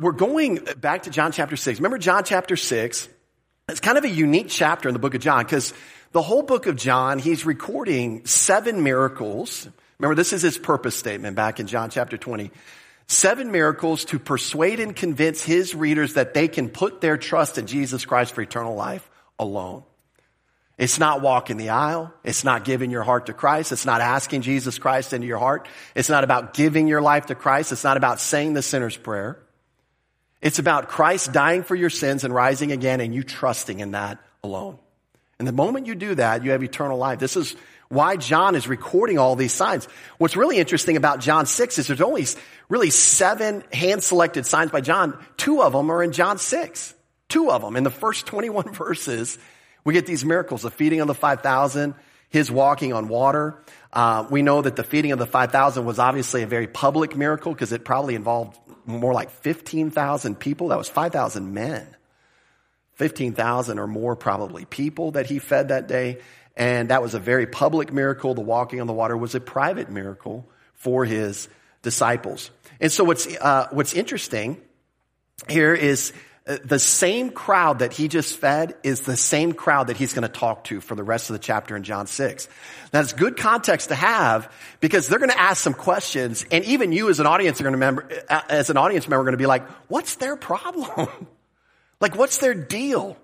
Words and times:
we're 0.00 0.12
going 0.12 0.56
back 0.78 1.02
to 1.02 1.10
John 1.10 1.32
chapter 1.32 1.56
6. 1.56 1.78
Remember 1.78 1.98
John 1.98 2.24
chapter 2.24 2.56
6? 2.56 3.08
It's 3.68 3.80
kind 3.80 3.98
of 3.98 4.04
a 4.04 4.08
unique 4.08 4.48
chapter 4.48 4.88
in 4.88 4.94
the 4.94 4.98
book 4.98 5.14
of 5.14 5.20
John 5.20 5.44
because 5.44 5.72
the 6.12 6.22
whole 6.22 6.42
book 6.42 6.66
of 6.66 6.76
John, 6.76 7.18
he's 7.18 7.46
recording 7.46 8.26
seven 8.26 8.82
miracles. 8.82 9.68
Remember, 9.98 10.14
this 10.14 10.32
is 10.32 10.42
his 10.42 10.58
purpose 10.58 10.96
statement 10.96 11.36
back 11.36 11.60
in 11.60 11.66
John 11.66 11.90
chapter 11.90 12.16
20. 12.16 12.50
Seven 13.06 13.52
miracles 13.52 14.04
to 14.06 14.18
persuade 14.18 14.80
and 14.80 14.94
convince 14.94 15.44
his 15.44 15.74
readers 15.74 16.14
that 16.14 16.34
they 16.34 16.48
can 16.48 16.68
put 16.68 17.00
their 17.00 17.16
trust 17.16 17.58
in 17.58 17.66
Jesus 17.66 18.04
Christ 18.04 18.34
for 18.34 18.42
eternal 18.42 18.74
life 18.74 19.08
alone. 19.38 19.82
It's 20.78 20.98
not 20.98 21.20
walking 21.20 21.58
the 21.58 21.70
aisle. 21.70 22.12
It's 22.24 22.42
not 22.42 22.64
giving 22.64 22.90
your 22.90 23.02
heart 23.02 23.26
to 23.26 23.34
Christ. 23.34 23.70
It's 23.70 23.84
not 23.84 24.00
asking 24.00 24.42
Jesus 24.42 24.78
Christ 24.78 25.12
into 25.12 25.26
your 25.26 25.38
heart. 25.38 25.68
It's 25.94 26.08
not 26.08 26.24
about 26.24 26.54
giving 26.54 26.88
your 26.88 27.02
life 27.02 27.26
to 27.26 27.34
Christ. 27.34 27.70
It's 27.70 27.84
not 27.84 27.98
about 27.98 28.18
saying 28.18 28.54
the 28.54 28.62
sinner's 28.62 28.96
prayer. 28.96 29.38
It's 30.42 30.58
about 30.58 30.88
Christ 30.88 31.32
dying 31.32 31.62
for 31.62 31.74
your 31.74 31.90
sins 31.90 32.24
and 32.24 32.34
rising 32.34 32.72
again 32.72 33.00
and 33.00 33.14
you 33.14 33.22
trusting 33.22 33.80
in 33.80 33.92
that 33.92 34.18
alone. 34.42 34.78
And 35.38 35.46
the 35.46 35.52
moment 35.52 35.86
you 35.86 35.94
do 35.94 36.14
that, 36.14 36.44
you 36.44 36.52
have 36.52 36.62
eternal 36.62 36.98
life. 36.98 37.18
This 37.18 37.36
is 37.36 37.56
why 37.88 38.16
John 38.16 38.54
is 38.54 38.68
recording 38.68 39.18
all 39.18 39.36
these 39.36 39.52
signs. 39.52 39.86
What's 40.18 40.36
really 40.36 40.58
interesting 40.58 40.96
about 40.96 41.20
John 41.20 41.46
6 41.46 41.78
is 41.78 41.86
there's 41.86 42.00
only 42.00 42.26
really 42.68 42.90
seven 42.90 43.64
hand 43.72 44.02
selected 44.02 44.46
signs 44.46 44.70
by 44.70 44.80
John. 44.80 45.22
Two 45.36 45.62
of 45.62 45.72
them 45.72 45.90
are 45.90 46.02
in 46.02 46.12
John 46.12 46.38
6. 46.38 46.94
Two 47.28 47.50
of 47.50 47.62
them 47.62 47.76
in 47.76 47.84
the 47.84 47.90
first 47.90 48.26
21 48.26 48.72
verses 48.72 49.38
we 49.84 49.94
get 49.94 50.06
these 50.06 50.24
miracles, 50.24 50.62
the 50.62 50.70
feeding 50.70 51.00
of 51.00 51.06
the 51.06 51.14
5,000, 51.14 51.94
his 52.28 52.50
walking 52.50 52.92
on 52.92 53.08
water. 53.08 53.62
Uh, 53.92 54.26
we 54.30 54.42
know 54.42 54.62
that 54.62 54.76
the 54.76 54.84
feeding 54.84 55.12
of 55.12 55.18
the 55.18 55.26
5,000 55.26 55.84
was 55.84 55.98
obviously 55.98 56.42
a 56.42 56.46
very 56.46 56.66
public 56.66 57.16
miracle 57.16 57.52
because 57.52 57.72
it 57.72 57.84
probably 57.84 58.14
involved 58.14 58.58
more 58.98 59.12
like 59.12 59.30
15,000 59.30 60.38
people. 60.38 60.68
That 60.68 60.78
was 60.78 60.88
5,000 60.88 61.52
men. 61.52 61.86
15,000 62.94 63.78
or 63.78 63.86
more 63.86 64.14
probably 64.14 64.66
people 64.66 65.12
that 65.12 65.26
he 65.26 65.38
fed 65.38 65.68
that 65.68 65.88
day. 65.88 66.18
And 66.56 66.90
that 66.90 67.00
was 67.00 67.14
a 67.14 67.18
very 67.18 67.46
public 67.46 67.92
miracle. 67.92 68.34
The 68.34 68.42
walking 68.42 68.80
on 68.80 68.86
the 68.86 68.92
water 68.92 69.16
was 69.16 69.34
a 69.34 69.40
private 69.40 69.90
miracle 69.90 70.46
for 70.74 71.04
his 71.04 71.48
disciples. 71.82 72.50
And 72.80 72.92
so 72.92 73.04
what's, 73.04 73.26
uh, 73.26 73.68
what's 73.70 73.94
interesting 73.94 74.60
here 75.48 75.74
is 75.74 76.12
the 76.64 76.78
same 76.78 77.30
crowd 77.30 77.78
that 77.80 77.92
he 77.92 78.08
just 78.08 78.36
fed 78.36 78.74
is 78.82 79.02
the 79.02 79.16
same 79.16 79.52
crowd 79.52 79.86
that 79.86 79.96
he's 79.96 80.12
going 80.12 80.22
to 80.22 80.28
talk 80.28 80.64
to 80.64 80.80
for 80.80 80.94
the 80.94 81.02
rest 81.02 81.30
of 81.30 81.34
the 81.34 81.38
chapter 81.38 81.76
in 81.76 81.82
John 81.82 82.06
6. 82.06 82.48
That's 82.90 83.12
good 83.12 83.36
context 83.36 83.90
to 83.90 83.94
have 83.94 84.52
because 84.80 85.06
they're 85.06 85.18
going 85.18 85.30
to 85.30 85.40
ask 85.40 85.62
some 85.62 85.74
questions 85.74 86.44
and 86.50 86.64
even 86.64 86.92
you 86.92 87.08
as 87.08 87.20
an 87.20 87.26
audience 87.26 87.60
are 87.60 87.64
going 87.64 87.72
to 87.72 87.76
remember, 87.76 88.08
uh, 88.28 88.40
as 88.48 88.70
an 88.70 88.76
audience 88.76 89.06
member 89.06 89.20
are 89.20 89.24
going 89.24 89.32
to 89.32 89.38
be 89.38 89.46
like, 89.46 89.68
what's 89.88 90.16
their 90.16 90.34
problem? 90.34 91.08
like 92.00 92.16
what's 92.16 92.38
their 92.38 92.54
deal? 92.54 93.16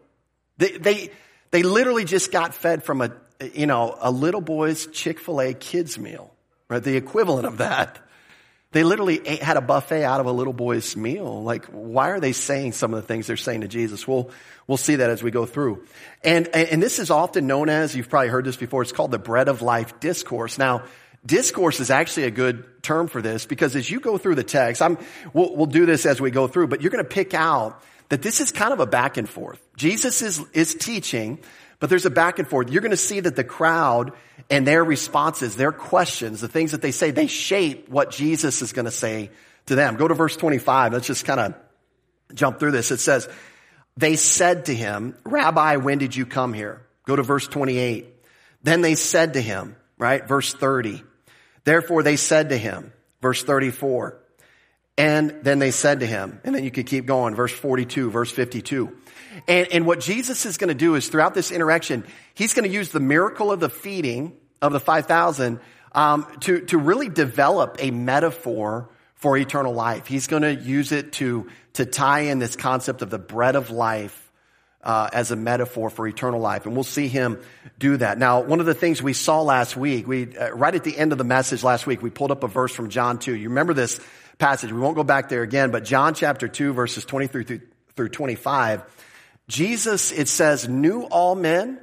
They, 0.58 0.72
they, 0.72 1.10
they 1.50 1.62
literally 1.62 2.04
just 2.04 2.30
got 2.30 2.54
fed 2.54 2.84
from 2.84 3.00
a, 3.02 3.12
you 3.54 3.66
know, 3.66 3.96
a 4.00 4.10
little 4.10 4.40
boy's 4.40 4.86
Chick-fil-A 4.86 5.54
kids 5.54 5.98
meal, 5.98 6.32
right? 6.68 6.82
The 6.82 6.96
equivalent 6.96 7.46
of 7.46 7.58
that. 7.58 8.05
They 8.76 8.84
literally 8.84 9.26
ate, 9.26 9.42
had 9.42 9.56
a 9.56 9.62
buffet 9.62 10.04
out 10.04 10.20
of 10.20 10.26
a 10.26 10.32
little 10.32 10.52
boy's 10.52 10.98
meal. 10.98 11.42
Like, 11.42 11.64
why 11.68 12.10
are 12.10 12.20
they 12.20 12.32
saying 12.32 12.72
some 12.72 12.92
of 12.92 13.00
the 13.00 13.06
things 13.06 13.26
they're 13.26 13.38
saying 13.38 13.62
to 13.62 13.68
Jesus? 13.68 14.06
We'll, 14.06 14.30
we'll 14.66 14.76
see 14.76 14.96
that 14.96 15.08
as 15.08 15.22
we 15.22 15.30
go 15.30 15.46
through. 15.46 15.86
And, 16.22 16.46
and 16.54 16.82
this 16.82 16.98
is 16.98 17.10
often 17.10 17.46
known 17.46 17.70
as, 17.70 17.96
you've 17.96 18.10
probably 18.10 18.28
heard 18.28 18.44
this 18.44 18.58
before, 18.58 18.82
it's 18.82 18.92
called 18.92 19.12
the 19.12 19.18
bread 19.18 19.48
of 19.48 19.62
life 19.62 19.98
discourse. 19.98 20.58
Now, 20.58 20.82
discourse 21.24 21.80
is 21.80 21.88
actually 21.90 22.24
a 22.24 22.30
good 22.30 22.82
term 22.82 23.08
for 23.08 23.22
this 23.22 23.46
because 23.46 23.74
as 23.76 23.90
you 23.90 23.98
go 23.98 24.18
through 24.18 24.34
the 24.34 24.44
text, 24.44 24.82
I'm, 24.82 24.98
we'll, 25.32 25.56
we'll 25.56 25.64
do 25.64 25.86
this 25.86 26.04
as 26.04 26.20
we 26.20 26.30
go 26.30 26.46
through, 26.46 26.66
but 26.66 26.82
you're 26.82 26.90
going 26.90 27.02
to 27.02 27.08
pick 27.08 27.32
out 27.32 27.82
that 28.10 28.20
this 28.20 28.42
is 28.42 28.52
kind 28.52 28.74
of 28.74 28.80
a 28.80 28.86
back 28.86 29.16
and 29.16 29.26
forth. 29.26 29.58
Jesus 29.78 30.20
is, 30.20 30.44
is 30.52 30.74
teaching, 30.74 31.38
but 31.80 31.88
there's 31.88 32.04
a 32.04 32.10
back 32.10 32.38
and 32.38 32.46
forth. 32.46 32.70
You're 32.70 32.82
going 32.82 32.90
to 32.90 32.98
see 32.98 33.20
that 33.20 33.36
the 33.36 33.42
crowd 33.42 34.12
and 34.50 34.66
their 34.66 34.84
responses, 34.84 35.56
their 35.56 35.72
questions, 35.72 36.40
the 36.40 36.48
things 36.48 36.72
that 36.72 36.82
they 36.82 36.92
say, 36.92 37.10
they 37.10 37.26
shape 37.26 37.88
what 37.88 38.10
Jesus 38.10 38.62
is 38.62 38.72
going 38.72 38.84
to 38.84 38.90
say 38.90 39.30
to 39.66 39.74
them. 39.74 39.96
Go 39.96 40.06
to 40.06 40.14
verse 40.14 40.36
25. 40.36 40.92
Let's 40.92 41.06
just 41.06 41.24
kind 41.24 41.40
of 41.40 41.54
jump 42.34 42.60
through 42.60 42.72
this. 42.72 42.90
It 42.90 43.00
says, 43.00 43.28
they 43.96 44.16
said 44.16 44.66
to 44.66 44.74
him, 44.74 45.16
Rabbi, 45.24 45.76
when 45.76 45.98
did 45.98 46.14
you 46.14 46.26
come 46.26 46.52
here? 46.52 46.86
Go 47.06 47.16
to 47.16 47.22
verse 47.22 47.48
28. 47.48 48.06
Then 48.62 48.82
they 48.82 48.94
said 48.94 49.34
to 49.34 49.40
him, 49.40 49.76
right? 49.98 50.26
Verse 50.26 50.52
30. 50.52 51.02
Therefore 51.64 52.02
they 52.02 52.16
said 52.16 52.50
to 52.50 52.58
him, 52.58 52.92
verse 53.20 53.42
34. 53.42 54.18
And 54.98 55.40
then 55.42 55.58
they 55.58 55.72
said 55.72 56.00
to 56.00 56.06
him, 56.06 56.40
and 56.44 56.54
then 56.54 56.64
you 56.64 56.70
could 56.70 56.86
keep 56.86 57.06
going, 57.06 57.34
verse 57.34 57.52
42, 57.52 58.10
verse 58.10 58.30
52. 58.30 58.96
And, 59.46 59.68
and 59.72 59.86
what 59.86 60.00
Jesus 60.00 60.46
is 60.46 60.56
going 60.56 60.68
to 60.68 60.74
do 60.74 60.94
is 60.94 61.08
throughout 61.08 61.34
this 61.34 61.50
interaction, 61.50 62.04
he's 62.34 62.54
going 62.54 62.68
to 62.68 62.74
use 62.74 62.90
the 62.90 63.00
miracle 63.00 63.52
of 63.52 63.60
the 63.60 63.70
feeding 63.70 64.36
of 64.62 64.72
the 64.72 64.80
5,000 64.80 65.60
um, 65.92 66.26
to, 66.40 66.60
to 66.66 66.78
really 66.78 67.08
develop 67.08 67.76
a 67.78 67.90
metaphor 67.90 68.88
for 69.14 69.36
eternal 69.36 69.72
life. 69.72 70.06
He's 70.06 70.26
going 70.26 70.42
to 70.42 70.54
use 70.54 70.92
it 70.92 71.12
to, 71.14 71.48
to 71.74 71.86
tie 71.86 72.20
in 72.20 72.38
this 72.38 72.56
concept 72.56 73.02
of 73.02 73.10
the 73.10 73.18
bread 73.18 73.56
of 73.56 73.70
life 73.70 74.22
uh, 74.86 75.10
as 75.12 75.32
a 75.32 75.36
metaphor 75.36 75.90
for 75.90 76.06
eternal 76.06 76.38
life, 76.38 76.64
and 76.64 76.76
we'll 76.76 76.84
see 76.84 77.08
him 77.08 77.40
do 77.76 77.96
that. 77.96 78.18
Now, 78.18 78.42
one 78.42 78.60
of 78.60 78.66
the 78.66 78.74
things 78.74 79.02
we 79.02 79.14
saw 79.14 79.42
last 79.42 79.76
week, 79.76 80.06
we 80.06 80.36
uh, 80.36 80.50
right 80.50 80.72
at 80.72 80.84
the 80.84 80.96
end 80.96 81.10
of 81.10 81.18
the 81.18 81.24
message 81.24 81.64
last 81.64 81.88
week, 81.88 82.02
we 82.02 82.10
pulled 82.10 82.30
up 82.30 82.44
a 82.44 82.48
verse 82.48 82.72
from 82.72 82.88
John 82.88 83.18
two. 83.18 83.34
You 83.34 83.48
remember 83.48 83.74
this 83.74 83.98
passage? 84.38 84.70
We 84.70 84.78
won't 84.78 84.94
go 84.94 85.02
back 85.02 85.28
there 85.28 85.42
again, 85.42 85.72
but 85.72 85.84
John 85.84 86.14
chapter 86.14 86.46
two, 86.46 86.72
verses 86.72 87.04
twenty 87.04 87.26
three 87.26 87.42
through, 87.42 87.62
through 87.96 88.10
twenty 88.10 88.36
five. 88.36 88.84
Jesus, 89.48 90.12
it 90.12 90.28
says, 90.28 90.68
knew 90.68 91.02
all 91.02 91.34
men, 91.34 91.80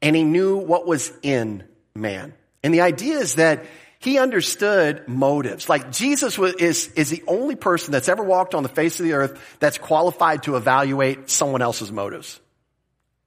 and 0.00 0.16
he 0.16 0.24
knew 0.24 0.56
what 0.56 0.86
was 0.86 1.12
in 1.22 1.64
man. 1.94 2.34
And 2.62 2.72
the 2.72 2.80
idea 2.80 3.18
is 3.18 3.36
that 3.36 3.64
he 3.98 4.18
understood 4.18 5.08
motives. 5.08 5.68
Like 5.68 5.90
Jesus 5.90 6.38
was, 6.38 6.54
is, 6.54 6.88
is 6.92 7.10
the 7.10 7.22
only 7.26 7.56
person 7.56 7.92
that's 7.92 8.08
ever 8.08 8.22
walked 8.22 8.54
on 8.54 8.62
the 8.62 8.68
face 8.68 9.00
of 9.00 9.04
the 9.04 9.14
earth 9.14 9.56
that's 9.58 9.78
qualified 9.78 10.44
to 10.44 10.56
evaluate 10.56 11.30
someone 11.30 11.62
else's 11.62 11.90
motives. 11.90 12.40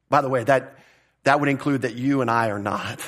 By 0.10 0.22
the 0.22 0.30
way, 0.30 0.44
that, 0.44 0.78
that 1.24 1.40
would 1.40 1.50
include 1.50 1.84
that 1.84 1.96
you 1.96 2.22
and 2.22 2.30
I 2.30 2.50
are 2.50 2.60
not. 2.60 3.00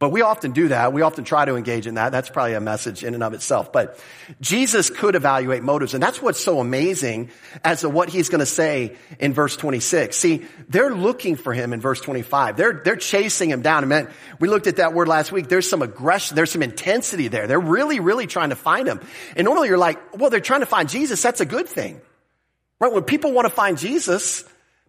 But 0.00 0.10
we 0.10 0.22
often 0.22 0.52
do 0.52 0.68
that. 0.68 0.92
We 0.92 1.02
often 1.02 1.24
try 1.24 1.44
to 1.44 1.56
engage 1.56 1.88
in 1.88 1.94
that. 1.94 2.12
That's 2.12 2.28
probably 2.28 2.54
a 2.54 2.60
message 2.60 3.02
in 3.02 3.14
and 3.14 3.22
of 3.22 3.34
itself. 3.34 3.72
But 3.72 3.98
Jesus 4.40 4.90
could 4.90 5.16
evaluate 5.16 5.64
motives. 5.64 5.92
And 5.92 6.00
that's 6.00 6.22
what's 6.22 6.38
so 6.38 6.60
amazing 6.60 7.30
as 7.64 7.80
to 7.80 7.88
what 7.88 8.08
he's 8.08 8.28
going 8.28 8.38
to 8.38 8.46
say 8.46 8.94
in 9.18 9.34
verse 9.34 9.56
26. 9.56 10.16
See, 10.16 10.46
they're 10.68 10.94
looking 10.94 11.34
for 11.34 11.52
him 11.52 11.72
in 11.72 11.80
verse 11.80 12.00
25. 12.00 12.56
They're, 12.56 12.80
they're 12.84 12.94
chasing 12.94 13.50
him 13.50 13.60
down. 13.62 13.82
And 13.82 13.88
man, 13.88 14.08
we 14.38 14.46
looked 14.46 14.68
at 14.68 14.76
that 14.76 14.94
word 14.94 15.08
last 15.08 15.32
week. 15.32 15.48
There's 15.48 15.68
some 15.68 15.82
aggression. 15.82 16.36
There's 16.36 16.52
some 16.52 16.62
intensity 16.62 17.26
there. 17.26 17.48
They're 17.48 17.58
really, 17.58 17.98
really 17.98 18.28
trying 18.28 18.50
to 18.50 18.56
find 18.56 18.86
him. 18.86 19.00
And 19.34 19.46
normally 19.46 19.66
you're 19.66 19.78
like, 19.78 20.16
well, 20.16 20.30
they're 20.30 20.38
trying 20.38 20.60
to 20.60 20.66
find 20.66 20.88
Jesus. 20.88 21.20
That's 21.20 21.40
a 21.40 21.46
good 21.46 21.68
thing. 21.68 22.00
Right? 22.78 22.92
When 22.92 23.02
people 23.02 23.32
want 23.32 23.46
to 23.46 23.52
find 23.52 23.76
Jesus, 23.76 24.44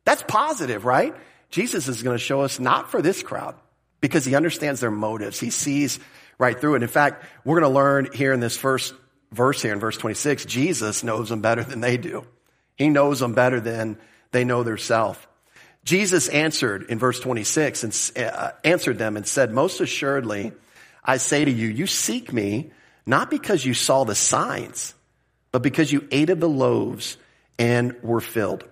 that's 0.06 0.22
positive, 0.22 0.86
right? 0.86 1.16
Jesus 1.50 1.88
is 1.88 2.04
going 2.04 2.16
to 2.16 2.24
show 2.24 2.42
us 2.42 2.60
not 2.60 2.92
for 2.92 3.02
this 3.02 3.24
crowd 3.24 3.56
because 4.02 4.26
he 4.26 4.36
understands 4.36 4.80
their 4.80 4.92
motives. 4.92 5.40
He 5.40 5.50
sees 5.50 6.00
right 6.38 6.60
through 6.60 6.76
it. 6.76 6.84
In 6.84 6.90
fact, 6.90 7.26
we're 7.44 7.60
going 7.60 7.72
to 7.72 7.76
learn 7.76 8.10
here 8.14 8.34
in 8.34 8.40
this 8.40 8.58
first 8.58 8.94
verse 9.32 9.62
here 9.62 9.74
in 9.74 9.80
verse 9.80 9.98
26, 9.98 10.46
Jesus 10.46 11.04
knows 11.04 11.30
them 11.30 11.42
better 11.42 11.64
than 11.64 11.82
they 11.82 11.98
do. 11.98 12.26
He 12.76 12.90
knows 12.90 13.20
them 13.20 13.34
better 13.34 13.60
than 13.60 13.98
they 14.32 14.44
know 14.44 14.64
their 14.64 14.78
self. 14.78 15.28
Jesus 15.84 16.28
answered 16.28 16.84
in 16.90 17.00
verse 17.00 17.20
26 17.20 17.84
and 17.84 18.26
uh, 18.26 18.52
answered 18.64 18.98
them 18.98 19.18
and 19.18 19.26
said, 19.26 19.52
most 19.52 19.80
assuredly, 19.82 20.52
I 21.04 21.18
say 21.18 21.46
to 21.46 21.52
you, 21.52 21.68
you 21.68 21.88
seek 21.88 22.34
me 22.34 22.72
not 23.06 23.30
because 23.30 23.66
you 23.66 23.74
saw 23.74 24.04
the 24.04 24.16
signs, 24.16 24.94
but 25.52 25.62
because 25.62 25.92
you 25.92 26.08
ate 26.12 26.30
of 26.30 26.40
the 26.40 26.50
loaves 26.50 27.18
and 27.58 27.96
were 28.04 28.22
filled. 28.22 28.64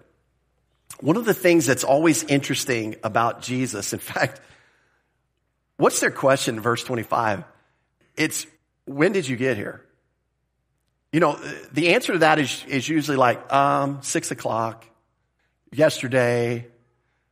One 0.99 1.17
of 1.17 1.25
the 1.25 1.33
things 1.33 1.65
that's 1.65 1.83
always 1.83 2.23
interesting 2.23 2.95
about 3.03 3.41
Jesus, 3.41 3.93
in 3.93 3.99
fact, 4.13 4.41
What's 5.77 5.99
their 5.99 6.11
question, 6.11 6.59
verse 6.59 6.83
25? 6.83 7.43
It's, 8.15 8.47
when 8.85 9.11
did 9.11 9.27
you 9.27 9.37
get 9.37 9.57
here? 9.57 9.83
You 11.13 11.19
know, 11.19 11.39
the 11.71 11.93
answer 11.93 12.13
to 12.13 12.19
that 12.19 12.39
is, 12.39 12.63
is 12.67 12.89
usually 12.89 13.17
like, 13.17 13.53
um, 13.53 13.99
six 14.01 14.31
o'clock, 14.31 14.85
yesterday, 15.71 16.67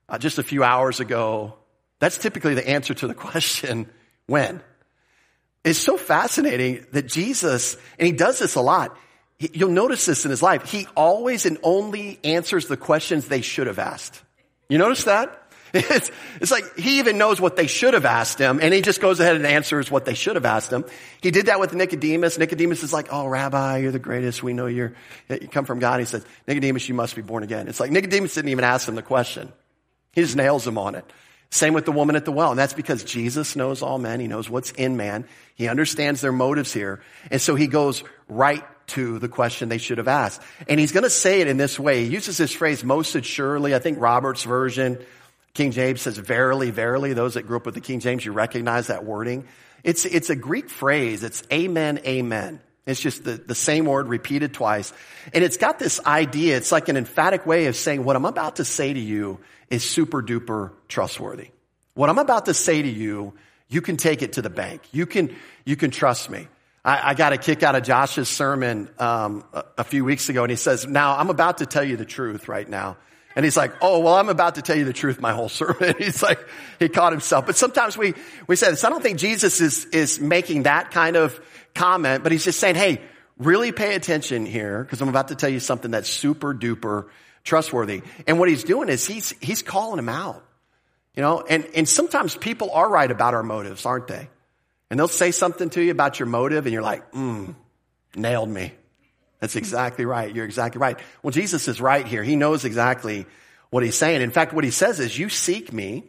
uh, 0.07 0.17
just 0.17 0.37
a 0.37 0.43
few 0.43 0.63
hours 0.63 0.99
ago. 0.99 1.55
That's 1.99 2.17
typically 2.17 2.53
the 2.53 2.67
answer 2.67 2.93
to 2.93 3.07
the 3.07 3.13
question, 3.15 3.89
when? 4.27 4.61
It's 5.63 5.79
so 5.79 5.97
fascinating 5.97 6.85
that 6.91 7.07
Jesus, 7.07 7.75
and 7.97 8.05
he 8.05 8.11
does 8.11 8.37
this 8.37 8.55
a 8.55 8.61
lot. 8.61 8.95
He, 9.39 9.49
you'll 9.53 9.71
notice 9.71 10.05
this 10.05 10.23
in 10.23 10.31
his 10.31 10.43
life. 10.43 10.69
He 10.69 10.87
always 10.95 11.47
and 11.47 11.57
only 11.63 12.19
answers 12.23 12.67
the 12.67 12.77
questions 12.77 13.27
they 13.27 13.41
should 13.41 13.67
have 13.67 13.79
asked. 13.79 14.21
You 14.69 14.77
notice 14.77 15.05
that? 15.05 15.44
It's, 15.75 16.11
it's 16.41 16.51
like 16.51 16.77
he 16.77 16.99
even 16.99 17.17
knows 17.17 17.39
what 17.39 17.55
they 17.55 17.67
should 17.67 17.93
have 17.93 18.05
asked 18.05 18.39
him 18.39 18.59
and 18.61 18.73
he 18.73 18.81
just 18.81 19.01
goes 19.01 19.19
ahead 19.19 19.35
and 19.35 19.45
answers 19.45 19.91
what 19.91 20.05
they 20.05 20.13
should 20.13 20.35
have 20.35 20.45
asked 20.45 20.71
him. 20.71 20.85
He 21.21 21.31
did 21.31 21.47
that 21.47 21.59
with 21.59 21.73
Nicodemus. 21.73 22.37
Nicodemus 22.37 22.83
is 22.83 22.93
like, 22.93 23.07
oh, 23.11 23.27
Rabbi, 23.27 23.77
you're 23.77 23.91
the 23.91 23.99
greatest. 23.99 24.41
We 24.41 24.53
know 24.53 24.67
you're, 24.67 24.93
you 25.29 25.47
come 25.47 25.65
from 25.65 25.79
God. 25.79 25.99
He 25.99 26.05
says, 26.05 26.25
Nicodemus, 26.47 26.87
you 26.87 26.95
must 26.95 27.15
be 27.15 27.21
born 27.21 27.43
again. 27.43 27.67
It's 27.67 27.79
like 27.79 27.91
Nicodemus 27.91 28.33
didn't 28.33 28.49
even 28.49 28.63
ask 28.63 28.87
him 28.87 28.95
the 28.95 29.01
question. 29.01 29.51
He 30.13 30.21
just 30.21 30.35
nails 30.35 30.65
him 30.65 30.77
on 30.77 30.95
it. 30.95 31.05
Same 31.51 31.73
with 31.73 31.85
the 31.85 31.91
woman 31.91 32.15
at 32.15 32.25
the 32.25 32.31
well. 32.31 32.51
And 32.51 32.59
that's 32.59 32.73
because 32.73 33.03
Jesus 33.03 33.55
knows 33.55 33.81
all 33.81 33.97
men. 33.97 34.19
He 34.19 34.27
knows 34.27 34.49
what's 34.49 34.71
in 34.71 34.97
man. 34.97 35.25
He 35.55 35.67
understands 35.67 36.21
their 36.21 36.31
motives 36.31 36.73
here. 36.73 37.01
And 37.31 37.41
so 37.41 37.55
he 37.55 37.67
goes 37.67 38.03
right 38.27 38.63
to 38.87 39.19
the 39.19 39.29
question 39.29 39.69
they 39.69 39.77
should 39.77 39.97
have 39.97 40.07
asked. 40.07 40.41
And 40.67 40.79
he's 40.79 40.91
going 40.91 41.03
to 41.03 41.09
say 41.09 41.41
it 41.41 41.47
in 41.47 41.57
this 41.57 41.79
way. 41.79 42.03
He 42.03 42.11
uses 42.11 42.37
this 42.37 42.51
phrase, 42.53 42.83
most 42.83 43.15
assuredly. 43.15 43.73
I 43.73 43.79
think 43.79 43.99
Robert's 43.99 44.43
version, 44.43 44.99
King 45.55 45.71
James 45.71 46.01
says, 46.01 46.17
verily, 46.17 46.69
verily. 46.69 47.13
Those 47.13 47.33
that 47.33 47.47
grew 47.47 47.57
up 47.57 47.65
with 47.65 47.73
the 47.73 47.81
King 47.81 47.99
James, 47.99 48.23
you 48.23 48.33
recognize 48.33 48.87
that 48.87 49.03
wording. 49.03 49.47
It's, 49.83 50.05
it's 50.05 50.29
a 50.29 50.35
Greek 50.35 50.69
phrase. 50.69 51.23
It's 51.23 51.41
amen, 51.51 52.01
amen. 52.05 52.61
It's 52.85 52.99
just 52.99 53.23
the, 53.23 53.31
the 53.31 53.55
same 53.55 53.85
word 53.85 54.07
repeated 54.07 54.53
twice. 54.53 54.93
And 55.33 55.43
it's 55.43 55.57
got 55.57 55.79
this 55.79 55.99
idea. 56.05 56.57
It's 56.57 56.71
like 56.71 56.89
an 56.89 56.97
emphatic 56.97 57.47
way 57.47 57.65
of 57.65 57.75
saying 57.75 58.03
what 58.03 58.15
I'm 58.15 58.25
about 58.25 58.57
to 58.57 58.65
say 58.65 58.93
to 58.93 58.99
you 58.99 59.39
is 59.69 59.83
super 59.83 60.21
duper 60.21 60.73
trustworthy. 60.87 61.49
What 61.95 62.09
I'm 62.09 62.19
about 62.19 62.45
to 62.45 62.53
say 62.53 62.81
to 62.81 62.87
you, 62.87 63.33
you 63.67 63.81
can 63.81 63.97
take 63.97 64.21
it 64.21 64.33
to 64.33 64.43
the 64.43 64.49
bank. 64.51 64.81
You 64.91 65.07
can, 65.07 65.35
you 65.63 65.75
can 65.75 65.89
trust 65.89 66.29
me. 66.29 66.47
I, 66.83 67.11
I 67.11 67.13
got 67.15 67.33
a 67.33 67.37
kick 67.37 67.63
out 67.63 67.75
of 67.75 67.83
Josh's 67.83 68.29
sermon 68.29 68.89
um, 68.99 69.43
a, 69.53 69.63
a 69.79 69.83
few 69.83 70.05
weeks 70.05 70.29
ago, 70.29 70.43
and 70.43 70.51
he 70.51 70.55
says, 70.55 70.85
"Now 70.85 71.17
I'm 71.17 71.31
about 71.31 71.57
to 71.57 71.65
tell 71.65 71.83
you 71.83 71.97
the 71.97 72.05
truth 72.05 72.47
right 72.47 72.69
now." 72.69 72.97
And 73.35 73.43
he's 73.43 73.57
like, 73.57 73.73
"Oh, 73.81 73.99
well, 73.99 74.15
I'm 74.15 74.29
about 74.29 74.55
to 74.55 74.61
tell 74.61 74.77
you 74.77 74.85
the 74.85 74.93
truth 74.93 75.19
my 75.19 75.33
whole 75.33 75.49
sermon." 75.61 75.95
he's 75.97 76.23
like, 76.23 76.39
he 76.79 76.89
caught 76.89 77.11
himself. 77.11 77.45
But 77.45 77.55
sometimes 77.55 77.97
we 77.97 78.13
we 78.47 78.55
say 78.55 78.69
this. 78.69 78.83
I 78.83 78.89
don't 78.89 79.03
think 79.03 79.19
Jesus 79.19 79.61
is 79.61 79.85
is 79.85 80.19
making 80.19 80.63
that 80.63 80.91
kind 80.91 81.15
of 81.15 81.39
comment, 81.73 82.23
but 82.23 82.31
he's 82.31 82.43
just 82.43 82.59
saying, 82.59 82.75
"Hey, 82.75 83.01
really 83.37 83.71
pay 83.71 83.95
attention 83.95 84.45
here 84.45 84.83
because 84.83 85.01
I'm 85.01 85.09
about 85.09 85.29
to 85.29 85.35
tell 85.35 85.49
you 85.49 85.59
something 85.59 85.91
that's 85.91 86.09
super 86.09 86.53
duper 86.53 87.07
trustworthy." 87.43 88.01
And 88.25 88.39
what 88.39 88.49
he's 88.49 88.63
doing 88.63 88.89
is 88.89 89.05
he's 89.05 89.33
he's 89.41 89.61
calling 89.61 89.99
him 89.99 90.09
out. 90.09 90.45
You 91.15 91.21
know, 91.21 91.41
and, 91.47 91.65
and 91.75 91.87
sometimes 91.87 92.35
people 92.35 92.71
are 92.71 92.89
right 92.89 93.09
about 93.09 93.33
our 93.33 93.43
motives, 93.43 93.85
aren't 93.85 94.07
they? 94.07 94.27
And 94.89 94.99
they'll 94.99 95.07
say 95.07 95.31
something 95.31 95.69
to 95.71 95.81
you 95.81 95.91
about 95.91 96.19
your 96.19 96.27
motive 96.27 96.65
and 96.65 96.73
you're 96.73 96.81
like, 96.81 97.11
mm, 97.11 97.55
nailed 98.15 98.49
me. 98.49 98.73
That's 99.45 99.55
exactly 99.55 100.05
right. 100.05 100.33
You're 100.33 100.43
exactly 100.43 100.79
right. 100.79 100.97
Well, 101.21 101.29
Jesus 101.29 101.67
is 101.67 101.79
right 101.79 102.07
here. 102.07 102.23
He 102.23 102.35
knows 102.35 102.65
exactly 102.65 103.27
what 103.69 103.83
he's 103.83 103.95
saying. 103.95 104.23
In 104.23 104.31
fact, 104.31 104.53
what 104.53 104.63
he 104.63 104.71
says 104.71 104.99
is, 104.99 105.15
you 105.15 105.29
seek 105.29 105.71
me. 105.71 106.03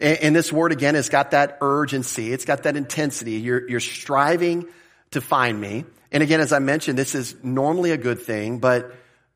And 0.00 0.34
this 0.34 0.52
word 0.52 0.72
again 0.72 0.96
has 0.96 1.08
got 1.08 1.30
that 1.30 1.58
urgency. 1.60 2.32
It's 2.32 2.44
got 2.44 2.64
that 2.64 2.76
intensity. 2.76 3.34
You're, 3.34 3.68
you're 3.68 3.78
striving 3.78 4.66
to 5.12 5.20
find 5.20 5.60
me. 5.60 5.84
And 6.10 6.24
again, 6.24 6.40
as 6.40 6.52
I 6.52 6.58
mentioned, 6.58 6.98
this 6.98 7.14
is 7.14 7.36
normally 7.44 7.92
a 7.92 7.96
good 7.96 8.20
thing, 8.20 8.58
but 8.58 8.92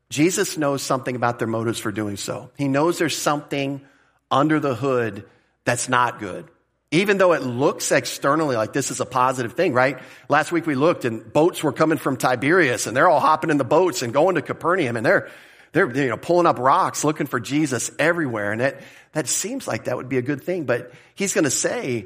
Jesus 0.09 0.57
knows 0.57 0.81
something 0.81 1.15
about 1.15 1.39
their 1.39 1.47
motives 1.47 1.79
for 1.79 1.93
doing 1.93 2.17
so. 2.17 2.51
He 2.57 2.67
knows 2.67 2.97
there's 2.97 3.17
something 3.17 3.79
under 4.29 4.59
the 4.59 4.75
hood 4.75 5.23
that's 5.63 5.87
not 5.87 6.19
good. 6.19 6.49
Even 6.91 7.17
though 7.17 7.33
it 7.33 7.41
looks 7.41 7.91
externally 7.91 8.55
like 8.55 8.71
this 8.71 8.91
is 8.91 9.01
a 9.01 9.05
positive 9.05 9.53
thing, 9.53 9.73
right? 9.73 9.99
Last 10.29 10.53
week 10.53 10.65
we 10.65 10.75
looked 10.75 11.03
and 11.03 11.33
boats 11.33 11.61
were 11.61 11.73
coming 11.73 11.97
from 11.97 12.15
Tiberias 12.15 12.87
and 12.87 12.95
they're 12.95 13.09
all 13.09 13.19
hopping 13.19 13.49
in 13.49 13.57
the 13.57 13.65
boats 13.65 14.01
and 14.01 14.13
going 14.13 14.35
to 14.35 14.41
Capernaum 14.41 14.95
and 14.95 15.05
they're, 15.05 15.29
they're, 15.73 15.93
you 15.93 16.07
know, 16.07 16.17
pulling 16.17 16.47
up 16.47 16.59
rocks 16.59 17.03
looking 17.03 17.27
for 17.27 17.41
Jesus 17.41 17.91
everywhere. 17.99 18.53
And 18.53 18.61
that, 18.61 18.81
that 19.11 19.27
seems 19.27 19.67
like 19.67 19.85
that 19.85 19.97
would 19.97 20.07
be 20.07 20.17
a 20.17 20.21
good 20.21 20.43
thing. 20.43 20.63
But 20.63 20.93
he's 21.13 21.33
going 21.33 21.43
to 21.43 21.49
say 21.49 22.05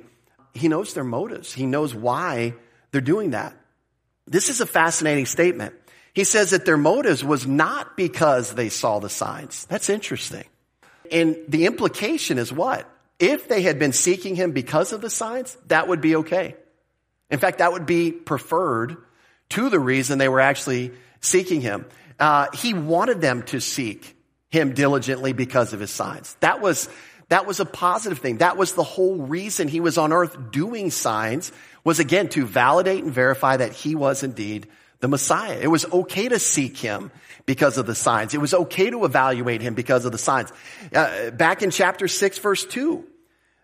he 0.54 0.68
knows 0.68 0.96
their 0.96 1.04
motives. 1.04 1.54
He 1.54 1.68
knows 1.68 1.94
why 1.94 2.56
they're 2.92 3.02
doing 3.02 3.32
that. 3.32 3.56
This 4.26 4.50
is 4.50 4.62
a 4.62 4.66
fascinating 4.66 5.28
statement. 5.28 5.76
He 6.14 6.24
says 6.24 6.50
that 6.50 6.66
their 6.66 6.78
motives 6.78 7.24
was 7.24 7.48
not 7.48 7.96
because 7.96 8.54
they 8.54 8.70
saw 8.70 9.00
the 9.00 9.10
signs. 9.10 9.66
That's 9.68 9.90
interesting. 9.90 10.46
And 11.12 11.38
the 11.48 11.66
implication 11.68 12.38
is 12.38 12.52
what? 12.52 12.90
If 13.22 13.48
they 13.48 13.62
had 13.62 13.78
been 13.78 13.94
seeking 13.94 14.36
him 14.36 14.52
because 14.52 14.94
of 14.94 15.02
the 15.02 15.10
signs, 15.10 15.56
that 15.68 15.88
would 15.88 16.02
be 16.02 16.18
okay. 16.18 16.56
In 17.30 17.38
fact, 17.40 17.60
that 17.60 17.72
would 17.72 17.86
be 17.86 18.12
preferred 18.12 18.98
to 19.50 19.70
the 19.70 19.80
reason 19.80 20.18
they 20.18 20.28
were 20.28 20.42
actually 20.42 20.92
seeking 21.22 21.62
him. 21.62 21.86
Uh, 22.20 22.48
he 22.54 22.74
wanted 22.74 23.22
them 23.22 23.44
to 23.44 23.62
seek 23.62 24.18
him 24.50 24.74
diligently 24.74 25.34
because 25.34 25.72
of 25.72 25.80
his 25.80 25.92
signs. 25.92 26.36
That 26.40 26.62
was, 26.62 26.90
that 27.30 27.46
was 27.46 27.60
a 27.60 27.66
positive 27.66 28.20
thing. 28.20 28.38
That 28.38 28.58
was 28.58 28.74
the 28.74 28.84
whole 28.84 29.18
reason 29.18 29.68
he 29.68 29.80
was 29.80 30.00
on 30.00 30.12
earth 30.12 30.52
doing 30.52 30.90
signs 30.90 31.52
was 31.84 32.00
again 32.00 32.28
to 32.30 32.46
validate 32.46 33.04
and 33.04 33.14
verify 33.14 33.58
that 33.58 33.72
he 33.72 33.96
was 33.96 34.24
indeed 34.24 34.68
the 35.00 35.08
Messiah. 35.08 35.60
It 35.60 35.68
was 35.68 35.86
okay 35.86 36.30
to 36.30 36.40
seek 36.40 36.78
him 36.78 37.12
because 37.46 37.78
of 37.78 37.88
the 37.88 37.96
signs. 37.96 38.34
It 38.34 38.42
was 38.42 38.54
okay 38.54 38.90
to 38.90 39.04
evaluate 39.04 39.62
him 39.62 39.74
because 39.74 40.06
of 40.06 40.12
the 40.12 40.18
signs. 40.18 40.52
Uh, 40.94 41.32
back 41.32 41.64
in 41.64 41.72
chapter 41.72 42.08
6 42.08 42.38
verse 42.38 42.66
2, 42.66 43.06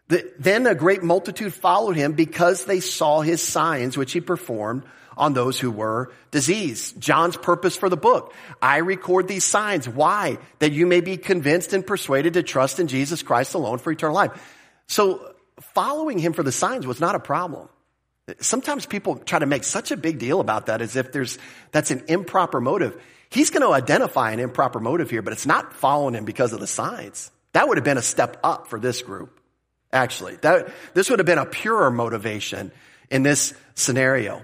the, 0.09 0.31
then 0.39 0.65
a 0.68 0.75
great 0.75 1.04
multitude 1.04 1.54
followed 1.54 1.98
him 1.98 2.13
because 2.13 2.65
they 2.65 2.80
saw 2.80 3.21
his 3.21 3.44
signs, 3.44 3.98
which 3.98 4.13
he 4.13 4.21
performed 4.21 4.83
on 5.18 5.33
those 5.33 5.59
who 5.59 5.71
were 5.71 6.13
diseased. 6.31 7.00
John's 7.01 7.36
purpose 7.36 7.75
for 7.75 7.89
the 7.89 7.98
book. 7.98 8.33
I 8.62 8.77
record 8.77 9.27
these 9.27 9.44
signs. 9.44 9.89
Why? 9.89 10.38
That 10.59 10.71
you 10.71 10.86
may 10.86 11.01
be 11.01 11.18
convinced 11.18 11.74
and 11.74 11.86
persuaded 11.86 12.33
to 12.33 12.44
trust 12.44 12.80
in 12.80 12.88
Jesus 12.88 13.24
Christ 13.24 13.54
alone 13.54 13.80
for 13.80 13.92
eternal 13.92 14.15
life. 14.15 14.31
So 14.88 15.33
following 15.74 16.19
him 16.19 16.33
for 16.33 16.44
the 16.44 16.51
signs 16.51 16.86
was 16.86 17.01
not 17.01 17.15
a 17.15 17.19
problem. 17.19 17.68
Sometimes 18.39 18.86
people 18.86 19.15
try 19.18 19.39
to 19.39 19.45
make 19.45 19.63
such 19.63 19.92
a 19.92 19.98
big 19.98 20.19
deal 20.19 20.39
about 20.39 20.68
that 20.68 20.81
as 20.81 20.95
if 20.95 21.12
there's, 21.12 21.38
that's 21.71 21.92
an 21.92 22.04
improper 22.07 22.62
motive. 22.62 23.01
He's 23.30 23.50
going 23.50 23.63
to 23.63 23.74
identify 23.74 24.31
an 24.31 24.39
improper 24.39 24.80
motive 24.80 25.09
here, 25.09 25.21
but 25.21 25.33
it's 25.33 25.45
not 25.45 25.74
following 25.74 26.13
him 26.13 26.25
because 26.25 26.54
of 26.54 26.59
the 26.59 26.68
signs. 26.68 27.31
That 27.54 27.68
would 27.68 27.77
have 27.77 27.83
been 27.83 27.98
a 27.98 28.04
step 28.04 28.38
up 28.44 28.68
for 28.68 28.80
this 28.80 29.01
group 29.01 29.36
actually. 29.97 30.38
That, 30.38 30.69
this 30.94 31.09
would 31.09 31.19
have 31.19 31.25
been 31.25 31.38
a 31.38 31.45
purer 31.45 31.91
motivation 31.91 32.71
in 33.09 33.23
this 33.23 33.53
scenario. 33.75 34.44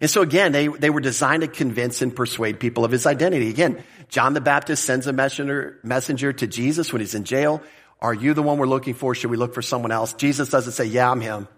And 0.00 0.10
so 0.10 0.22
again, 0.22 0.52
they, 0.52 0.68
they 0.68 0.90
were 0.90 1.00
designed 1.00 1.42
to 1.42 1.48
convince 1.48 2.02
and 2.02 2.14
persuade 2.14 2.58
people 2.58 2.84
of 2.84 2.90
his 2.90 3.06
identity. 3.06 3.50
Again, 3.50 3.82
John 4.08 4.32
the 4.32 4.40
Baptist 4.40 4.84
sends 4.84 5.06
a 5.06 5.12
messenger, 5.12 5.78
messenger 5.82 6.32
to 6.32 6.46
Jesus 6.46 6.92
when 6.92 7.00
he's 7.00 7.14
in 7.14 7.24
jail. 7.24 7.62
Are 8.00 8.14
you 8.14 8.34
the 8.34 8.42
one 8.42 8.58
we're 8.58 8.66
looking 8.66 8.94
for? 8.94 9.14
Should 9.14 9.30
we 9.30 9.36
look 9.36 9.54
for 9.54 9.62
someone 9.62 9.90
else? 9.90 10.12
Jesus 10.12 10.48
doesn't 10.50 10.72
say, 10.72 10.84
yeah, 10.84 11.10
I'm 11.10 11.20
him. 11.20 11.48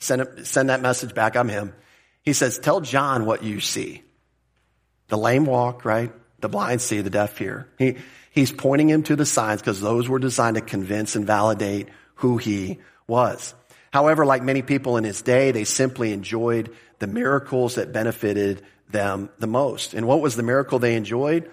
Send, 0.00 0.46
send 0.46 0.68
that 0.68 0.80
message 0.80 1.14
back. 1.14 1.36
I'm 1.36 1.48
him. 1.48 1.74
He 2.22 2.32
says, 2.32 2.58
tell 2.58 2.80
John 2.80 3.24
what 3.24 3.42
you 3.42 3.60
see. 3.60 4.02
The 5.08 5.16
lame 5.16 5.44
walk, 5.44 5.84
right? 5.84 6.12
The 6.40 6.48
blind 6.48 6.80
see, 6.80 7.00
the 7.00 7.10
deaf 7.10 7.38
hear. 7.38 7.68
He, 7.78 7.96
He's 8.38 8.52
pointing 8.52 8.88
him 8.88 9.02
to 9.02 9.16
the 9.16 9.26
signs 9.26 9.60
because 9.60 9.80
those 9.80 10.08
were 10.08 10.20
designed 10.20 10.54
to 10.54 10.60
convince 10.60 11.16
and 11.16 11.26
validate 11.26 11.88
who 12.14 12.36
he 12.36 12.78
was. 13.08 13.52
However, 13.92 14.24
like 14.24 14.44
many 14.44 14.62
people 14.62 14.96
in 14.96 15.02
his 15.02 15.22
day, 15.22 15.50
they 15.50 15.64
simply 15.64 16.12
enjoyed 16.12 16.72
the 17.00 17.08
miracles 17.08 17.74
that 17.74 17.92
benefited 17.92 18.62
them 18.88 19.28
the 19.40 19.48
most. 19.48 19.92
And 19.92 20.06
what 20.06 20.20
was 20.20 20.36
the 20.36 20.44
miracle 20.44 20.78
they 20.78 20.94
enjoyed? 20.94 21.50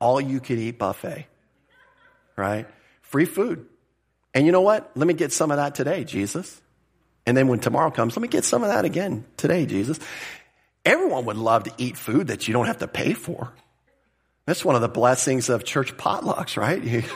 All 0.00 0.20
you 0.20 0.40
could 0.40 0.58
eat 0.58 0.76
buffet, 0.76 1.28
right? 2.34 2.66
Free 3.02 3.26
food. 3.26 3.66
And 4.34 4.44
you 4.44 4.50
know 4.50 4.62
what? 4.62 4.90
Let 4.96 5.06
me 5.06 5.14
get 5.14 5.30
some 5.30 5.52
of 5.52 5.58
that 5.58 5.76
today, 5.76 6.02
Jesus. 6.02 6.60
And 7.26 7.36
then 7.36 7.46
when 7.46 7.60
tomorrow 7.60 7.92
comes, 7.92 8.16
let 8.16 8.22
me 8.22 8.26
get 8.28 8.42
some 8.42 8.64
of 8.64 8.70
that 8.70 8.84
again 8.84 9.24
today, 9.36 9.66
Jesus. 9.66 10.00
Everyone 10.84 11.26
would 11.26 11.36
love 11.36 11.62
to 11.62 11.72
eat 11.78 11.96
food 11.96 12.26
that 12.26 12.48
you 12.48 12.54
don't 12.54 12.66
have 12.66 12.78
to 12.78 12.88
pay 12.88 13.12
for. 13.12 13.52
That's 14.46 14.64
one 14.64 14.74
of 14.74 14.82
the 14.82 14.88
blessings 14.88 15.48
of 15.48 15.64
church 15.64 15.96
potlucks, 15.96 16.56
right? 16.56 16.82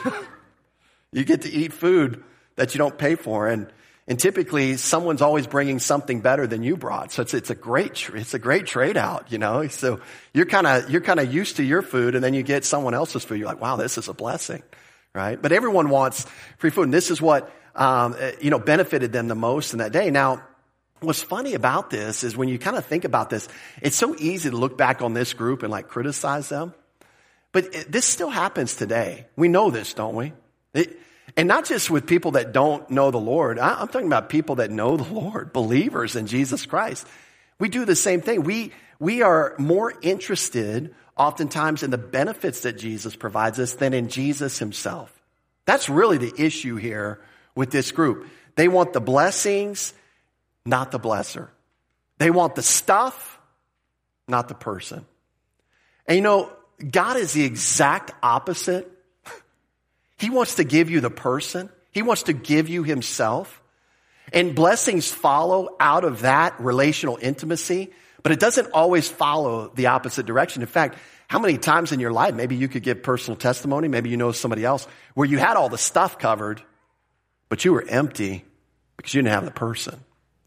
You, 1.11 1.23
get 1.23 1.41
to 1.41 1.51
eat 1.51 1.73
food 1.73 2.23
that 2.55 2.75
you 2.75 2.77
don't 2.77 2.95
pay 2.95 3.15
for. 3.15 3.47
And, 3.47 3.71
and 4.07 4.19
typically 4.19 4.77
someone's 4.77 5.23
always 5.23 5.47
bringing 5.47 5.79
something 5.79 6.21
better 6.21 6.45
than 6.45 6.61
you 6.61 6.77
brought. 6.77 7.11
So 7.11 7.23
it's, 7.23 7.33
it's 7.33 7.49
a 7.49 7.55
great, 7.55 8.09
it's 8.13 8.35
a 8.35 8.39
great 8.39 8.67
trade 8.67 8.95
out, 8.95 9.31
you 9.31 9.39
know? 9.39 9.67
So 9.69 10.01
you're 10.35 10.45
kind 10.45 10.67
of, 10.67 10.87
you're 10.91 11.01
kind 11.01 11.19
of 11.19 11.33
used 11.33 11.57
to 11.57 11.63
your 11.63 11.81
food 11.81 12.13
and 12.13 12.23
then 12.23 12.35
you 12.35 12.43
get 12.43 12.63
someone 12.63 12.93
else's 12.93 13.23
food. 13.23 13.39
You're 13.39 13.47
like, 13.47 13.59
wow, 13.59 13.75
this 13.75 13.97
is 13.97 14.07
a 14.07 14.13
blessing, 14.13 14.61
right? 15.15 15.41
But 15.41 15.51
everyone 15.51 15.89
wants 15.89 16.27
free 16.59 16.69
food. 16.69 16.83
And 16.83 16.93
this 16.93 17.09
is 17.09 17.19
what, 17.19 17.51
um, 17.73 18.15
you 18.39 18.51
know, 18.51 18.59
benefited 18.59 19.11
them 19.11 19.27
the 19.27 19.35
most 19.35 19.73
in 19.73 19.79
that 19.79 19.91
day. 19.91 20.11
Now, 20.11 20.43
what's 20.99 21.23
funny 21.23 21.55
about 21.55 21.89
this 21.89 22.23
is 22.23 22.37
when 22.37 22.49
you 22.49 22.59
kind 22.59 22.77
of 22.77 22.85
think 22.85 23.03
about 23.05 23.31
this, 23.31 23.47
it's 23.81 23.95
so 23.95 24.15
easy 24.15 24.51
to 24.51 24.55
look 24.55 24.77
back 24.77 25.01
on 25.01 25.13
this 25.13 25.33
group 25.33 25.63
and 25.63 25.71
like 25.71 25.87
criticize 25.87 26.49
them. 26.49 26.73
But 27.51 27.75
it, 27.75 27.91
this 27.91 28.05
still 28.05 28.29
happens 28.29 28.75
today. 28.75 29.27
We 29.35 29.47
know 29.47 29.71
this, 29.71 29.93
don't 29.93 30.15
we? 30.15 30.33
It, 30.73 30.99
and 31.35 31.47
not 31.47 31.65
just 31.65 31.89
with 31.89 32.05
people 32.05 32.31
that 32.31 32.51
don't 32.51 32.89
know 32.89 33.11
the 33.11 33.19
Lord. 33.19 33.59
I, 33.59 33.81
I'm 33.81 33.87
talking 33.87 34.07
about 34.07 34.29
people 34.29 34.55
that 34.55 34.71
know 34.71 34.97
the 34.97 35.13
Lord, 35.13 35.53
believers 35.53 36.15
in 36.15 36.27
Jesus 36.27 36.65
Christ. 36.65 37.07
We 37.59 37.69
do 37.69 37.85
the 37.85 37.95
same 37.95 38.21
thing. 38.21 38.43
We, 38.43 38.71
we 38.99 39.21
are 39.21 39.55
more 39.57 39.93
interested 40.01 40.93
oftentimes 41.17 41.83
in 41.83 41.91
the 41.91 41.97
benefits 41.97 42.61
that 42.61 42.77
Jesus 42.77 43.15
provides 43.15 43.59
us 43.59 43.73
than 43.73 43.93
in 43.93 44.07
Jesus 44.07 44.57
himself. 44.59 45.11
That's 45.65 45.89
really 45.89 46.17
the 46.17 46.33
issue 46.37 46.77
here 46.77 47.19
with 47.55 47.71
this 47.71 47.91
group. 47.91 48.27
They 48.55 48.67
want 48.67 48.93
the 48.93 49.01
blessings, 49.01 49.93
not 50.65 50.91
the 50.91 50.99
blesser. 50.99 51.49
They 52.17 52.31
want 52.31 52.55
the 52.55 52.63
stuff, 52.63 53.39
not 54.27 54.47
the 54.47 54.55
person. 54.55 55.05
And 56.05 56.15
you 56.15 56.21
know, 56.21 56.51
God 56.89 57.17
is 57.17 57.33
the 57.33 57.43
exact 57.43 58.11
opposite. 58.23 58.89
He 60.17 60.29
wants 60.29 60.55
to 60.55 60.63
give 60.63 60.89
you 60.89 60.99
the 60.99 61.09
person. 61.09 61.69
He 61.91 62.01
wants 62.01 62.23
to 62.23 62.33
give 62.33 62.69
you 62.69 62.83
himself. 62.83 63.61
And 64.31 64.55
blessings 64.55 65.11
follow 65.11 65.75
out 65.79 66.03
of 66.03 66.21
that 66.21 66.59
relational 66.59 67.17
intimacy, 67.21 67.91
but 68.21 68.31
it 68.31 68.39
doesn't 68.39 68.71
always 68.73 69.09
follow 69.09 69.71
the 69.73 69.87
opposite 69.87 70.25
direction. 70.25 70.61
In 70.61 70.67
fact, 70.67 70.97
how 71.27 71.39
many 71.39 71.57
times 71.57 71.91
in 71.91 71.99
your 71.99 72.11
life, 72.11 72.35
maybe 72.35 72.55
you 72.55 72.67
could 72.67 72.83
give 72.83 73.01
personal 73.01 73.37
testimony, 73.37 73.87
maybe 73.87 74.09
you 74.09 74.17
know 74.17 74.31
somebody 74.31 74.63
else, 74.63 74.87
where 75.13 75.27
you 75.27 75.37
had 75.37 75.57
all 75.57 75.69
the 75.69 75.77
stuff 75.77 76.19
covered, 76.19 76.61
but 77.49 77.65
you 77.65 77.73
were 77.73 77.85
empty 77.87 78.45
because 78.97 79.13
you 79.13 79.21
didn't 79.21 79.33
have 79.33 79.45
the 79.45 79.51
person. 79.51 79.99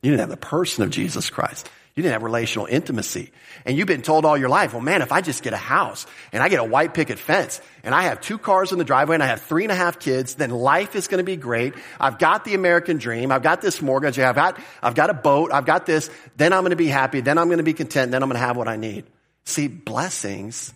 You 0.02 0.10
didn't 0.10 0.20
have 0.20 0.30
the 0.30 0.36
person 0.36 0.84
of 0.84 0.90
Jesus 0.90 1.30
Christ. 1.30 1.68
You 1.94 2.02
didn't 2.02 2.14
have 2.14 2.22
relational 2.22 2.66
intimacy. 2.66 3.32
And 3.66 3.76
you've 3.76 3.86
been 3.86 4.00
told 4.00 4.24
all 4.24 4.38
your 4.38 4.48
life, 4.48 4.72
well, 4.72 4.80
man, 4.80 5.02
if 5.02 5.12
I 5.12 5.20
just 5.20 5.42
get 5.42 5.52
a 5.52 5.58
house 5.58 6.06
and 6.32 6.42
I 6.42 6.48
get 6.48 6.58
a 6.58 6.64
white 6.64 6.94
picket 6.94 7.18
fence 7.18 7.60
and 7.84 7.94
I 7.94 8.04
have 8.04 8.22
two 8.22 8.38
cars 8.38 8.72
in 8.72 8.78
the 8.78 8.84
driveway 8.84 9.14
and 9.14 9.22
I 9.22 9.26
have 9.26 9.42
three 9.42 9.64
and 9.64 9.72
a 9.72 9.74
half 9.74 9.98
kids, 9.98 10.36
then 10.36 10.48
life 10.48 10.96
is 10.96 11.06
going 11.06 11.18
to 11.18 11.24
be 11.24 11.36
great. 11.36 11.74
I've 12.00 12.18
got 12.18 12.46
the 12.46 12.54
American 12.54 12.96
dream. 12.96 13.30
I've 13.30 13.42
got 13.42 13.60
this 13.60 13.82
mortgage. 13.82 14.18
I've 14.18 14.34
got, 14.34 14.58
I've 14.82 14.94
got 14.94 15.10
a 15.10 15.14
boat. 15.14 15.52
I've 15.52 15.66
got 15.66 15.84
this. 15.84 16.08
Then 16.36 16.54
I'm 16.54 16.62
going 16.62 16.70
to 16.70 16.76
be 16.76 16.88
happy. 16.88 17.20
Then 17.20 17.36
I'm 17.36 17.48
going 17.48 17.58
to 17.58 17.64
be 17.64 17.74
content. 17.74 18.10
Then 18.10 18.22
I'm 18.22 18.30
going 18.30 18.40
to 18.40 18.46
have 18.46 18.56
what 18.56 18.68
I 18.68 18.76
need. 18.76 19.04
See, 19.44 19.68
blessings 19.68 20.72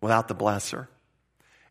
without 0.00 0.28
the 0.28 0.34
blesser. 0.34 0.88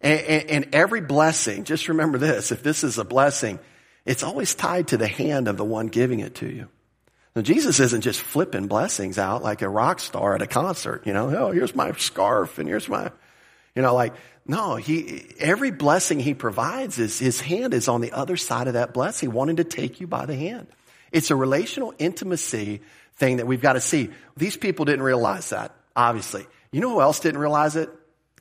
And, 0.02 0.22
and, 0.22 0.50
and 0.50 0.76
every 0.76 1.02
blessing, 1.02 1.64
just 1.64 1.88
remember 1.88 2.20
this, 2.20 2.52
if 2.52 2.62
this 2.62 2.84
is 2.84 3.00
a 3.00 3.06
blessing, 3.06 3.58
it's 4.06 4.22
always 4.22 4.54
tied 4.54 4.90
to 4.90 4.98
the 4.98 5.08
hand 5.08 5.48
of 5.48 5.58
the 5.58 5.64
one 5.64 5.88
giving 5.88 6.20
it 6.20 6.36
to 6.36 6.48
you. 6.48 6.68
Now, 7.36 7.42
Jesus 7.42 7.80
isn't 7.80 8.02
just 8.02 8.22
flipping 8.22 8.68
blessings 8.68 9.18
out 9.18 9.42
like 9.42 9.62
a 9.62 9.70
rock 9.70 10.00
star 10.00 10.36
at 10.36 10.42
a 10.42 10.48
concert, 10.48 11.08
you 11.08 11.14
know, 11.14 11.36
oh, 11.36 11.52
here's 11.52 11.76
my 11.76 11.92
scarf 11.94 12.60
and 12.60 12.70
here's 12.70 12.88
my, 12.88 13.12
you 13.76 13.82
know, 13.82 13.96
like, 13.96 14.14
no, 14.46 14.76
he, 14.76 15.26
every 15.40 15.72
blessing 15.72 16.20
he 16.20 16.34
provides 16.34 17.00
is 17.00 17.18
his 17.18 17.42
hand 17.42 17.74
is 17.74 17.88
on 17.88 18.02
the 18.02 18.12
other 18.12 18.38
side 18.38 18.68
of 18.68 18.74
that 18.74 18.94
blessing, 18.94 19.32
wanting 19.32 19.56
to 19.56 19.64
take 19.64 20.00
you 20.00 20.06
by 20.06 20.26
the 20.26 20.36
hand. 20.36 20.68
It's 21.12 21.32
a 21.32 21.36
relational 21.36 21.94
intimacy 21.98 22.82
thing 23.16 23.38
that 23.38 23.48
we've 23.48 23.62
got 23.62 23.74
to 23.74 23.82
see. 23.82 24.10
These 24.38 24.58
people 24.58 24.86
didn't 24.86 25.04
realize 25.04 25.50
that, 25.50 25.74
obviously. 25.96 26.46
You 26.72 26.82
know 26.82 26.90
who 26.90 27.02
else 27.02 27.20
didn't 27.20 27.40
realize 27.40 27.76
it? 27.76 27.90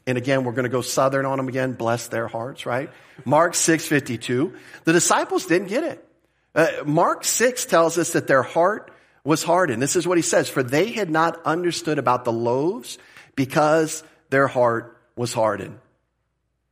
And 0.07 0.19
again, 0.19 0.45
we're 0.45 0.53
going 0.53 0.65
to 0.65 0.71
go 0.71 0.81
southern 0.81 1.27
on 1.27 1.37
them 1.37 1.49
again. 1.49 1.75
Bless 1.75 2.09
their 2.09 2.27
hearts, 2.27 2.67
right? 2.67 2.91
Mark 3.25 3.53
6:52. 3.53 4.57
The 4.85 4.93
disciples 4.93 5.47
didn't 5.47 5.69
get 5.69 5.85
it. 5.85 6.09
Uh, 6.55 6.69
Mark 6.85 7.25
6 7.25 7.65
tells 7.67 7.99
us 7.99 8.13
that 8.13 8.27
their 8.27 8.43
heart 8.43 8.91
was 9.25 9.43
hardened. 9.43 9.81
This 9.81 9.97
is 9.97 10.07
what 10.07 10.19
he 10.19 10.23
says, 10.23 10.49
for 10.49 10.63
they 10.63 10.91
had 10.91 11.11
not 11.11 11.41
understood 11.45 11.99
about 11.99 12.25
the 12.25 12.33
loaves 12.33 12.99
because 13.37 14.03
their 14.31 14.49
heart 14.49 14.99
was 15.17 15.33
hardened. 15.33 15.79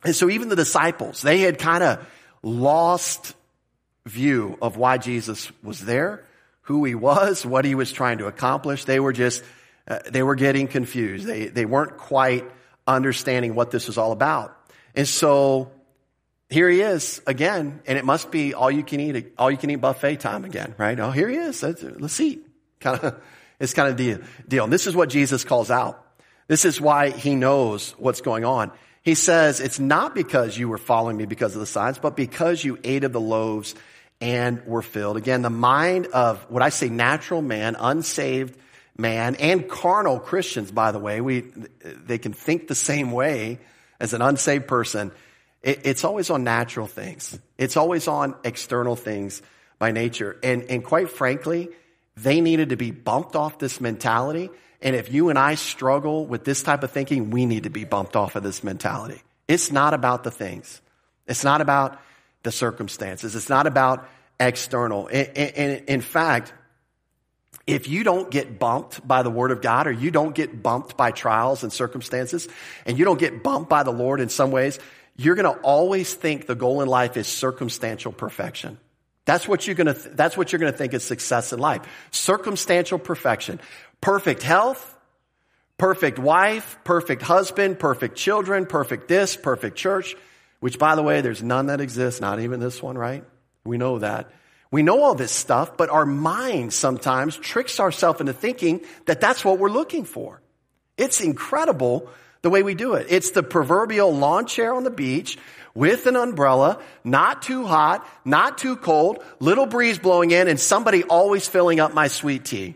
And 0.04 0.14
so 0.14 0.28
even 0.30 0.48
the 0.48 0.56
disciples, 0.56 1.22
they 1.22 1.40
had 1.40 1.58
kind 1.58 1.84
of 1.84 2.06
lost 2.42 3.34
view 4.06 4.58
of 4.60 4.76
why 4.76 4.98
Jesus 4.98 5.50
was 5.62 5.80
there, 5.80 6.24
who 6.62 6.84
he 6.84 6.94
was, 6.94 7.44
what 7.44 7.64
he 7.64 7.74
was 7.74 7.92
trying 7.92 8.18
to 8.18 8.26
accomplish. 8.26 8.84
They 8.84 9.00
were 9.00 9.12
just, 9.12 9.42
uh, 9.86 9.98
they 10.10 10.22
were 10.22 10.34
getting 10.34 10.68
confused. 10.68 11.26
They, 11.26 11.46
they 11.46 11.64
weren't 11.64 11.96
quite 11.96 12.50
understanding 12.86 13.54
what 13.54 13.70
this 13.70 13.86
was 13.86 13.98
all 13.98 14.12
about. 14.12 14.56
And 14.94 15.06
so 15.06 15.70
here 16.50 16.68
he 16.68 16.80
is 16.80 17.22
again, 17.26 17.80
and 17.86 17.96
it 17.96 18.04
must 18.04 18.30
be 18.30 18.54
all 18.54 18.70
you 18.70 18.82
can 18.82 18.98
eat, 19.00 19.32
all 19.38 19.50
you 19.50 19.56
can 19.56 19.70
eat 19.70 19.76
buffet 19.76 20.16
time 20.16 20.44
again, 20.44 20.74
right? 20.76 20.98
Oh, 20.98 21.12
here 21.12 21.28
he 21.28 21.36
is. 21.36 21.62
Let's 21.62 22.20
eat. 22.20 22.44
Kind 22.80 22.98
of, 23.00 23.22
it's 23.60 23.72
kind 23.72 23.88
of 23.88 23.96
the 23.96 24.20
deal. 24.48 24.64
And 24.64 24.72
this 24.72 24.86
is 24.86 24.96
what 24.96 25.10
Jesus 25.10 25.44
calls 25.44 25.70
out. 25.70 26.04
This 26.48 26.64
is 26.64 26.80
why 26.80 27.10
he 27.10 27.36
knows 27.36 27.92
what's 27.92 28.20
going 28.20 28.44
on. 28.44 28.72
He 29.02 29.14
says, 29.14 29.60
it's 29.60 29.78
not 29.78 30.14
because 30.14 30.58
you 30.58 30.68
were 30.68 30.78
following 30.78 31.16
me 31.16 31.24
because 31.24 31.54
of 31.54 31.60
the 31.60 31.66
signs, 31.66 31.98
but 31.98 32.16
because 32.16 32.64
you 32.64 32.78
ate 32.82 33.04
of 33.04 33.12
the 33.12 33.20
loaves 33.20 33.74
and 34.20 34.66
were 34.66 34.82
filled. 34.82 35.16
Again, 35.16 35.42
the 35.42 35.50
mind 35.50 36.08
of 36.08 36.44
what 36.50 36.62
I 36.62 36.68
say 36.70 36.88
natural 36.88 37.40
man, 37.40 37.76
unsaved 37.78 38.58
man, 38.98 39.36
and 39.36 39.68
carnal 39.68 40.18
Christians, 40.18 40.72
by 40.72 40.92
the 40.92 40.98
way, 40.98 41.20
we, 41.20 41.44
they 41.84 42.18
can 42.18 42.32
think 42.32 42.66
the 42.66 42.74
same 42.74 43.12
way 43.12 43.60
as 44.00 44.12
an 44.12 44.20
unsaved 44.20 44.66
person 44.66 45.12
it, 45.62 45.80
it's 45.84 46.04
always 46.04 46.30
on 46.30 46.44
natural 46.44 46.86
things. 46.86 47.38
It's 47.58 47.76
always 47.76 48.08
on 48.08 48.34
external 48.44 48.96
things 48.96 49.42
by 49.78 49.92
nature. 49.92 50.38
And, 50.42 50.64
and 50.64 50.84
quite 50.84 51.10
frankly, 51.10 51.70
they 52.16 52.40
needed 52.40 52.70
to 52.70 52.76
be 52.76 52.90
bumped 52.90 53.36
off 53.36 53.58
this 53.58 53.80
mentality. 53.80 54.50
And 54.82 54.96
if 54.96 55.12
you 55.12 55.28
and 55.28 55.38
I 55.38 55.54
struggle 55.54 56.26
with 56.26 56.44
this 56.44 56.62
type 56.62 56.82
of 56.82 56.90
thinking, 56.90 57.30
we 57.30 57.46
need 57.46 57.64
to 57.64 57.70
be 57.70 57.84
bumped 57.84 58.16
off 58.16 58.36
of 58.36 58.42
this 58.42 58.64
mentality. 58.64 59.22
It's 59.48 59.70
not 59.70 59.94
about 59.94 60.24
the 60.24 60.30
things. 60.30 60.80
It's 61.26 61.44
not 61.44 61.60
about 61.60 62.00
the 62.42 62.52
circumstances. 62.52 63.34
It's 63.36 63.48
not 63.48 63.66
about 63.66 64.08
external. 64.38 65.08
And 65.08 65.84
in 65.86 66.00
fact, 66.00 66.52
if 67.66 67.88
you 67.88 68.02
don't 68.02 68.30
get 68.30 68.58
bumped 68.58 69.06
by 69.06 69.22
the 69.22 69.30
word 69.30 69.50
of 69.50 69.60
God 69.60 69.86
or 69.86 69.92
you 69.92 70.10
don't 70.10 70.34
get 70.34 70.62
bumped 70.62 70.96
by 70.96 71.10
trials 71.10 71.62
and 71.62 71.72
circumstances 71.72 72.48
and 72.86 72.98
you 72.98 73.04
don't 73.04 73.20
get 73.20 73.42
bumped 73.42 73.68
by 73.68 73.82
the 73.82 73.92
Lord 73.92 74.20
in 74.20 74.28
some 74.28 74.50
ways, 74.50 74.78
you're 75.16 75.34
going 75.34 75.52
to 75.52 75.60
always 75.60 76.12
think 76.14 76.46
the 76.46 76.54
goal 76.54 76.82
in 76.82 76.88
life 76.88 77.16
is 77.16 77.26
circumstantial 77.26 78.12
perfection. 78.12 78.78
That's 79.24 79.46
what 79.46 79.66
you're 79.66 79.76
going 79.76 79.88
to, 79.88 79.94
th- 79.94 80.16
that's 80.16 80.36
what 80.36 80.52
you're 80.52 80.58
going 80.58 80.72
to 80.72 80.78
think 80.78 80.94
is 80.94 81.04
success 81.04 81.52
in 81.52 81.58
life. 81.58 81.82
Circumstantial 82.10 82.98
perfection. 82.98 83.60
Perfect 84.00 84.42
health, 84.42 84.96
perfect 85.76 86.18
wife, 86.18 86.78
perfect 86.84 87.22
husband, 87.22 87.78
perfect 87.78 88.16
children, 88.16 88.66
perfect 88.66 89.08
this, 89.08 89.36
perfect 89.36 89.76
church, 89.76 90.16
which 90.60 90.78
by 90.78 90.94
the 90.94 91.02
way, 91.02 91.20
there's 91.20 91.42
none 91.42 91.66
that 91.66 91.80
exists, 91.80 92.20
not 92.20 92.40
even 92.40 92.60
this 92.60 92.82
one, 92.82 92.96
right? 92.96 93.24
We 93.64 93.78
know 93.78 93.98
that. 93.98 94.30
We 94.70 94.82
know 94.82 95.02
all 95.02 95.14
this 95.14 95.32
stuff, 95.32 95.76
but 95.76 95.90
our 95.90 96.06
mind 96.06 96.72
sometimes 96.72 97.36
tricks 97.36 97.80
ourselves 97.80 98.20
into 98.20 98.32
thinking 98.32 98.82
that 99.06 99.20
that's 99.20 99.44
what 99.44 99.58
we're 99.58 99.70
looking 99.70 100.04
for. 100.04 100.40
It's 100.96 101.20
incredible 101.20 102.08
the 102.42 102.50
way 102.50 102.62
we 102.62 102.74
do 102.74 102.94
it. 102.94 103.06
It's 103.10 103.32
the 103.32 103.42
proverbial 103.42 104.14
lawn 104.14 104.46
chair 104.46 104.74
on 104.74 104.84
the 104.84 104.90
beach 104.90 105.38
with 105.74 106.06
an 106.06 106.16
umbrella, 106.16 106.80
not 107.04 107.42
too 107.42 107.66
hot, 107.66 108.06
not 108.24 108.58
too 108.58 108.76
cold, 108.76 109.22
little 109.38 109.66
breeze 109.66 109.98
blowing 109.98 110.30
in, 110.30 110.48
and 110.48 110.58
somebody 110.58 111.04
always 111.04 111.46
filling 111.46 111.80
up 111.80 111.94
my 111.94 112.08
sweet 112.08 112.44
tea. 112.44 112.74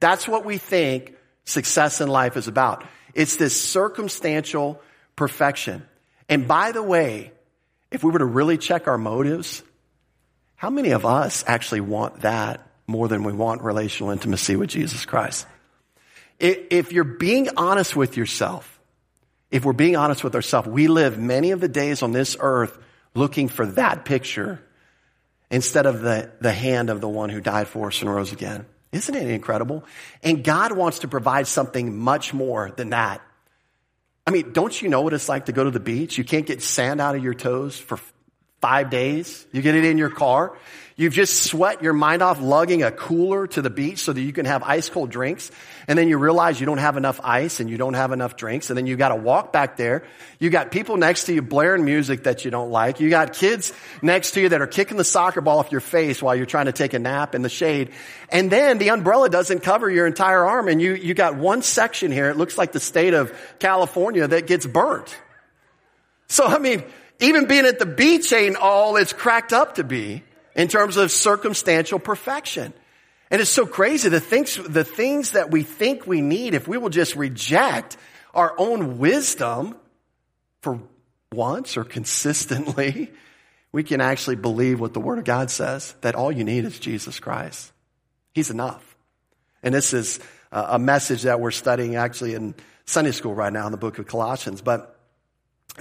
That's 0.00 0.28
what 0.28 0.44
we 0.44 0.58
think 0.58 1.14
success 1.44 2.00
in 2.00 2.08
life 2.08 2.36
is 2.36 2.48
about. 2.48 2.84
It's 3.14 3.36
this 3.36 3.58
circumstantial 3.60 4.80
perfection. 5.16 5.86
And 6.28 6.48
by 6.48 6.72
the 6.72 6.82
way, 6.82 7.32
if 7.90 8.02
we 8.02 8.10
were 8.10 8.18
to 8.18 8.24
really 8.24 8.58
check 8.58 8.88
our 8.88 8.98
motives, 8.98 9.62
how 10.56 10.70
many 10.70 10.90
of 10.90 11.06
us 11.06 11.44
actually 11.46 11.80
want 11.80 12.22
that 12.22 12.66
more 12.86 13.08
than 13.08 13.22
we 13.22 13.32
want 13.32 13.62
relational 13.62 14.10
intimacy 14.10 14.56
with 14.56 14.68
Jesus 14.68 15.04
Christ? 15.04 15.46
If 16.46 16.92
you're 16.92 17.04
being 17.04 17.48
honest 17.56 17.96
with 17.96 18.18
yourself, 18.18 18.78
if 19.50 19.64
we're 19.64 19.72
being 19.72 19.96
honest 19.96 20.22
with 20.22 20.34
ourselves, 20.34 20.68
we 20.68 20.88
live 20.88 21.18
many 21.18 21.52
of 21.52 21.60
the 21.60 21.68
days 21.68 22.02
on 22.02 22.12
this 22.12 22.36
earth 22.38 22.76
looking 23.14 23.48
for 23.48 23.64
that 23.64 24.04
picture 24.04 24.60
instead 25.50 25.86
of 25.86 26.02
the, 26.02 26.30
the 26.40 26.52
hand 26.52 26.90
of 26.90 27.00
the 27.00 27.08
one 27.08 27.30
who 27.30 27.40
died 27.40 27.68
for 27.68 27.86
us 27.86 28.02
and 28.02 28.14
rose 28.14 28.32
again. 28.32 28.66
Isn't 28.92 29.14
it 29.14 29.28
incredible? 29.28 29.84
And 30.22 30.44
God 30.44 30.72
wants 30.72 30.98
to 31.00 31.08
provide 31.08 31.46
something 31.46 31.96
much 31.96 32.34
more 32.34 32.72
than 32.76 32.90
that. 32.90 33.22
I 34.26 34.30
mean, 34.30 34.52
don't 34.52 34.80
you 34.80 34.88
know 34.88 35.00
what 35.00 35.14
it's 35.14 35.28
like 35.28 35.46
to 35.46 35.52
go 35.52 35.64
to 35.64 35.70
the 35.70 35.80
beach? 35.80 36.18
You 36.18 36.24
can't 36.24 36.46
get 36.46 36.62
sand 36.62 37.00
out 37.00 37.16
of 37.16 37.22
your 37.22 37.34
toes 37.34 37.78
for 37.78 37.98
five 38.64 38.88
days. 38.88 39.46
You 39.52 39.60
get 39.60 39.74
it 39.74 39.84
in 39.84 39.98
your 39.98 40.08
car. 40.08 40.56
You've 40.96 41.12
just 41.12 41.42
sweat 41.42 41.82
your 41.82 41.92
mind 41.92 42.22
off 42.22 42.40
lugging 42.40 42.82
a 42.82 42.90
cooler 42.90 43.46
to 43.48 43.60
the 43.60 43.68
beach 43.68 43.98
so 43.98 44.14
that 44.14 44.22
you 44.22 44.32
can 44.32 44.46
have 44.46 44.62
ice 44.62 44.88
cold 44.88 45.10
drinks. 45.10 45.50
And 45.86 45.98
then 45.98 46.08
you 46.08 46.16
realize 46.16 46.58
you 46.58 46.64
don't 46.64 46.78
have 46.78 46.96
enough 46.96 47.20
ice 47.22 47.60
and 47.60 47.68
you 47.68 47.76
don't 47.76 47.92
have 47.92 48.12
enough 48.12 48.36
drinks. 48.36 48.70
And 48.70 48.78
then 48.78 48.86
you 48.86 48.96
got 48.96 49.10
to 49.10 49.16
walk 49.16 49.52
back 49.52 49.76
there. 49.76 50.04
You 50.38 50.48
got 50.48 50.70
people 50.70 50.96
next 50.96 51.24
to 51.24 51.34
you 51.34 51.42
blaring 51.42 51.84
music 51.84 52.22
that 52.22 52.46
you 52.46 52.50
don't 52.50 52.70
like. 52.70 53.00
You 53.00 53.10
got 53.10 53.34
kids 53.34 53.74
next 54.00 54.30
to 54.30 54.40
you 54.40 54.48
that 54.48 54.62
are 54.62 54.66
kicking 54.66 54.96
the 54.96 55.04
soccer 55.04 55.42
ball 55.42 55.58
off 55.58 55.70
your 55.70 55.82
face 55.82 56.22
while 56.22 56.34
you're 56.34 56.46
trying 56.46 56.66
to 56.66 56.72
take 56.72 56.94
a 56.94 56.98
nap 56.98 57.34
in 57.34 57.42
the 57.42 57.50
shade. 57.50 57.90
And 58.30 58.50
then 58.50 58.78
the 58.78 58.88
umbrella 58.88 59.28
doesn't 59.28 59.62
cover 59.62 59.90
your 59.90 60.06
entire 60.06 60.42
arm 60.42 60.68
and 60.68 60.80
you, 60.80 60.94
you 60.94 61.12
got 61.12 61.36
one 61.36 61.60
section 61.60 62.10
here. 62.10 62.30
It 62.30 62.38
looks 62.38 62.56
like 62.56 62.72
the 62.72 62.80
state 62.80 63.12
of 63.12 63.38
California 63.58 64.26
that 64.26 64.46
gets 64.46 64.64
burnt. 64.64 65.14
So, 66.28 66.46
I 66.46 66.58
mean, 66.58 66.82
even 67.20 67.46
being 67.46 67.66
at 67.66 67.78
the 67.78 67.86
beach 67.86 68.32
ain't 68.32 68.56
all 68.56 68.96
it's 68.96 69.12
cracked 69.12 69.52
up 69.52 69.76
to 69.76 69.84
be 69.84 70.22
in 70.54 70.68
terms 70.68 70.96
of 70.96 71.10
circumstantial 71.10 71.98
perfection. 71.98 72.72
And 73.30 73.40
it's 73.40 73.50
so 73.50 73.66
crazy. 73.66 74.08
The 74.08 74.20
things, 74.20 74.56
the 74.56 74.84
things 74.84 75.32
that 75.32 75.50
we 75.50 75.62
think 75.62 76.06
we 76.06 76.20
need, 76.20 76.54
if 76.54 76.68
we 76.68 76.78
will 76.78 76.90
just 76.90 77.16
reject 77.16 77.96
our 78.32 78.54
own 78.58 78.98
wisdom 78.98 79.76
for 80.60 80.80
once 81.32 81.76
or 81.76 81.84
consistently, 81.84 83.12
we 83.72 83.82
can 83.82 84.00
actually 84.00 84.36
believe 84.36 84.80
what 84.80 84.94
the 84.94 85.00
Word 85.00 85.18
of 85.18 85.24
God 85.24 85.50
says 85.50 85.94
that 86.02 86.14
all 86.14 86.30
you 86.30 86.44
need 86.44 86.64
is 86.64 86.78
Jesus 86.78 87.18
Christ. 87.18 87.72
He's 88.32 88.50
enough. 88.50 88.96
And 89.62 89.74
this 89.74 89.92
is 89.92 90.20
a 90.52 90.78
message 90.78 91.22
that 91.22 91.40
we're 91.40 91.50
studying 91.50 91.96
actually 91.96 92.34
in 92.34 92.54
Sunday 92.84 93.12
school 93.12 93.34
right 93.34 93.52
now 93.52 93.66
in 93.66 93.72
the 93.72 93.78
book 93.78 93.98
of 93.98 94.06
Colossians. 94.06 94.60
But 94.60 94.93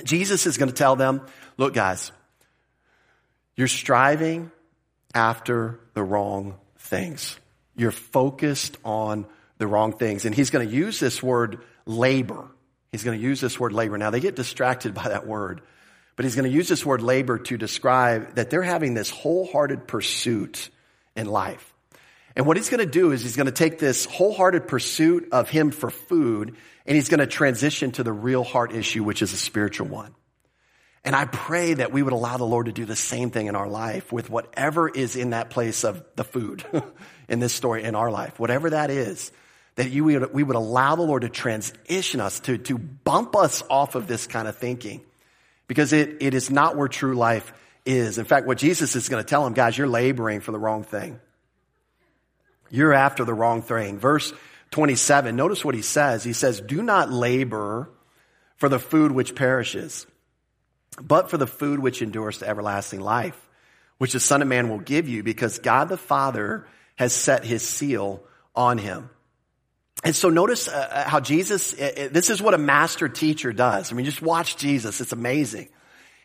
Jesus 0.04 0.46
is 0.48 0.58
going 0.58 0.70
to 0.70 0.76
tell 0.76 0.96
them, 0.96 1.22
look, 1.58 1.74
guys, 1.74 2.12
you're 3.56 3.68
striving 3.68 4.52
after 5.14 5.80
the 5.94 6.04
wrong 6.04 6.56
things. 6.78 7.38
You're 7.76 7.92
focused 7.92 8.78
on 8.84 9.26
the 9.58 9.68
wrong 9.68 9.94
things. 9.94 10.26
And 10.26 10.34
he's 10.34 10.50
going 10.50 10.68
to 10.68 10.74
use 10.74 11.00
this 11.00 11.22
word 11.22 11.60
labor. 11.86 12.48
He's 12.92 13.04
going 13.04 13.18
to 13.18 13.24
use 13.24 13.40
this 13.40 13.60
word 13.60 13.74
labor. 13.74 13.98
Now, 13.98 14.10
they 14.10 14.20
get 14.20 14.36
distracted 14.36 14.94
by 14.94 15.10
that 15.10 15.28
word. 15.28 15.62
But 16.16 16.26
he's 16.26 16.36
going 16.36 16.50
to 16.50 16.56
use 16.56 16.68
this 16.68 16.86
word 16.86 17.02
labor 17.02 17.40
to 17.40 17.58
describe 17.58 18.36
that 18.36 18.50
they're 18.50 18.62
having 18.62 18.94
this 18.94 19.10
wholehearted 19.10 19.88
pursuit 19.88 20.70
in 21.16 21.28
life. 21.28 21.74
And 22.36 22.46
what 22.46 22.58
he's 22.58 22.70
going 22.70 22.80
to 22.80 22.92
do 22.92 23.12
is 23.12 23.22
he's 23.22 23.36
going 23.36 23.48
to 23.48 23.52
take 23.52 23.80
this 23.80 24.06
wholehearted 24.06 24.68
pursuit 24.68 25.30
of 25.32 25.50
him 25.50 25.72
for 25.72 25.90
food 25.90 26.56
and 26.86 26.96
he's 26.96 27.10
going 27.10 27.20
to 27.20 27.28
transition 27.28 27.92
to 27.94 28.04
the 28.04 28.12
real 28.12 28.44
heart 28.44 28.74
issue, 28.74 29.04
which 29.04 29.22
is 29.22 29.34
a 29.34 29.38
spiritual 29.38 29.88
one. 29.88 30.14
And 31.06 31.16
I 31.16 31.26
pray 31.26 31.74
that 31.74 31.92
we 31.92 32.02
would 32.02 32.14
allow 32.14 32.38
the 32.38 32.46
Lord 32.46 32.68
to 32.68 32.72
do 32.72 32.86
the 32.86 32.96
same 32.96 33.30
thing 33.30 33.48
in 33.48 33.56
our 33.56 33.68
life 33.68 34.12
with 34.12 34.30
whatever 34.30 34.88
is 34.88 35.16
in 35.16 35.32
that 35.32 35.50
place 35.50 35.84
of 35.84 36.04
the 36.16 36.24
food 36.24 36.64
in 37.28 37.40
this 37.40 37.54
story 37.54 37.84
in 37.84 37.96
our 37.96 38.10
life, 38.10 38.40
whatever 38.40 38.70
that 38.70 38.90
is, 38.90 39.32
that 39.76 39.90
you, 39.90 40.06
we 40.06 40.44
would 40.44 40.56
allow 40.56 40.96
the 40.96 41.02
Lord 41.02 41.24
to 41.24 41.30
transition 41.30 42.22
us, 42.22 42.40
to, 42.42 42.58
to 42.60 42.78
bump 42.78 43.36
us 43.36 43.64
off 43.70 43.96
of 43.96 44.08
this 44.08 44.28
kind 44.28 44.48
of 44.48 44.56
thinking 44.58 45.02
because 45.68 45.92
it, 45.92 46.18
it 46.22 46.34
is 46.34 46.50
not 46.50 46.78
where 46.78 46.88
true 46.88 47.16
life 47.16 47.52
is. 47.86 48.18
In 48.18 48.26
fact, 48.26 48.48
what 48.48 48.58
Jesus 48.58 48.96
is 48.96 49.10
going 49.10 49.24
to 49.24 49.28
tell 49.28 49.44
them, 49.44 49.54
guys, 49.54 49.78
you're 49.78 49.88
laboring 49.88 50.40
for 50.40 50.52
the 50.52 50.60
wrong 50.60 50.84
thing. 50.84 51.20
You're 52.70 52.94
after 52.94 53.26
the 53.26 53.34
wrong 53.34 53.62
thing. 53.62 54.00
Verse 54.00 54.34
27, 54.74 55.36
notice 55.36 55.64
what 55.64 55.76
he 55.76 55.84
says. 55.84 56.24
He 56.24 56.34
says, 56.34 56.60
do 56.60 56.82
not 56.82 57.12
labor 57.12 57.92
for 58.58 58.70
the 58.70 58.80
food 58.80 59.12
which 59.12 59.36
perishes, 59.36 60.08
but 61.00 61.30
for 61.30 61.38
the 61.38 61.48
food 61.48 61.80
which 61.80 62.02
endures 62.02 62.40
to 62.40 62.48
everlasting 62.48 63.00
life, 63.00 63.40
which 64.00 64.14
the 64.14 64.20
Son 64.20 64.42
of 64.42 64.48
Man 64.48 64.70
will 64.70 64.80
give 64.80 65.08
you 65.08 65.22
because 65.22 65.60
God 65.60 65.90
the 65.90 65.98
Father 65.98 66.66
has 66.96 67.14
set 67.14 67.46
his 67.46 67.62
seal 67.62 68.24
on 68.56 68.80
him. 68.80 69.12
And 70.04 70.16
so 70.16 70.30
notice 70.30 70.68
uh, 70.68 70.72
uh 70.72 71.10
how 71.10 71.20
Jesus, 71.20 71.80
uh, 71.80 71.92
uh, 71.96 72.08
this 72.12 72.32
is 72.32 72.42
what 72.42 72.56
a 72.56 72.58
master 72.58 73.08
teacher 73.08 73.54
does. 73.54 73.92
I 73.92 73.96
mean, 73.96 74.06
just 74.06 74.24
watch 74.24 74.58
Jesus. 74.58 75.00
It's 75.02 75.14
amazing. 75.14 75.70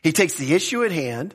He 0.03 0.13
takes 0.13 0.35
the 0.35 0.55
issue 0.55 0.85
at 0.85 0.93
hand, 0.93 1.35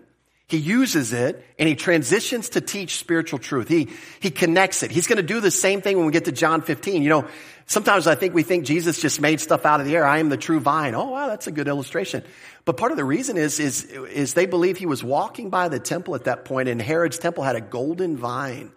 he 0.54 0.60
uses 0.60 1.14
it, 1.14 1.44
and 1.58 1.68
he 1.68 1.76
transitions 1.76 2.50
to 2.50 2.62
teach 2.62 2.98
spiritual 2.98 3.40
truth. 3.40 3.68
He, 3.68 3.90
he 4.20 4.30
connects 4.30 4.84
it. 4.84 4.92
He's 4.92 5.08
going 5.08 5.18
to 5.18 5.24
do 5.24 5.42
the 5.42 5.50
same 5.50 5.82
thing 5.82 5.98
when 5.98 6.06
we 6.06 6.12
get 6.12 6.26
to 6.26 6.32
John 6.32 6.62
15. 6.62 7.02
You 7.02 7.10
know, 7.10 7.28
sometimes 7.66 8.06
I 8.06 8.14
think 8.14 8.36
we 8.36 8.44
think 8.44 8.66
Jesus 8.66 9.02
just 9.02 9.20
made 9.20 9.42
stuff 9.42 9.66
out 9.66 9.80
of 9.80 9.88
the 9.88 9.96
air. 9.96 10.06
I 10.06 10.20
am 10.20 10.30
the 10.30 10.38
true 10.38 10.60
vine. 10.60 10.94
Oh, 10.94 11.10
wow, 11.10 11.28
that's 11.28 11.48
a 11.48 11.52
good 11.52 11.68
illustration. 11.68 12.24
But 12.66 12.78
part 12.78 12.92
of 12.92 12.98
the 12.98 13.04
reason 13.04 13.36
is, 13.36 13.60
is, 13.60 13.86
is 13.86 14.36
they 14.36 14.46
believe 14.46 14.78
he 14.78 14.86
was 14.86 15.04
walking 15.04 15.50
by 15.50 15.70
the 15.70 15.80
temple 15.80 16.14
at 16.14 16.26
that 16.26 16.46
point, 16.46 16.70
and 16.70 16.80
Herod's 16.80 17.18
temple 17.18 17.44
had 17.44 17.56
a 17.56 17.62
golden 17.62 18.16
vine 18.16 18.72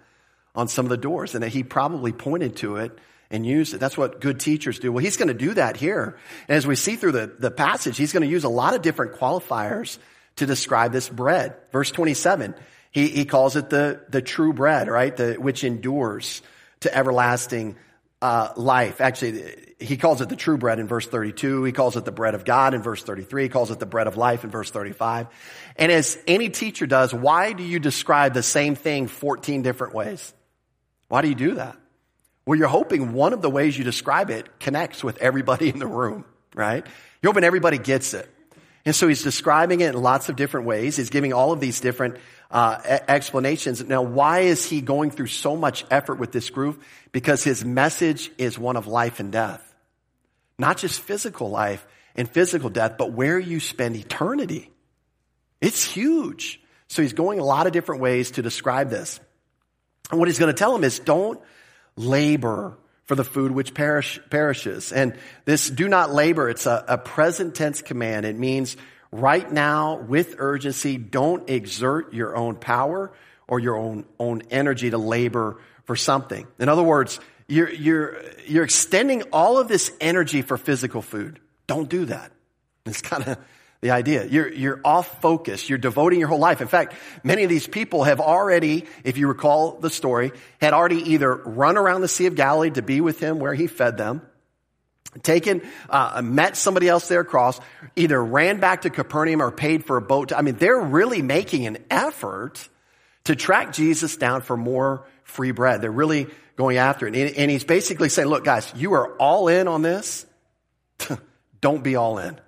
on 0.54 0.68
some 0.68 0.86
of 0.86 0.90
the 0.90 0.96
doors, 0.96 1.34
and 1.34 1.42
that 1.42 1.50
he 1.50 1.62
probably 1.62 2.12
pointed 2.12 2.56
to 2.56 2.76
it 2.76 2.98
and 3.30 3.44
use 3.44 3.74
it. 3.74 3.80
That's 3.80 3.98
what 3.98 4.22
good 4.22 4.40
teachers 4.40 4.78
do. 4.78 4.90
Well, 4.92 5.04
he's 5.04 5.18
going 5.18 5.28
to 5.28 5.34
do 5.34 5.52
that 5.54 5.76
here. 5.76 6.16
And 6.48 6.56
as 6.56 6.66
we 6.66 6.74
see 6.74 6.96
through 6.96 7.12
the, 7.12 7.26
the 7.38 7.50
passage, 7.50 7.98
he's 7.98 8.14
going 8.14 8.22
to 8.22 8.28
use 8.28 8.44
a 8.44 8.48
lot 8.48 8.74
of 8.74 8.80
different 8.80 9.16
qualifiers 9.16 9.98
to 10.36 10.46
describe 10.46 10.92
this 10.92 11.08
bread. 11.08 11.56
Verse 11.72 11.90
27, 11.90 12.54
he, 12.90 13.08
he 13.08 13.24
calls 13.24 13.56
it 13.56 13.70
the, 13.70 14.02
the 14.08 14.22
true 14.22 14.52
bread, 14.52 14.88
right? 14.88 15.16
The, 15.16 15.34
which 15.34 15.64
endures 15.64 16.42
to 16.80 16.94
everlasting 16.94 17.76
uh, 18.22 18.52
life. 18.56 19.00
Actually, 19.00 19.54
he 19.78 19.96
calls 19.96 20.20
it 20.20 20.28
the 20.28 20.36
true 20.36 20.56
bread 20.56 20.78
in 20.78 20.86
verse 20.86 21.06
32. 21.06 21.64
He 21.64 21.72
calls 21.72 21.96
it 21.96 22.04
the 22.04 22.12
bread 22.12 22.34
of 22.34 22.44
God 22.44 22.74
in 22.74 22.82
verse 22.82 23.02
33. 23.02 23.44
He 23.44 23.48
calls 23.48 23.70
it 23.70 23.78
the 23.78 23.86
bread 23.86 24.06
of 24.06 24.16
life 24.16 24.44
in 24.44 24.50
verse 24.50 24.70
35. 24.70 25.28
And 25.76 25.92
as 25.92 26.18
any 26.26 26.48
teacher 26.48 26.86
does, 26.86 27.12
why 27.12 27.52
do 27.52 27.62
you 27.62 27.78
describe 27.78 28.34
the 28.34 28.42
same 28.42 28.74
thing 28.74 29.06
14 29.06 29.62
different 29.62 29.94
ways? 29.94 30.32
Why 31.08 31.22
do 31.22 31.28
you 31.28 31.34
do 31.34 31.54
that? 31.54 31.76
Well, 32.46 32.58
you're 32.58 32.68
hoping 32.68 33.12
one 33.12 33.32
of 33.32 33.42
the 33.42 33.50
ways 33.50 33.76
you 33.76 33.84
describe 33.84 34.30
it 34.30 34.60
connects 34.60 35.02
with 35.02 35.18
everybody 35.18 35.68
in 35.68 35.78
the 35.78 35.86
room, 35.86 36.24
right? 36.54 36.86
You're 37.20 37.32
hoping 37.32 37.44
everybody 37.44 37.78
gets 37.78 38.14
it. 38.14 38.30
And 38.86 38.94
so 38.94 39.08
he's 39.08 39.24
describing 39.24 39.80
it 39.80 39.94
in 39.94 40.00
lots 40.00 40.28
of 40.28 40.36
different 40.36 40.64
ways. 40.64 40.96
He's 40.96 41.10
giving 41.10 41.32
all 41.32 41.50
of 41.50 41.58
these 41.58 41.80
different 41.80 42.18
uh, 42.52 42.78
explanations. 43.08 43.82
Now, 43.82 44.02
why 44.02 44.40
is 44.40 44.64
he 44.64 44.80
going 44.80 45.10
through 45.10 45.26
so 45.26 45.56
much 45.56 45.84
effort 45.90 46.20
with 46.20 46.30
this 46.30 46.50
group? 46.50 46.82
Because 47.10 47.42
his 47.42 47.64
message 47.64 48.30
is 48.38 48.56
one 48.56 48.76
of 48.76 48.86
life 48.86 49.18
and 49.18 49.32
death. 49.32 49.74
Not 50.56 50.78
just 50.78 51.00
physical 51.00 51.50
life 51.50 51.84
and 52.14 52.30
physical 52.30 52.70
death, 52.70 52.94
but 52.96 53.12
where 53.12 53.40
you 53.40 53.58
spend 53.58 53.96
eternity. 53.96 54.70
It's 55.60 55.84
huge. 55.84 56.60
So 56.86 57.02
he's 57.02 57.12
going 57.12 57.40
a 57.40 57.44
lot 57.44 57.66
of 57.66 57.72
different 57.72 58.00
ways 58.00 58.30
to 58.32 58.42
describe 58.42 58.88
this. 58.88 59.18
And 60.12 60.20
what 60.20 60.28
he's 60.28 60.38
going 60.38 60.54
to 60.54 60.58
tell 60.58 60.72
them 60.72 60.84
is 60.84 61.00
don't 61.00 61.40
labor 61.96 62.78
for 63.06 63.14
the 63.14 63.24
food 63.24 63.52
which 63.52 63.72
perish, 63.72 64.20
perishes. 64.30 64.92
And 64.92 65.16
this 65.44 65.70
do 65.70 65.88
not 65.88 66.12
labor, 66.12 66.50
it's 66.50 66.66
a, 66.66 66.84
a 66.88 66.98
present 66.98 67.54
tense 67.54 67.80
command. 67.80 68.26
It 68.26 68.36
means 68.36 68.76
right 69.10 69.50
now 69.50 69.96
with 69.96 70.36
urgency, 70.38 70.98
don't 70.98 71.48
exert 71.48 72.12
your 72.12 72.36
own 72.36 72.56
power 72.56 73.12
or 73.48 73.60
your 73.60 73.76
own, 73.76 74.04
own 74.18 74.42
energy 74.50 74.90
to 74.90 74.98
labor 74.98 75.60
for 75.84 75.94
something. 75.94 76.46
In 76.58 76.68
other 76.68 76.82
words, 76.82 77.20
you're, 77.48 77.72
you're, 77.72 78.20
you're 78.46 78.64
extending 78.64 79.22
all 79.32 79.58
of 79.58 79.68
this 79.68 79.92
energy 80.00 80.42
for 80.42 80.56
physical 80.56 81.00
food. 81.00 81.38
Don't 81.68 81.88
do 81.88 82.06
that. 82.06 82.32
It's 82.84 83.02
kind 83.02 83.26
of 83.26 83.38
the 83.80 83.90
idea. 83.90 84.24
You're, 84.24 84.52
you're 84.52 84.80
off 84.84 85.20
focus. 85.20 85.68
You're 85.68 85.78
devoting 85.78 86.18
your 86.18 86.28
whole 86.28 86.38
life. 86.38 86.60
In 86.60 86.68
fact, 86.68 86.94
many 87.22 87.44
of 87.44 87.50
these 87.50 87.66
people 87.66 88.04
have 88.04 88.20
already, 88.20 88.86
if 89.04 89.18
you 89.18 89.28
recall 89.28 89.78
the 89.78 89.90
story, 89.90 90.32
had 90.60 90.72
already 90.72 91.12
either 91.12 91.34
run 91.34 91.76
around 91.76 92.00
the 92.00 92.08
Sea 92.08 92.26
of 92.26 92.34
Galilee 92.34 92.70
to 92.70 92.82
be 92.82 93.00
with 93.00 93.20
him 93.20 93.38
where 93.38 93.54
he 93.54 93.66
fed 93.66 93.98
them, 93.98 94.22
taken, 95.22 95.62
uh, 95.90 96.22
met 96.22 96.56
somebody 96.56 96.88
else 96.88 97.08
there 97.08 97.20
across, 97.20 97.60
either 97.94 98.22
ran 98.22 98.60
back 98.60 98.82
to 98.82 98.90
Capernaum 98.90 99.42
or 99.42 99.50
paid 99.50 99.84
for 99.84 99.96
a 99.96 100.02
boat. 100.02 100.28
To, 100.28 100.38
I 100.38 100.42
mean, 100.42 100.56
they're 100.56 100.80
really 100.80 101.22
making 101.22 101.66
an 101.66 101.78
effort 101.90 102.68
to 103.24 103.36
track 103.36 103.72
Jesus 103.72 104.16
down 104.16 104.40
for 104.40 104.56
more 104.56 105.06
free 105.24 105.50
bread. 105.50 105.82
They're 105.82 105.90
really 105.90 106.28
going 106.56 106.78
after 106.78 107.06
it. 107.06 107.14
And, 107.14 107.36
and 107.36 107.50
he's 107.50 107.64
basically 107.64 108.08
saying, 108.08 108.28
look, 108.28 108.44
guys, 108.44 108.72
you 108.76 108.94
are 108.94 109.16
all 109.16 109.48
in 109.48 109.68
on 109.68 109.82
this. 109.82 110.26
Don't 111.60 111.82
be 111.82 111.96
all 111.96 112.18
in. 112.18 112.40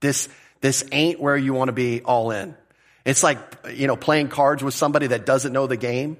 This, 0.00 0.28
this 0.60 0.84
ain't 0.92 1.20
where 1.20 1.36
you 1.36 1.54
want 1.54 1.68
to 1.68 1.72
be 1.72 2.02
all 2.02 2.30
in. 2.30 2.54
It's 3.04 3.22
like, 3.22 3.38
you 3.72 3.86
know, 3.86 3.96
playing 3.96 4.28
cards 4.28 4.62
with 4.62 4.74
somebody 4.74 5.08
that 5.08 5.24
doesn't 5.24 5.52
know 5.52 5.66
the 5.66 5.76
game 5.76 6.16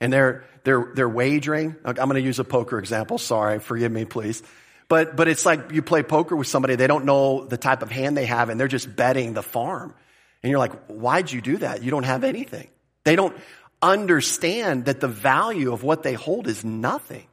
and 0.00 0.12
they're, 0.12 0.44
they're, 0.64 0.92
they're 0.94 1.08
wagering. 1.08 1.76
I'm 1.84 1.94
going 1.94 2.14
to 2.14 2.20
use 2.20 2.38
a 2.38 2.44
poker 2.44 2.78
example. 2.78 3.18
Sorry. 3.18 3.58
Forgive 3.58 3.90
me, 3.90 4.04
please. 4.04 4.42
But, 4.88 5.16
but 5.16 5.28
it's 5.28 5.46
like 5.46 5.72
you 5.72 5.82
play 5.82 6.02
poker 6.02 6.36
with 6.36 6.46
somebody, 6.46 6.76
they 6.76 6.86
don't 6.86 7.04
know 7.04 7.44
the 7.44 7.56
type 7.56 7.82
of 7.82 7.90
hand 7.90 8.16
they 8.16 8.26
have 8.26 8.48
and 8.48 8.58
they're 8.58 8.68
just 8.68 8.94
betting 8.94 9.34
the 9.34 9.42
farm. 9.42 9.94
And 10.42 10.50
you're 10.50 10.58
like, 10.58 10.86
why'd 10.86 11.30
you 11.30 11.40
do 11.40 11.58
that? 11.58 11.82
You 11.82 11.90
don't 11.90 12.04
have 12.04 12.24
anything. 12.24 12.68
They 13.04 13.16
don't 13.16 13.36
understand 13.82 14.86
that 14.86 15.00
the 15.00 15.08
value 15.08 15.72
of 15.72 15.82
what 15.82 16.02
they 16.02 16.14
hold 16.14 16.48
is 16.48 16.64
nothing. 16.64 17.26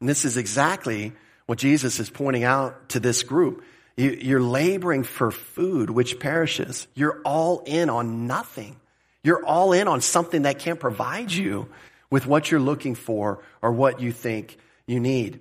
And 0.00 0.08
this 0.08 0.24
is 0.24 0.36
exactly 0.36 1.12
what 1.46 1.58
Jesus 1.58 2.00
is 2.00 2.10
pointing 2.10 2.44
out 2.44 2.90
to 2.90 3.00
this 3.00 3.22
group. 3.22 3.64
You're 4.00 4.40
laboring 4.40 5.02
for 5.02 5.30
food 5.30 5.90
which 5.90 6.18
perishes. 6.18 6.86
You're 6.94 7.20
all 7.24 7.62
in 7.66 7.90
on 7.90 8.26
nothing. 8.26 8.76
You're 9.22 9.44
all 9.44 9.72
in 9.72 9.88
on 9.88 10.00
something 10.00 10.42
that 10.42 10.58
can't 10.58 10.80
provide 10.80 11.30
you 11.30 11.68
with 12.10 12.26
what 12.26 12.50
you're 12.50 12.60
looking 12.60 12.94
for 12.94 13.42
or 13.60 13.72
what 13.72 14.00
you 14.00 14.12
think 14.12 14.56
you 14.86 15.00
need. 15.00 15.40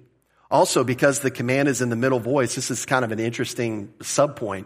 Also, 0.51 0.83
because 0.83 1.19
the 1.19 1.31
command 1.31 1.69
is 1.69 1.81
in 1.81 1.89
the 1.89 1.95
middle 1.95 2.19
voice, 2.19 2.55
this 2.55 2.71
is 2.71 2.85
kind 2.85 3.05
of 3.05 3.11
an 3.11 3.19
interesting 3.19 3.93
subpoint. 3.99 4.65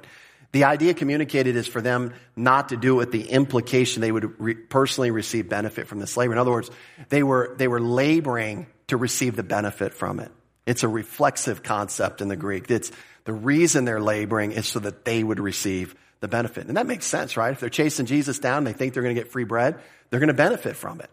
The 0.54 0.64
idea 0.64 0.94
communicated 0.94 1.56
is 1.56 1.68
for 1.68 1.82
them 1.82 2.14
not 2.36 2.70
to 2.70 2.78
do 2.78 2.94
it 2.94 2.98
with 2.98 3.12
the 3.12 3.30
implication 3.30 4.02
they 4.02 4.12
would 4.12 4.40
re- 4.40 4.56
personally 4.56 5.12
receive 5.12 5.50
benefit 5.50 5.88
from 5.88 6.00
this 6.00 6.16
labor. 6.16 6.32
In 6.32 6.40
other 6.40 6.52
words, 6.52 6.72
they 7.10 7.24
were, 7.24 7.56
they 7.58 7.68
were 7.68 7.82
laboring 7.82 8.68
to 8.88 8.98
receive 8.98 9.36
the 9.36 9.44
benefit 9.44 9.94
from 9.94 10.20
it. 10.20 10.32
It's 10.66 10.84
a 10.84 10.88
reflexive 10.88 11.64
concept 11.64 12.22
in 12.22 12.28
the 12.28 12.36
Greek. 12.36 12.70
It's 12.72 12.92
the 13.26 13.34
reason 13.34 13.86
they're 13.86 14.02
laboring 14.02 14.52
is 14.52 14.68
so 14.68 14.80
that 14.80 15.06
they 15.06 15.24
would 15.24 15.40
receive 15.40 15.96
the 16.20 16.28
benefit. 16.28 16.68
And 16.68 16.78
that 16.78 16.88
makes 16.88 17.06
sense, 17.06 17.36
right? 17.36 17.52
If 17.52 17.60
they're 17.60 17.70
chasing 17.70 18.06
Jesus 18.06 18.40
down, 18.40 18.60
and 18.60 18.68
they 18.68 18.74
think 18.74 18.94
they're 18.94 19.04
going 19.04 19.16
to 19.16 19.22
get 19.22 19.32
free 19.32 19.44
bread, 19.44 19.80
they're 20.10 20.20
going 20.20 20.28
to 20.28 20.34
benefit 20.34 20.76
from 20.76 21.02
it. 21.02 21.10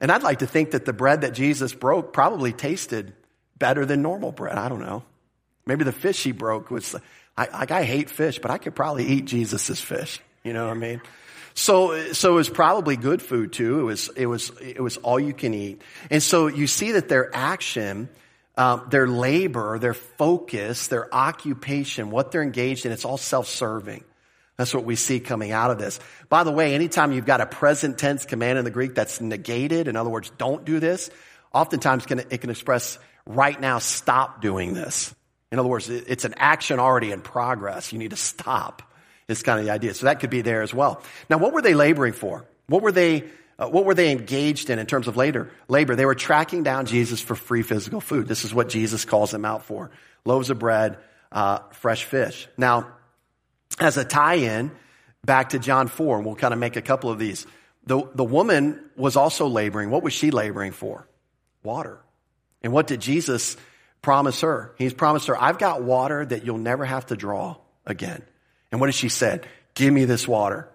And 0.00 0.12
I'd 0.12 0.22
like 0.22 0.40
to 0.40 0.46
think 0.46 0.72
that 0.72 0.84
the 0.84 0.92
bread 0.92 1.22
that 1.22 1.32
Jesus 1.32 1.72
broke 1.72 2.12
probably 2.12 2.52
tasted 2.52 3.14
better 3.58 3.84
than 3.86 4.02
normal 4.02 4.32
bread. 4.32 4.58
I 4.58 4.68
don't 4.68 4.80
know. 4.80 5.02
Maybe 5.66 5.84
the 5.84 5.92
fish 5.92 6.22
he 6.22 6.32
broke 6.32 6.70
was, 6.70 6.94
I, 7.36 7.48
like, 7.48 7.70
I 7.70 7.82
hate 7.84 8.10
fish, 8.10 8.38
but 8.38 8.50
I 8.50 8.58
could 8.58 8.74
probably 8.74 9.06
eat 9.06 9.24
Jesus's 9.24 9.80
fish. 9.80 10.20
You 10.44 10.52
know 10.52 10.66
what 10.66 10.76
I 10.76 10.78
mean? 10.78 11.00
So, 11.54 12.12
so 12.12 12.32
it 12.32 12.36
was 12.36 12.48
probably 12.48 12.96
good 12.96 13.20
food 13.20 13.52
too. 13.52 13.80
It 13.80 13.82
was, 13.82 14.08
it 14.16 14.26
was, 14.26 14.52
it 14.60 14.80
was 14.80 14.96
all 14.98 15.18
you 15.18 15.32
can 15.32 15.52
eat. 15.54 15.82
And 16.10 16.22
so 16.22 16.46
you 16.46 16.66
see 16.68 16.92
that 16.92 17.08
their 17.08 17.34
action, 17.34 18.08
um, 18.58 18.88
their 18.90 19.06
labor, 19.06 19.78
their 19.78 19.94
focus, 19.94 20.88
their 20.88 21.12
occupation, 21.14 22.10
what 22.10 22.32
they're 22.32 22.42
engaged 22.42 22.84
in, 22.84 22.92
it's 22.92 23.04
all 23.04 23.16
self-serving. 23.16 24.04
That's 24.58 24.74
what 24.74 24.84
we 24.84 24.96
see 24.96 25.20
coming 25.20 25.52
out 25.52 25.70
of 25.70 25.78
this. 25.78 26.00
By 26.28 26.42
the 26.42 26.50
way, 26.50 26.74
anytime 26.74 27.12
you've 27.12 27.24
got 27.24 27.40
a 27.40 27.46
present 27.46 27.96
tense 27.96 28.26
command 28.26 28.58
in 28.58 28.64
the 28.64 28.72
Greek 28.72 28.96
that's 28.96 29.20
negated, 29.20 29.86
in 29.86 29.94
other 29.94 30.10
words, 30.10 30.30
don't 30.36 30.64
do 30.64 30.80
this, 30.80 31.08
oftentimes 31.54 32.04
it 32.06 32.40
can 32.40 32.50
express 32.50 32.98
right 33.24 33.58
now, 33.60 33.78
stop 33.78 34.42
doing 34.42 34.74
this. 34.74 35.14
In 35.52 35.60
other 35.60 35.68
words, 35.68 35.88
it's 35.88 36.24
an 36.24 36.34
action 36.36 36.80
already 36.80 37.12
in 37.12 37.20
progress. 37.20 37.92
You 37.92 37.98
need 38.00 38.10
to 38.10 38.16
stop. 38.16 38.82
It's 39.28 39.42
kind 39.42 39.60
of 39.60 39.66
the 39.66 39.70
idea. 39.70 39.94
So 39.94 40.06
that 40.06 40.18
could 40.18 40.30
be 40.30 40.42
there 40.42 40.62
as 40.62 40.74
well. 40.74 41.02
Now, 41.30 41.38
what 41.38 41.52
were 41.52 41.62
they 41.62 41.74
laboring 41.74 42.12
for? 42.12 42.44
What 42.66 42.82
were 42.82 42.92
they, 42.92 43.24
uh, 43.58 43.68
what 43.68 43.84
were 43.84 43.94
they 43.94 44.12
engaged 44.12 44.70
in 44.70 44.78
in 44.78 44.86
terms 44.86 45.08
of 45.08 45.16
labor? 45.16 45.50
Labor. 45.68 45.96
They 45.96 46.06
were 46.06 46.14
tracking 46.14 46.62
down 46.62 46.86
Jesus 46.86 47.20
for 47.20 47.34
free 47.34 47.62
physical 47.62 48.00
food. 48.00 48.28
This 48.28 48.44
is 48.44 48.54
what 48.54 48.68
Jesus 48.68 49.04
calls 49.04 49.30
them 49.30 49.44
out 49.44 49.64
for. 49.64 49.90
Loaves 50.24 50.50
of 50.50 50.58
bread, 50.58 50.98
uh, 51.32 51.60
fresh 51.72 52.04
fish. 52.04 52.48
Now, 52.56 52.92
as 53.80 53.96
a 53.96 54.04
tie-in 54.04 54.70
back 55.24 55.50
to 55.50 55.58
John 55.58 55.88
4, 55.88 56.18
and 56.18 56.26
we'll 56.26 56.36
kind 56.36 56.54
of 56.54 56.60
make 56.60 56.76
a 56.76 56.82
couple 56.82 57.10
of 57.10 57.18
these. 57.18 57.46
The, 57.84 58.08
the 58.14 58.24
woman 58.24 58.80
was 58.96 59.16
also 59.16 59.48
laboring. 59.48 59.90
What 59.90 60.02
was 60.02 60.12
she 60.12 60.30
laboring 60.30 60.72
for? 60.72 61.08
Water. 61.62 61.98
And 62.62 62.72
what 62.72 62.86
did 62.86 63.00
Jesus 63.00 63.56
promise 64.02 64.42
her? 64.42 64.74
He's 64.78 64.94
promised 64.94 65.26
her, 65.26 65.40
I've 65.40 65.58
got 65.58 65.82
water 65.82 66.24
that 66.24 66.44
you'll 66.44 66.58
never 66.58 66.84
have 66.84 67.06
to 67.06 67.16
draw 67.16 67.56
again. 67.86 68.22
And 68.70 68.80
what 68.80 68.86
did 68.86 68.94
she 68.94 69.08
said? 69.08 69.46
Give 69.74 69.92
me 69.92 70.04
this 70.04 70.28
water. 70.28 70.68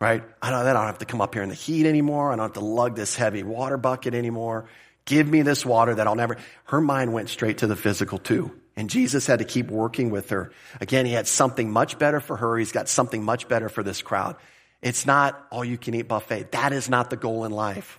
Right? 0.00 0.22
I 0.40 0.50
don't, 0.50 0.64
I 0.64 0.72
don't 0.72 0.86
have 0.86 0.98
to 0.98 1.06
come 1.06 1.20
up 1.20 1.34
here 1.34 1.42
in 1.42 1.48
the 1.48 1.54
heat 1.56 1.86
anymore. 1.86 2.32
I 2.32 2.36
don't 2.36 2.44
have 2.44 2.52
to 2.52 2.60
lug 2.60 2.94
this 2.94 3.16
heavy 3.16 3.42
water 3.42 3.76
bucket 3.76 4.14
anymore. 4.14 4.66
Give 5.04 5.26
me 5.26 5.42
this 5.42 5.66
water 5.66 5.94
that 5.94 6.06
I'll 6.06 6.14
never. 6.14 6.36
Her 6.64 6.80
mind 6.80 7.12
went 7.12 7.30
straight 7.30 7.58
to 7.58 7.66
the 7.66 7.74
physical 7.74 8.18
too. 8.18 8.52
And 8.76 8.88
Jesus 8.88 9.26
had 9.26 9.40
to 9.40 9.44
keep 9.44 9.70
working 9.70 10.10
with 10.10 10.30
her. 10.30 10.52
Again, 10.80 11.04
he 11.04 11.12
had 11.12 11.26
something 11.26 11.72
much 11.72 11.98
better 11.98 12.20
for 12.20 12.36
her. 12.36 12.56
He's 12.56 12.70
got 12.70 12.88
something 12.88 13.24
much 13.24 13.48
better 13.48 13.68
for 13.68 13.82
this 13.82 14.02
crowd. 14.02 14.36
It's 14.82 15.04
not 15.04 15.46
all 15.50 15.64
you 15.64 15.78
can 15.78 15.94
eat 15.94 16.06
buffet. 16.06 16.52
That 16.52 16.72
is 16.72 16.88
not 16.88 17.10
the 17.10 17.16
goal 17.16 17.44
in 17.44 17.50
life. 17.50 17.98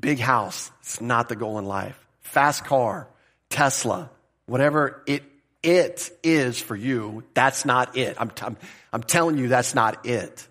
Big 0.00 0.18
house. 0.18 0.70
It's 0.80 1.02
not 1.02 1.28
the 1.28 1.36
goal 1.36 1.58
in 1.58 1.66
life. 1.66 1.98
Fast 2.22 2.64
car, 2.64 3.08
Tesla, 3.50 4.10
whatever 4.46 5.02
it, 5.06 5.22
it 5.66 6.16
is 6.22 6.60
for 6.60 6.76
you, 6.76 7.24
that's 7.34 7.64
not 7.64 7.96
it. 7.96 8.16
I'm, 8.20 8.30
I'm, 8.40 8.56
I'm 8.92 9.02
telling 9.02 9.36
you 9.36 9.48
that's 9.48 9.74
not 9.74 10.06
it. 10.06 10.46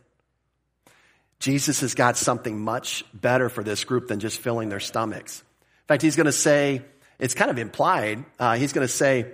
Jesus 1.39 1.79
has 1.79 1.95
got 1.95 2.17
something 2.17 2.59
much 2.59 3.05
better 3.13 3.47
for 3.47 3.63
this 3.63 3.85
group 3.85 4.09
than 4.09 4.19
just 4.19 4.39
filling 4.39 4.67
their 4.67 4.81
stomachs. 4.81 5.39
In 5.39 5.87
fact, 5.87 6.01
he's 6.01 6.17
going 6.17 6.25
to 6.25 6.33
say, 6.33 6.81
it's 7.17 7.33
kind 7.33 7.49
of 7.49 7.57
implied, 7.57 8.25
uh, 8.39 8.57
he's 8.57 8.73
going 8.73 8.85
to 8.85 8.91
say, 8.93 9.27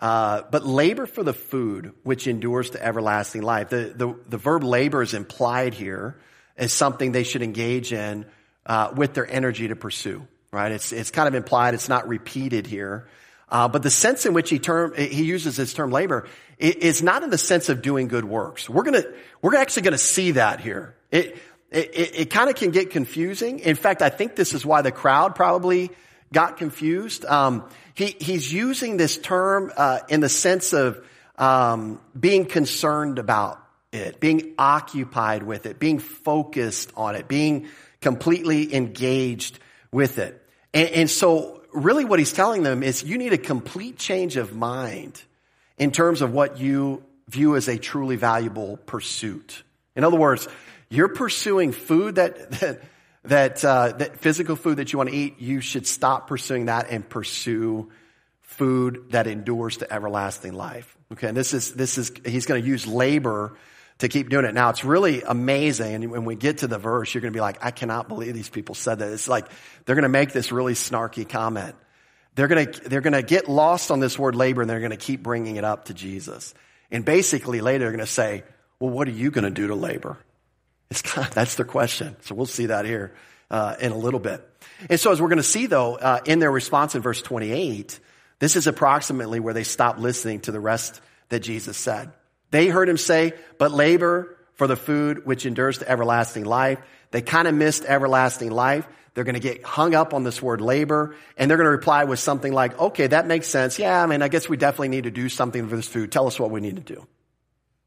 uh, 0.00 0.42
but 0.50 0.66
labor 0.66 1.06
for 1.06 1.22
the 1.22 1.34
food 1.34 1.92
which 2.02 2.26
endures 2.26 2.70
to 2.70 2.84
everlasting 2.84 3.42
life. 3.42 3.68
The, 3.68 3.92
the, 3.94 4.16
the 4.28 4.38
verb 4.38 4.64
labor 4.64 5.00
is 5.00 5.14
implied 5.14 5.74
here 5.74 6.18
as 6.56 6.72
something 6.72 7.12
they 7.12 7.22
should 7.22 7.42
engage 7.42 7.92
in 7.92 8.26
uh, 8.66 8.92
with 8.96 9.14
their 9.14 9.30
energy 9.30 9.68
to 9.68 9.76
pursue, 9.76 10.26
right? 10.50 10.72
It's, 10.72 10.90
it's 10.90 11.12
kind 11.12 11.28
of 11.28 11.36
implied. 11.36 11.74
It's 11.74 11.88
not 11.88 12.08
repeated 12.08 12.66
here. 12.66 13.06
Uh, 13.50 13.68
but 13.68 13.82
the 13.82 13.90
sense 13.90 14.26
in 14.26 14.32
which 14.32 14.48
he 14.50 14.58
term, 14.58 14.94
he 14.96 15.24
uses 15.24 15.56
this 15.56 15.74
term 15.74 15.90
labor 15.90 16.28
is 16.58 17.02
not 17.02 17.22
in 17.22 17.30
the 17.30 17.38
sense 17.38 17.68
of 17.68 17.82
doing 17.82 18.06
good 18.06 18.24
works. 18.24 18.68
We're 18.68 18.84
gonna, 18.84 19.04
we're 19.42 19.56
actually 19.56 19.82
gonna 19.82 19.98
see 19.98 20.32
that 20.32 20.60
here. 20.60 20.94
It, 21.10 21.36
it, 21.70 21.90
it 22.14 22.30
kind 22.30 22.50
of 22.50 22.56
can 22.56 22.70
get 22.70 22.90
confusing. 22.90 23.60
In 23.60 23.76
fact, 23.76 24.02
I 24.02 24.10
think 24.10 24.36
this 24.36 24.54
is 24.54 24.64
why 24.64 24.82
the 24.82 24.92
crowd 24.92 25.34
probably 25.34 25.90
got 26.32 26.58
confused. 26.58 27.24
Um, 27.24 27.68
he, 27.94 28.16
he's 28.20 28.52
using 28.52 28.96
this 28.96 29.16
term 29.16 29.72
uh, 29.76 30.00
in 30.08 30.20
the 30.20 30.28
sense 30.28 30.72
of 30.72 31.04
um, 31.36 32.00
being 32.18 32.44
concerned 32.44 33.18
about 33.18 33.64
it, 33.92 34.20
being 34.20 34.54
occupied 34.58 35.42
with 35.42 35.66
it, 35.66 35.78
being 35.78 35.98
focused 35.98 36.92
on 36.96 37.16
it, 37.16 37.26
being 37.26 37.68
completely 38.00 38.74
engaged 38.74 39.58
with 39.90 40.18
it. 40.18 40.40
And, 40.72 40.88
and 40.90 41.10
so 41.10 41.59
really 41.72 42.04
what 42.04 42.18
he's 42.18 42.32
telling 42.32 42.62
them 42.62 42.82
is 42.82 43.02
you 43.02 43.18
need 43.18 43.32
a 43.32 43.38
complete 43.38 43.98
change 43.98 44.36
of 44.36 44.54
mind 44.54 45.20
in 45.78 45.90
terms 45.90 46.22
of 46.22 46.32
what 46.32 46.58
you 46.58 47.02
view 47.28 47.56
as 47.56 47.68
a 47.68 47.78
truly 47.78 48.16
valuable 48.16 48.76
pursuit. 48.76 49.62
In 49.96 50.04
other 50.04 50.16
words, 50.16 50.48
you're 50.88 51.08
pursuing 51.08 51.72
food 51.72 52.16
that, 52.16 52.50
that, 52.60 52.82
that, 53.24 53.64
uh, 53.64 53.92
that 53.98 54.18
physical 54.18 54.56
food 54.56 54.78
that 54.78 54.92
you 54.92 54.98
want 54.98 55.10
to 55.10 55.16
eat, 55.16 55.40
you 55.40 55.60
should 55.60 55.86
stop 55.86 56.28
pursuing 56.28 56.66
that 56.66 56.90
and 56.90 57.08
pursue 57.08 57.90
food 58.42 59.06
that 59.10 59.26
endures 59.26 59.78
to 59.78 59.92
everlasting 59.92 60.52
life. 60.52 60.96
Okay. 61.12 61.28
And 61.28 61.36
this 61.36 61.54
is, 61.54 61.72
this 61.72 61.98
is, 61.98 62.12
he's 62.26 62.46
going 62.46 62.62
to 62.62 62.68
use 62.68 62.86
labor 62.86 63.56
to 64.00 64.08
keep 64.08 64.30
doing 64.30 64.46
it. 64.46 64.54
Now 64.54 64.70
it's 64.70 64.84
really 64.84 65.22
amazing. 65.22 65.94
And 65.94 66.10
when 66.10 66.24
we 66.24 66.34
get 66.34 66.58
to 66.58 66.66
the 66.66 66.78
verse, 66.78 67.14
you're 67.14 67.20
going 67.20 67.32
to 67.32 67.36
be 67.36 67.40
like, 67.40 67.64
I 67.64 67.70
cannot 67.70 68.08
believe 68.08 68.34
these 68.34 68.48
people 68.48 68.74
said 68.74 68.98
that. 68.98 69.12
It's 69.12 69.28
like 69.28 69.46
they're 69.84 69.94
going 69.94 70.04
to 70.04 70.08
make 70.08 70.32
this 70.32 70.50
really 70.50 70.72
snarky 70.72 71.28
comment. 71.28 71.76
They're 72.34 72.48
going 72.48 72.72
to, 72.72 72.88
they're 72.88 73.02
going 73.02 73.12
to 73.12 73.22
get 73.22 73.48
lost 73.48 73.90
on 73.90 74.00
this 74.00 74.18
word 74.18 74.34
labor 74.34 74.62
and 74.62 74.70
they're 74.70 74.80
going 74.80 74.90
to 74.90 74.96
keep 74.96 75.22
bringing 75.22 75.56
it 75.56 75.64
up 75.64 75.86
to 75.86 75.94
Jesus. 75.94 76.54
And 76.90 77.04
basically 77.04 77.60
later 77.60 77.80
they're 77.84 77.90
going 77.92 78.00
to 78.00 78.06
say, 78.06 78.44
well, 78.78 78.90
what 78.90 79.06
are 79.06 79.12
you 79.12 79.30
going 79.30 79.44
to 79.44 79.50
do 79.50 79.66
to 79.68 79.74
labor? 79.74 80.16
It's 80.90 81.02
kind 81.02 81.28
of, 81.28 81.34
that's 81.34 81.56
their 81.56 81.66
question. 81.66 82.16
So 82.22 82.34
we'll 82.34 82.46
see 82.46 82.66
that 82.66 82.86
here, 82.86 83.14
uh, 83.50 83.76
in 83.80 83.92
a 83.92 83.98
little 83.98 84.20
bit. 84.20 84.46
And 84.88 84.98
so 84.98 85.12
as 85.12 85.20
we're 85.20 85.28
going 85.28 85.36
to 85.36 85.42
see 85.42 85.66
though, 85.66 85.96
uh, 85.96 86.20
in 86.24 86.38
their 86.38 86.50
response 86.50 86.94
in 86.94 87.02
verse 87.02 87.20
28, 87.20 88.00
this 88.38 88.56
is 88.56 88.66
approximately 88.66 89.40
where 89.40 89.52
they 89.52 89.64
stop 89.64 89.98
listening 89.98 90.40
to 90.40 90.52
the 90.52 90.60
rest 90.60 91.02
that 91.28 91.40
Jesus 91.40 91.76
said. 91.76 92.12
They 92.50 92.68
heard 92.68 92.88
him 92.88 92.96
say, 92.96 93.34
but 93.58 93.70
labor 93.70 94.36
for 94.54 94.66
the 94.66 94.76
food 94.76 95.24
which 95.24 95.46
endures 95.46 95.78
to 95.78 95.90
everlasting 95.90 96.44
life. 96.44 96.78
They 97.10 97.22
kind 97.22 97.48
of 97.48 97.54
missed 97.54 97.84
everlasting 97.84 98.50
life. 98.50 98.86
They're 99.14 99.24
going 99.24 99.34
to 99.34 99.40
get 99.40 99.64
hung 99.64 99.94
up 99.94 100.14
on 100.14 100.22
this 100.22 100.40
word 100.40 100.60
labor 100.60 101.16
and 101.36 101.50
they're 101.50 101.56
going 101.56 101.66
to 101.66 101.70
reply 101.70 102.04
with 102.04 102.18
something 102.18 102.52
like, 102.52 102.78
okay, 102.78 103.08
that 103.08 103.26
makes 103.26 103.48
sense. 103.48 103.78
Yeah, 103.78 104.02
I 104.02 104.06
mean, 104.06 104.22
I 104.22 104.28
guess 104.28 104.48
we 104.48 104.56
definitely 104.56 104.88
need 104.88 105.04
to 105.04 105.10
do 105.10 105.28
something 105.28 105.68
for 105.68 105.76
this 105.76 105.88
food. 105.88 106.12
Tell 106.12 106.26
us 106.26 106.38
what 106.38 106.50
we 106.50 106.60
need 106.60 106.76
to 106.76 106.94
do. 106.94 107.06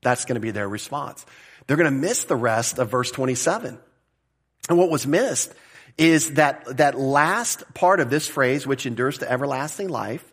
That's 0.02 0.26
going 0.26 0.36
to 0.36 0.42
be 0.42 0.52
their 0.52 0.68
response. 0.68 1.26
They're 1.68 1.78
going 1.78 1.94
to 1.94 1.98
miss 1.98 2.26
the 2.26 2.36
rest 2.36 2.78
of 2.78 2.90
verse 2.90 3.12
27. 3.12 3.80
And 4.70 4.78
what 4.78 4.90
was 4.90 5.08
missed 5.08 5.54
is 5.98 6.34
that, 6.34 6.78
that 6.78 6.98
last 6.98 7.64
part 7.74 8.00
of 8.00 8.10
this 8.10 8.28
phrase, 8.28 8.66
which 8.68 8.86
endures 8.86 9.20
to 9.20 9.32
everlasting 9.32 9.90
life, 9.90 10.33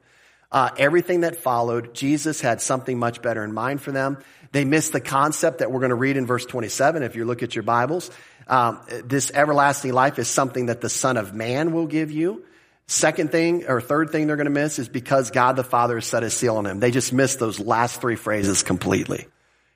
uh, 0.52 0.70
everything 0.76 1.20
that 1.20 1.36
followed, 1.36 1.94
Jesus 1.94 2.40
had 2.40 2.60
something 2.60 2.98
much 2.98 3.22
better 3.22 3.44
in 3.44 3.52
mind 3.52 3.80
for 3.82 3.92
them. 3.92 4.18
They 4.52 4.64
missed 4.64 4.92
the 4.92 5.00
concept 5.00 5.58
that 5.58 5.70
we're 5.70 5.78
going 5.80 5.90
to 5.90 5.96
read 5.96 6.16
in 6.16 6.26
verse 6.26 6.44
27 6.44 7.02
if 7.02 7.14
you 7.14 7.24
look 7.24 7.42
at 7.42 7.54
your 7.54 7.62
Bibles. 7.62 8.10
Um, 8.48 8.80
this 9.04 9.30
everlasting 9.32 9.92
life 9.92 10.18
is 10.18 10.28
something 10.28 10.66
that 10.66 10.80
the 10.80 10.88
Son 10.88 11.16
of 11.16 11.32
Man 11.32 11.72
will 11.72 11.86
give 11.86 12.10
you. 12.10 12.44
Second 12.88 13.30
thing 13.30 13.66
or 13.68 13.80
third 13.80 14.10
thing 14.10 14.26
they're 14.26 14.34
going 14.34 14.46
to 14.46 14.50
miss 14.50 14.80
is 14.80 14.88
because 14.88 15.30
God 15.30 15.54
the 15.54 15.62
Father 15.62 15.94
has 15.94 16.06
set 16.06 16.24
a 16.24 16.30
seal 16.30 16.56
on 16.56 16.66
him. 16.66 16.80
They 16.80 16.90
just 16.90 17.12
missed 17.12 17.38
those 17.38 17.60
last 17.60 18.00
three 18.00 18.16
phrases 18.16 18.64
completely. 18.64 19.28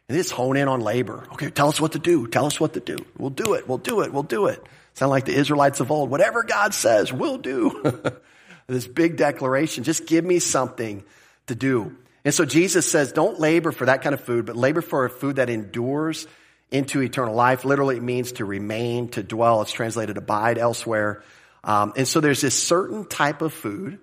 And 0.08 0.18
just 0.18 0.32
hone 0.32 0.56
in 0.56 0.66
on 0.66 0.80
labor. 0.80 1.24
Okay, 1.34 1.50
tell 1.50 1.68
us 1.68 1.80
what 1.80 1.92
to 1.92 2.00
do. 2.00 2.26
Tell 2.26 2.46
us 2.46 2.58
what 2.58 2.74
to 2.74 2.80
do. 2.80 2.96
We'll 3.16 3.30
do 3.30 3.54
it. 3.54 3.68
We'll 3.68 3.78
do 3.78 4.00
it. 4.00 4.12
We'll 4.12 4.24
do 4.24 4.46
it. 4.46 4.60
Sound 4.94 5.10
like 5.10 5.24
the 5.24 5.34
Israelites 5.34 5.78
of 5.78 5.92
old. 5.92 6.10
Whatever 6.10 6.42
God 6.42 6.74
says, 6.74 7.12
we'll 7.12 7.38
do. 7.38 8.02
this 8.66 8.86
big 8.86 9.16
declaration. 9.16 9.84
Just 9.84 10.06
give 10.06 10.24
me 10.24 10.38
something 10.38 11.04
to 11.46 11.54
do. 11.54 11.96
And 12.24 12.32
so 12.32 12.44
Jesus 12.44 12.90
says, 12.90 13.12
don't 13.12 13.38
labor 13.38 13.70
for 13.70 13.86
that 13.86 14.02
kind 14.02 14.14
of 14.14 14.20
food, 14.20 14.46
but 14.46 14.56
labor 14.56 14.80
for 14.80 15.04
a 15.04 15.10
food 15.10 15.36
that 15.36 15.50
endures 15.50 16.26
into 16.70 17.02
eternal 17.02 17.34
life. 17.34 17.64
Literally, 17.64 17.98
it 17.98 18.02
means 18.02 18.32
to 18.32 18.44
remain, 18.44 19.08
to 19.08 19.22
dwell. 19.22 19.60
It's 19.62 19.72
translated 19.72 20.16
abide 20.16 20.56
elsewhere. 20.56 21.22
Um, 21.62 21.92
and 21.96 22.08
so 22.08 22.20
there's 22.20 22.40
this 22.40 22.60
certain 22.60 23.04
type 23.04 23.42
of 23.42 23.52
food 23.52 23.98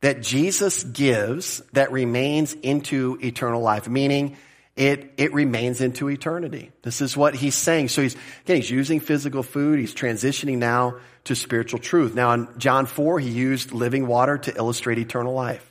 that 0.00 0.22
Jesus 0.22 0.82
gives 0.82 1.60
that 1.72 1.92
remains 1.92 2.54
into 2.54 3.18
eternal 3.22 3.60
life, 3.60 3.88
meaning 3.88 4.36
it, 4.78 5.14
it 5.16 5.34
remains 5.34 5.80
into 5.80 6.08
eternity. 6.08 6.70
This 6.82 7.00
is 7.00 7.16
what 7.16 7.34
he's 7.34 7.56
saying. 7.56 7.88
So 7.88 8.00
he's, 8.00 8.14
again, 8.44 8.56
he's 8.56 8.70
using 8.70 9.00
physical 9.00 9.42
food. 9.42 9.80
He's 9.80 9.92
transitioning 9.92 10.58
now 10.58 10.98
to 11.24 11.34
spiritual 11.34 11.80
truth. 11.80 12.14
Now 12.14 12.32
in 12.32 12.48
John 12.58 12.86
4, 12.86 13.18
he 13.18 13.28
used 13.28 13.72
living 13.72 14.06
water 14.06 14.38
to 14.38 14.56
illustrate 14.56 14.98
eternal 14.98 15.34
life. 15.34 15.68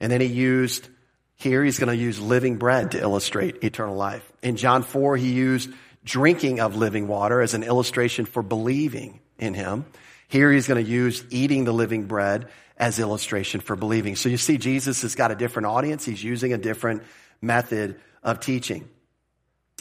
And 0.00 0.12
then 0.12 0.20
he 0.20 0.26
used, 0.26 0.86
here 1.36 1.64
he's 1.64 1.78
going 1.78 1.88
to 1.88 1.96
use 1.96 2.20
living 2.20 2.58
bread 2.58 2.90
to 2.90 3.00
illustrate 3.00 3.64
eternal 3.64 3.96
life. 3.96 4.30
In 4.42 4.56
John 4.56 4.82
4, 4.82 5.16
he 5.16 5.32
used 5.32 5.70
drinking 6.04 6.60
of 6.60 6.76
living 6.76 7.08
water 7.08 7.40
as 7.40 7.54
an 7.54 7.62
illustration 7.62 8.26
for 8.26 8.42
believing 8.42 9.20
in 9.38 9.54
him. 9.54 9.86
Here 10.28 10.52
he's 10.52 10.68
going 10.68 10.84
to 10.84 10.90
use 10.90 11.24
eating 11.30 11.64
the 11.64 11.72
living 11.72 12.04
bread 12.04 12.48
as 12.76 12.98
illustration 12.98 13.62
for 13.62 13.76
believing. 13.76 14.14
So 14.14 14.28
you 14.28 14.36
see, 14.36 14.58
Jesus 14.58 15.00
has 15.02 15.14
got 15.14 15.30
a 15.30 15.34
different 15.34 15.68
audience. 15.68 16.04
He's 16.04 16.22
using 16.22 16.52
a 16.52 16.58
different 16.58 17.02
method 17.40 17.98
of 18.22 18.40
teaching. 18.40 18.88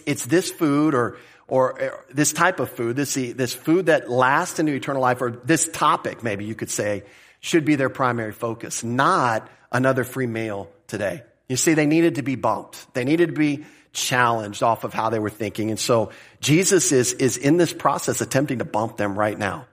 it's 0.06 0.26
this 0.26 0.52
food 0.52 0.94
or, 0.94 1.18
or 1.48 2.04
this 2.10 2.34
type 2.34 2.60
of 2.60 2.70
food, 2.70 2.96
this, 2.96 3.16
this 3.16 3.54
food 3.54 3.88
that 3.88 4.10
lasts 4.10 4.60
into 4.60 4.74
eternal 4.74 5.02
life, 5.02 5.22
or 5.22 5.32
this 5.32 5.68
topic, 5.68 6.24
maybe 6.24 6.46
you 6.46 6.56
could 6.56 6.70
say, 6.70 7.04
should 7.40 7.66
be 7.66 7.76
their 7.76 7.90
primary 7.90 8.32
focus, 8.32 8.84
not 8.84 9.50
another 9.72 10.04
free 10.04 10.28
meal 10.28 10.70
today. 10.88 11.24
You 11.48 11.58
see, 11.58 11.74
they 11.74 11.86
needed 11.86 12.16
to 12.16 12.22
be 12.22 12.36
bumped. 12.36 12.94
They 12.94 13.04
needed 13.04 13.28
to 13.30 13.34
be 13.34 13.66
challenged 13.92 14.62
off 14.62 14.84
of 14.84 14.94
how 14.94 15.10
they 15.10 15.20
were 15.20 15.30
thinking. 15.30 15.72
And 15.72 15.80
so 15.80 16.12
Jesus 16.42 16.92
is, 16.92 17.14
is 17.14 17.38
in 17.38 17.58
this 17.58 17.74
process 17.74 18.22
attempting 18.22 18.60
to 18.60 18.66
bump 18.66 18.98
them 18.98 19.18
right 19.18 19.38
now. 19.38 19.66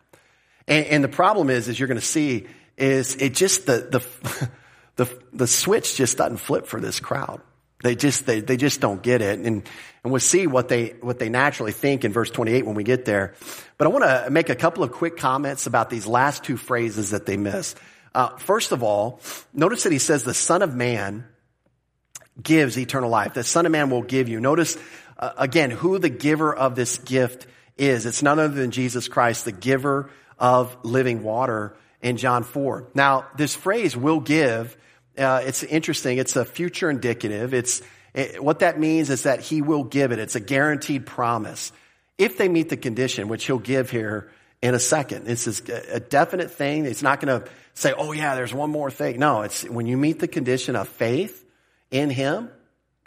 And, 0.67 0.87
and 0.87 1.05
the 1.05 1.09
problem 1.09 1.51
is, 1.51 1.69
as 1.69 1.79
you're 1.79 1.89
going 1.89 2.01
to 2.01 2.07
see, 2.07 2.47
is 2.77 3.15
it 3.17 3.35
just 3.35 3.67
the, 3.67 3.89
the, 3.91 4.51
the, 5.05 5.23
the 5.33 5.47
switch 5.47 5.97
just 5.97 6.17
doesn't 6.17 6.39
flip 6.39 6.67
for 6.67 6.81
this 6.81 7.01
crowd. 7.01 7.41
They 7.83 7.95
just, 7.95 8.27
they, 8.27 8.41
they 8.41 8.57
just 8.57 8.81
don't 8.81 9.03
get 9.03 9.21
it. 9.21 9.39
And, 9.39 9.63
and 10.03 10.13
we'll 10.13 10.21
see 10.21 10.47
what 10.47 10.69
they, 10.69 10.95
what 11.01 11.19
they 11.19 11.29
naturally 11.29 11.73
think 11.73 12.05
in 12.05 12.13
verse 12.13 12.31
28 12.31 12.65
when 12.65 12.75
we 12.75 12.85
get 12.85 13.05
there. 13.05 13.35
But 13.77 13.87
I 13.87 13.91
want 13.91 14.05
to 14.05 14.31
make 14.31 14.49
a 14.49 14.55
couple 14.55 14.83
of 14.83 14.93
quick 14.93 15.17
comments 15.17 15.67
about 15.67 15.91
these 15.91 16.07
last 16.07 16.45
two 16.45 16.57
phrases 16.57 17.11
that 17.11 17.27
they 17.27 17.37
miss. 17.37 17.75
Uh, 18.15 18.31
first 18.39 18.73
of 18.73 18.83
all, 18.83 19.21
notice 19.53 19.83
that 19.83 19.93
he 19.93 19.99
says 19.99 20.23
the 20.23 20.33
son 20.33 20.63
of 20.63 20.75
man 20.75 21.27
gives 22.43 22.79
eternal 22.79 23.11
life. 23.11 23.35
The 23.35 23.45
son 23.45 23.67
of 23.67 23.73
man 23.73 23.91
will 23.91 24.03
give 24.03 24.29
you. 24.29 24.41
Notice 24.41 24.79
uh, 25.19 25.33
again 25.37 25.71
who 25.71 25.99
the 25.99 26.09
giver 26.09 26.55
of 26.55 26.77
this 26.77 26.99
gift 26.99 27.47
is. 27.77 28.07
It's 28.07 28.23
none 28.23 28.39
other 28.39 28.55
than 28.55 28.71
Jesus 28.71 29.09
Christ, 29.09 29.45
the 29.45 29.53
giver 29.53 30.11
of 30.39 30.77
living 30.83 31.23
water 31.23 31.77
in 32.01 32.17
John 32.17 32.43
4. 32.43 32.89
Now, 32.95 33.27
this 33.37 33.55
phrase 33.55 33.97
will 33.97 34.21
give, 34.21 34.77
uh, 35.19 35.43
it's 35.45 35.63
interesting. 35.63 36.19
It's 36.19 36.37
a 36.37 36.45
future 36.45 36.91
indicative. 36.91 37.55
It's, 37.55 37.83
it, 38.15 38.43
what 38.43 38.61
that 38.61 38.79
means 38.79 39.11
is 39.11 39.25
that 39.25 39.41
he 39.41 39.63
will 39.63 39.85
give 39.85 40.13
it. 40.13 40.19
It's 40.19 40.37
a 40.37 40.41
guaranteed 40.41 41.07
promise. 41.07 41.73
If 42.19 42.39
they 42.39 42.49
meet 42.49 42.69
the 42.69 42.77
condition, 42.77 43.29
which 43.29 43.47
he'll 43.47 43.59
give 43.59 43.91
here 43.91 44.31
in 44.63 44.75
a 44.75 44.79
second. 44.79 45.27
This 45.27 45.47
is 45.47 45.61
a 45.69 46.01
definite 46.01 46.51
thing. 46.51 46.87
It's 46.87 47.03
not 47.03 47.21
going 47.21 47.41
to 47.41 47.49
say, 47.75 47.93
oh 47.97 48.13
yeah, 48.13 48.35
there's 48.35 48.55
one 48.55 48.71
more 48.71 48.91
thing. 48.91 49.19
No, 49.19 49.43
it's 49.43 49.65
when 49.65 49.87
you 49.87 49.97
meet 49.97 50.19
the 50.19 50.29
condition 50.29 50.77
of 50.77 50.89
faith 50.89 51.45
in 51.91 52.11
him, 52.11 52.51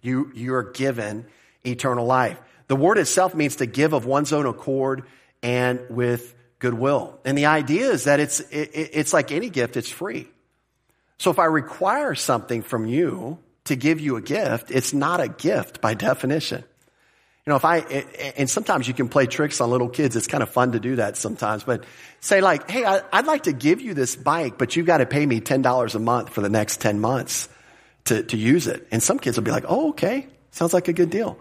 you, 0.02 0.32
you're 0.36 0.72
given 0.72 1.26
eternal 1.66 2.06
life. 2.06 2.40
The 2.68 2.76
word 2.76 2.98
itself 2.98 3.34
means 3.34 3.58
to 3.58 3.66
give 3.66 3.94
of 3.94 4.06
one's 4.06 4.32
own 4.32 4.46
accord 4.46 5.04
and 5.42 5.82
with 5.90 6.36
goodwill. 6.60 7.20
And 7.26 7.38
the 7.38 7.48
idea 7.48 7.92
is 7.92 8.04
that 8.04 8.20
it's, 8.20 8.40
it, 8.40 8.70
it's 8.74 9.12
like 9.12 9.32
any 9.32 9.50
gift, 9.50 9.76
it's 9.76 9.90
free. 9.90 10.28
So 11.20 11.30
if 11.32 11.38
I 11.38 11.46
require 11.46 12.16
something 12.16 12.64
from 12.64 12.86
you 12.86 13.38
to 13.66 13.76
give 13.76 14.00
you 14.00 14.16
a 14.16 14.22
gift, 14.22 14.72
it's 14.72 14.94
not 14.94 15.20
a 15.20 15.28
gift 15.28 15.82
by 15.82 15.94
definition. 15.94 16.64
You 17.46 17.52
know, 17.52 17.58
if 17.58 17.66
I, 17.66 17.80
and 18.38 18.50
sometimes 18.50 18.88
you 18.88 18.94
can 18.94 19.10
play 19.10 19.26
tricks 19.26 19.60
on 19.60 19.70
little 19.70 19.90
kids. 19.90 20.16
It's 20.16 20.28
kind 20.28 20.44
of 20.44 20.50
fun 20.50 20.74
to 20.74 20.80
do 20.80 20.96
that 20.98 21.18
sometimes, 21.18 21.64
but 21.64 21.84
say 22.20 22.42
like, 22.42 22.70
Hey, 22.70 22.86
I'd 22.86 23.26
like 23.26 23.44
to 23.44 23.54
give 23.54 23.82
you 23.82 23.94
this 23.94 24.16
bike, 24.16 24.58
but 24.58 24.76
you've 24.76 24.86
got 24.86 25.00
to 25.00 25.06
pay 25.06 25.26
me 25.26 25.42
$10 25.42 25.96
a 25.96 26.00
month 26.00 26.30
for 26.30 26.42
the 26.42 26.50
next 26.50 26.80
10 26.80 27.00
months 27.00 27.50
to, 28.06 28.24
to 28.24 28.38
use 28.38 28.68
it. 28.68 28.88
And 28.92 29.04
some 29.04 29.20
kids 29.20 29.38
will 29.38 29.44
be 29.44 29.52
like, 29.52 29.66
Oh, 29.68 29.90
okay. 29.90 30.28
Sounds 30.52 30.74
like 30.74 30.88
a 30.88 30.94
good 30.94 31.10
deal. 31.10 31.38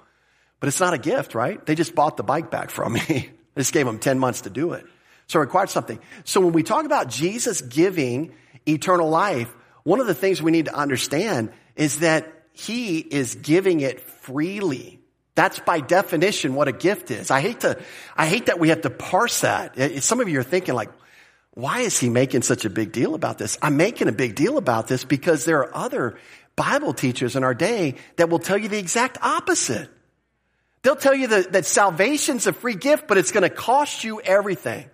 But 0.60 0.68
it's 0.68 0.80
not 0.80 0.92
a 0.92 0.98
gift, 0.98 1.34
right? 1.34 1.64
They 1.64 1.74
just 1.74 1.94
bought 1.94 2.16
the 2.16 2.24
bike 2.24 2.50
back 2.50 2.70
from 2.70 2.94
me. 2.94 3.00
I 3.56 3.60
just 3.60 3.72
gave 3.72 3.86
them 3.86 3.98
10 3.98 4.18
months 4.18 4.42
to 4.42 4.50
do 4.50 4.72
it. 4.72 4.84
So 5.28 5.38
it 5.38 5.42
required 5.42 5.70
something. 5.70 5.98
So 6.24 6.40
when 6.40 6.52
we 6.52 6.62
talk 6.62 6.84
about 6.84 7.08
Jesus 7.08 7.60
giving 7.60 8.32
eternal 8.66 9.08
life, 9.10 9.54
one 9.84 10.00
of 10.00 10.06
the 10.06 10.14
things 10.14 10.42
we 10.42 10.50
need 10.50 10.66
to 10.66 10.74
understand 10.74 11.50
is 11.76 12.00
that 12.00 12.32
he 12.52 12.98
is 12.98 13.36
giving 13.36 13.80
it 13.80 14.00
freely. 14.00 15.00
That's 15.34 15.60
by 15.60 15.80
definition 15.80 16.54
what 16.54 16.66
a 16.66 16.72
gift 16.72 17.10
is. 17.10 17.30
I 17.30 17.40
hate 17.40 17.60
to, 17.60 17.80
I 18.16 18.26
hate 18.26 18.46
that 18.46 18.58
we 18.58 18.70
have 18.70 18.80
to 18.82 18.90
parse 18.90 19.42
that. 19.42 20.02
Some 20.02 20.20
of 20.20 20.28
you 20.28 20.40
are 20.40 20.44
thinking 20.44 20.74
like, 20.74 20.90
why 21.52 21.80
is 21.80 21.98
he 21.98 22.08
making 22.08 22.42
such 22.42 22.64
a 22.64 22.70
big 22.70 22.92
deal 22.92 23.14
about 23.14 23.38
this? 23.38 23.58
I'm 23.62 23.76
making 23.76 24.08
a 24.08 24.12
big 24.12 24.34
deal 24.34 24.58
about 24.58 24.88
this 24.88 25.04
because 25.04 25.44
there 25.44 25.60
are 25.60 25.76
other 25.76 26.18
Bible 26.56 26.92
teachers 26.92 27.36
in 27.36 27.44
our 27.44 27.54
day 27.54 27.94
that 28.16 28.28
will 28.28 28.40
tell 28.40 28.58
you 28.58 28.68
the 28.68 28.78
exact 28.78 29.18
opposite. 29.22 29.88
They'll 30.82 30.96
tell 30.96 31.14
you 31.14 31.28
that, 31.28 31.52
that 31.52 31.66
salvation's 31.66 32.46
a 32.46 32.52
free 32.52 32.74
gift, 32.74 33.08
but 33.08 33.18
it's 33.18 33.32
going 33.32 33.42
to 33.42 33.50
cost 33.50 34.04
you 34.04 34.20
everything. 34.20 34.88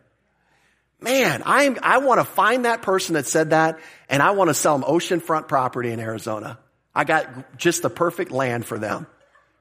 Man, 1.05 1.43
I, 1.45 1.77
I 1.83 1.99
want 1.99 2.19
to 2.19 2.25
find 2.25 2.64
that 2.64 2.81
person 2.81 3.12
that 3.12 3.27
said 3.27 3.51
that 3.51 3.79
and 4.09 4.23
I 4.23 4.31
want 4.31 4.49
to 4.49 4.55
sell 4.55 4.79
them 4.79 4.88
oceanfront 4.88 5.49
property 5.49 5.90
in 5.90 6.01
Arizona. 6.01 6.59
I 6.95 7.05
got 7.05 7.59
just 7.59 7.83
the 7.83 7.90
perfect 7.90 8.31
land 8.31 8.64
for 8.64 8.79
them, 8.79 9.07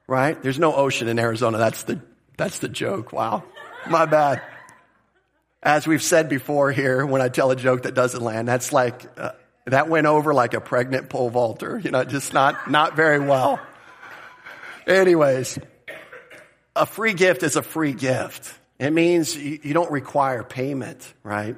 right? 0.06 0.42
There's 0.42 0.58
no 0.58 0.74
ocean 0.74 1.06
in 1.06 1.18
Arizona. 1.18 1.58
That's 1.58 1.82
the, 1.82 2.00
that's 2.38 2.60
the 2.60 2.68
joke. 2.68 3.12
Wow. 3.12 3.44
My 3.86 4.06
bad. 4.06 4.40
As 5.62 5.86
we've 5.86 6.02
said 6.02 6.30
before 6.30 6.72
here, 6.72 7.04
when 7.04 7.20
I 7.20 7.28
tell 7.28 7.50
a 7.50 7.56
joke 7.56 7.82
that 7.82 7.94
doesn't 7.94 8.22
land, 8.22 8.48
that's 8.48 8.72
like, 8.72 9.06
uh, 9.18 9.32
that 9.66 9.90
went 9.90 10.06
over 10.06 10.32
like 10.32 10.54
a 10.54 10.62
pregnant 10.62 11.10
pole 11.10 11.28
vaulter, 11.28 11.78
you 11.78 11.90
know, 11.90 12.04
just 12.04 12.32
not, 12.32 12.70
not 12.70 12.96
very 12.96 13.18
well. 13.18 13.60
Anyways, 14.86 15.58
a 16.74 16.86
free 16.86 17.12
gift 17.12 17.42
is 17.42 17.56
a 17.56 17.62
free 17.62 17.92
gift. 17.92 18.50
It 18.78 18.92
means 18.92 19.36
you 19.36 19.72
don't 19.72 19.90
require 19.90 20.42
payment, 20.42 21.12
right? 21.22 21.56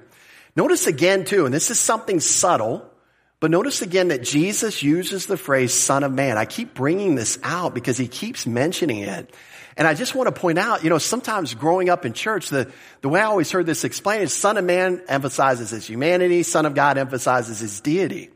Notice 0.54 0.86
again 0.86 1.24
too, 1.24 1.46
and 1.46 1.54
this 1.54 1.70
is 1.70 1.78
something 1.78 2.20
subtle, 2.20 2.90
but 3.40 3.50
notice 3.50 3.82
again 3.82 4.08
that 4.08 4.22
Jesus 4.22 4.82
uses 4.82 5.26
the 5.26 5.36
phrase 5.36 5.72
son 5.72 6.04
of 6.04 6.12
man. 6.12 6.38
I 6.38 6.44
keep 6.44 6.74
bringing 6.74 7.14
this 7.14 7.38
out 7.42 7.74
because 7.74 7.96
he 7.96 8.08
keeps 8.08 8.46
mentioning 8.46 9.00
it. 9.00 9.34
And 9.78 9.86
I 9.86 9.92
just 9.92 10.14
want 10.14 10.34
to 10.34 10.40
point 10.40 10.58
out, 10.58 10.84
you 10.84 10.90
know, 10.90 10.96
sometimes 10.96 11.54
growing 11.54 11.90
up 11.90 12.06
in 12.06 12.14
church, 12.14 12.48
the, 12.48 12.72
the 13.02 13.10
way 13.10 13.20
I 13.20 13.24
always 13.24 13.50
heard 13.50 13.66
this 13.66 13.84
explained 13.84 14.22
is 14.22 14.32
son 14.32 14.56
of 14.56 14.64
man 14.64 15.02
emphasizes 15.06 15.70
his 15.70 15.86
humanity, 15.86 16.42
son 16.42 16.64
of 16.64 16.74
God 16.74 16.96
emphasizes 16.96 17.58
his 17.58 17.80
deity. 17.80 18.30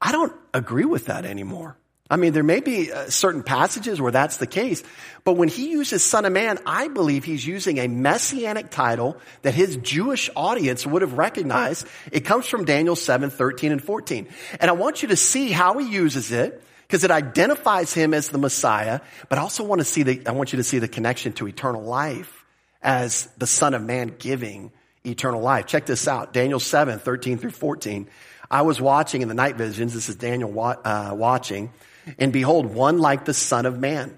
I 0.00 0.12
don't 0.12 0.32
agree 0.54 0.84
with 0.84 1.06
that 1.06 1.24
anymore. 1.24 1.76
I 2.10 2.16
mean, 2.16 2.32
there 2.32 2.42
may 2.42 2.60
be 2.60 2.90
uh, 2.90 3.10
certain 3.10 3.42
passages 3.42 4.00
where 4.00 4.12
that's 4.12 4.38
the 4.38 4.46
case, 4.46 4.82
but 5.24 5.34
when 5.34 5.48
he 5.48 5.70
uses 5.70 6.02
son 6.02 6.24
of 6.24 6.32
man, 6.32 6.58
I 6.64 6.88
believe 6.88 7.24
he's 7.24 7.46
using 7.46 7.78
a 7.78 7.86
messianic 7.86 8.70
title 8.70 9.18
that 9.42 9.54
his 9.54 9.76
Jewish 9.76 10.30
audience 10.34 10.86
would 10.86 11.02
have 11.02 11.14
recognized. 11.14 11.86
It 12.10 12.20
comes 12.20 12.46
from 12.46 12.64
Daniel 12.64 12.96
7, 12.96 13.28
13 13.28 13.72
and 13.72 13.84
14. 13.84 14.26
And 14.58 14.70
I 14.70 14.72
want 14.72 15.02
you 15.02 15.08
to 15.08 15.16
see 15.16 15.50
how 15.50 15.76
he 15.78 15.86
uses 15.86 16.32
it 16.32 16.62
because 16.86 17.04
it 17.04 17.10
identifies 17.10 17.92
him 17.92 18.14
as 18.14 18.30
the 18.30 18.38
Messiah, 18.38 19.00
but 19.28 19.36
I 19.36 19.42
also 19.42 19.62
want 19.62 19.82
to 19.82 19.84
see 19.84 20.02
the, 20.02 20.22
I 20.26 20.32
want 20.32 20.54
you 20.54 20.56
to 20.56 20.64
see 20.64 20.78
the 20.78 20.88
connection 20.88 21.34
to 21.34 21.46
eternal 21.46 21.82
life 21.82 22.46
as 22.82 23.28
the 23.36 23.46
son 23.46 23.74
of 23.74 23.82
man 23.82 24.14
giving 24.18 24.72
eternal 25.04 25.42
life. 25.42 25.66
Check 25.66 25.84
this 25.84 26.08
out. 26.08 26.32
Daniel 26.32 26.60
7, 26.60 27.00
13 27.00 27.36
through 27.36 27.50
14. 27.50 28.08
I 28.50 28.62
was 28.62 28.80
watching 28.80 29.20
in 29.20 29.28
the 29.28 29.34
night 29.34 29.56
visions. 29.56 29.92
This 29.92 30.08
is 30.08 30.16
Daniel 30.16 30.58
uh, 30.58 31.12
watching 31.12 31.70
and 32.18 32.32
behold, 32.32 32.66
one 32.66 32.98
like 32.98 33.24
the 33.24 33.34
son 33.34 33.66
of 33.66 33.78
man 33.78 34.16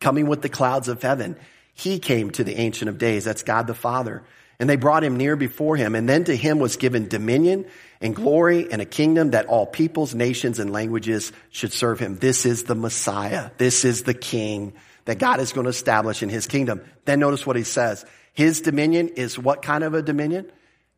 coming 0.00 0.26
with 0.26 0.42
the 0.42 0.48
clouds 0.48 0.88
of 0.88 1.02
heaven. 1.02 1.36
He 1.74 1.98
came 1.98 2.30
to 2.32 2.44
the 2.44 2.58
ancient 2.58 2.88
of 2.88 2.98
days. 2.98 3.24
That's 3.24 3.42
God 3.42 3.66
the 3.66 3.74
Father. 3.74 4.22
And 4.60 4.68
they 4.68 4.76
brought 4.76 5.04
him 5.04 5.16
near 5.16 5.36
before 5.36 5.76
him. 5.76 5.94
And 5.94 6.08
then 6.08 6.24
to 6.24 6.36
him 6.36 6.58
was 6.58 6.76
given 6.76 7.06
dominion 7.06 7.66
and 8.00 8.14
glory 8.14 8.70
and 8.70 8.82
a 8.82 8.84
kingdom 8.84 9.30
that 9.30 9.46
all 9.46 9.66
peoples, 9.66 10.14
nations, 10.14 10.58
and 10.58 10.72
languages 10.72 11.32
should 11.50 11.72
serve 11.72 12.00
him. 12.00 12.16
This 12.16 12.44
is 12.44 12.64
the 12.64 12.74
Messiah. 12.74 13.50
This 13.58 13.84
is 13.84 14.02
the 14.02 14.14
king 14.14 14.72
that 15.04 15.18
God 15.18 15.40
is 15.40 15.52
going 15.52 15.64
to 15.64 15.70
establish 15.70 16.22
in 16.22 16.28
his 16.28 16.46
kingdom. 16.46 16.82
Then 17.04 17.20
notice 17.20 17.46
what 17.46 17.56
he 17.56 17.62
says. 17.62 18.04
His 18.34 18.60
dominion 18.60 19.08
is 19.10 19.38
what 19.38 19.62
kind 19.62 19.84
of 19.84 19.94
a 19.94 20.02
dominion? 20.02 20.50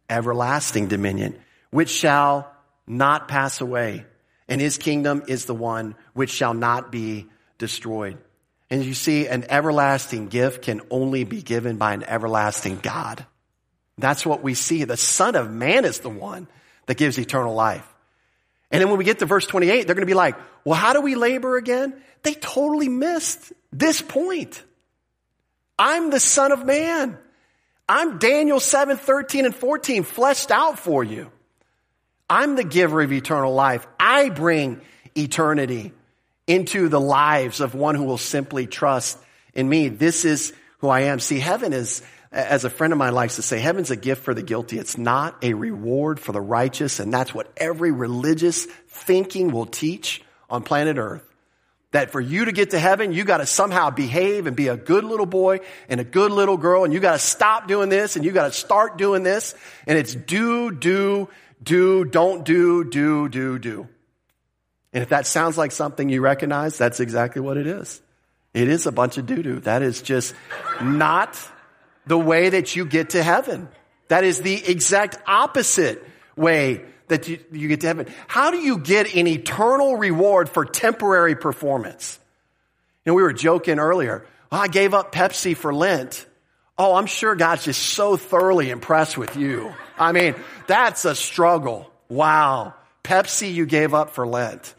Everlasting 0.08 0.88
dominion, 0.88 1.38
which 1.70 1.90
shall 1.90 2.50
not 2.86 3.28
pass 3.28 3.60
away 3.60 4.04
and 4.50 4.60
his 4.60 4.76
kingdom 4.76 5.22
is 5.28 5.46
the 5.46 5.54
one 5.54 5.94
which 6.12 6.30
shall 6.30 6.54
not 6.54 6.90
be 6.90 7.28
destroyed. 7.56 8.18
And 8.68 8.84
you 8.84 8.94
see, 8.94 9.28
an 9.28 9.46
everlasting 9.48 10.26
gift 10.26 10.62
can 10.62 10.80
only 10.90 11.24
be 11.24 11.40
given 11.40 11.76
by 11.76 11.94
an 11.94 12.02
everlasting 12.02 12.78
God. 12.82 13.24
That's 13.96 14.26
what 14.26 14.42
we 14.42 14.54
see. 14.54 14.84
The 14.84 14.96
Son 14.96 15.36
of 15.36 15.50
Man 15.50 15.84
is 15.84 16.00
the 16.00 16.10
one 16.10 16.48
that 16.86 16.96
gives 16.96 17.18
eternal 17.18 17.54
life. 17.54 17.86
And 18.70 18.80
then 18.80 18.88
when 18.88 18.98
we 18.98 19.04
get 19.04 19.20
to 19.20 19.26
verse 19.26 19.46
28, 19.46 19.86
they're 19.86 19.94
going 19.94 20.02
to 20.02 20.06
be 20.06 20.14
like, 20.14 20.36
well, 20.64 20.78
how 20.78 20.92
do 20.92 21.00
we 21.00 21.14
labor 21.14 21.56
again? 21.56 22.00
They 22.22 22.34
totally 22.34 22.88
missed 22.88 23.52
this 23.72 24.02
point. 24.02 24.62
I'm 25.78 26.10
the 26.10 26.20
Son 26.20 26.52
of 26.52 26.64
Man. 26.64 27.18
I'm 27.88 28.18
Daniel 28.18 28.60
7, 28.60 28.96
13 28.96 29.46
and 29.46 29.54
14 29.54 30.02
fleshed 30.02 30.50
out 30.50 30.78
for 30.78 31.02
you. 31.02 31.30
I'm 32.30 32.54
the 32.54 32.64
giver 32.64 33.02
of 33.02 33.12
eternal 33.12 33.52
life. 33.52 33.86
I 33.98 34.28
bring 34.28 34.80
eternity 35.16 35.92
into 36.46 36.88
the 36.88 37.00
lives 37.00 37.60
of 37.60 37.74
one 37.74 37.96
who 37.96 38.04
will 38.04 38.18
simply 38.18 38.66
trust 38.66 39.18
in 39.52 39.68
me. 39.68 39.88
This 39.88 40.24
is 40.24 40.52
who 40.78 40.88
I 40.88 41.00
am. 41.00 41.18
See, 41.18 41.40
heaven 41.40 41.72
is, 41.72 42.02
as 42.30 42.64
a 42.64 42.70
friend 42.70 42.92
of 42.92 42.98
mine 42.98 43.14
likes 43.14 43.36
to 43.36 43.42
say, 43.42 43.58
heaven's 43.58 43.90
a 43.90 43.96
gift 43.96 44.22
for 44.22 44.32
the 44.32 44.42
guilty. 44.42 44.78
It's 44.78 44.96
not 44.96 45.42
a 45.42 45.54
reward 45.54 46.20
for 46.20 46.30
the 46.30 46.40
righteous. 46.40 47.00
And 47.00 47.12
that's 47.12 47.34
what 47.34 47.52
every 47.56 47.90
religious 47.90 48.64
thinking 48.88 49.50
will 49.50 49.66
teach 49.66 50.22
on 50.48 50.62
planet 50.62 50.98
earth. 50.98 51.24
That 51.92 52.10
for 52.10 52.20
you 52.20 52.44
to 52.44 52.52
get 52.52 52.70
to 52.70 52.78
heaven, 52.78 53.12
you 53.12 53.24
got 53.24 53.38
to 53.38 53.46
somehow 53.46 53.90
behave 53.90 54.46
and 54.46 54.54
be 54.54 54.68
a 54.68 54.76
good 54.76 55.02
little 55.02 55.26
boy 55.26 55.58
and 55.88 56.00
a 56.00 56.04
good 56.04 56.30
little 56.30 56.56
girl, 56.56 56.84
and 56.84 56.92
you 56.92 57.00
got 57.00 57.14
to 57.14 57.18
stop 57.18 57.66
doing 57.66 57.88
this 57.88 58.14
and 58.14 58.24
you 58.24 58.30
got 58.30 58.46
to 58.46 58.52
start 58.52 58.96
doing 58.96 59.24
this. 59.24 59.56
And 59.88 59.98
it's 59.98 60.14
do, 60.14 60.70
do, 60.70 61.28
do, 61.62 62.04
don't 62.04 62.44
do, 62.44 62.84
do, 62.84 63.28
do, 63.28 63.58
do. 63.58 63.88
And 64.92 65.02
if 65.02 65.10
that 65.10 65.26
sounds 65.26 65.56
like 65.56 65.72
something 65.72 66.08
you 66.08 66.20
recognize, 66.20 66.76
that's 66.76 67.00
exactly 67.00 67.40
what 67.40 67.56
it 67.56 67.66
is. 67.66 68.00
It 68.52 68.68
is 68.68 68.86
a 68.86 68.92
bunch 68.92 69.18
of 69.18 69.26
doo 69.26 69.42
doo. 69.42 69.60
That 69.60 69.82
is 69.82 70.02
just 70.02 70.34
not 70.82 71.38
the 72.06 72.18
way 72.18 72.48
that 72.48 72.74
you 72.74 72.84
get 72.84 73.10
to 73.10 73.22
heaven. 73.22 73.68
That 74.08 74.24
is 74.24 74.40
the 74.40 74.54
exact 74.54 75.18
opposite 75.26 76.04
way 76.34 76.84
that 77.06 77.28
you, 77.28 77.38
you 77.52 77.68
get 77.68 77.82
to 77.82 77.86
heaven. 77.86 78.06
How 78.26 78.50
do 78.50 78.56
you 78.56 78.78
get 78.78 79.14
an 79.14 79.28
eternal 79.28 79.96
reward 79.96 80.48
for 80.48 80.64
temporary 80.64 81.36
performance? 81.36 82.18
You 83.04 83.10
know, 83.10 83.14
we 83.14 83.22
were 83.22 83.32
joking 83.32 83.78
earlier. 83.78 84.26
Oh, 84.50 84.56
I 84.56 84.68
gave 84.68 84.94
up 84.94 85.12
Pepsi 85.12 85.56
for 85.56 85.72
Lent. 85.72 86.26
Oh, 86.82 86.94
I'm 86.94 87.04
sure 87.04 87.34
God's 87.34 87.64
just 87.64 87.82
so 87.82 88.16
thoroughly 88.16 88.70
impressed 88.70 89.18
with 89.18 89.36
you. 89.36 89.70
I 89.98 90.12
mean, 90.12 90.34
that's 90.66 91.04
a 91.04 91.14
struggle. 91.14 91.92
Wow. 92.08 92.72
Pepsi 93.04 93.52
you 93.52 93.66
gave 93.66 93.92
up 93.92 94.14
for 94.14 94.26
Lent. 94.26 94.74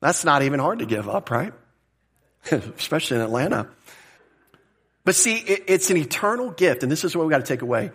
That's 0.00 0.24
not 0.24 0.42
even 0.42 0.60
hard 0.60 0.78
to 0.78 0.86
give 0.86 1.08
up, 1.08 1.32
right? 1.32 1.52
Especially 2.52 3.16
in 3.16 3.24
Atlanta. 3.24 3.66
But 5.04 5.16
see, 5.16 5.34
it, 5.34 5.64
it's 5.66 5.90
an 5.90 5.96
eternal 5.96 6.52
gift, 6.52 6.84
and 6.84 6.92
this 6.92 7.02
is 7.02 7.16
what 7.16 7.26
we 7.26 7.30
got 7.32 7.38
to 7.38 7.52
take 7.52 7.62
away. 7.62 7.90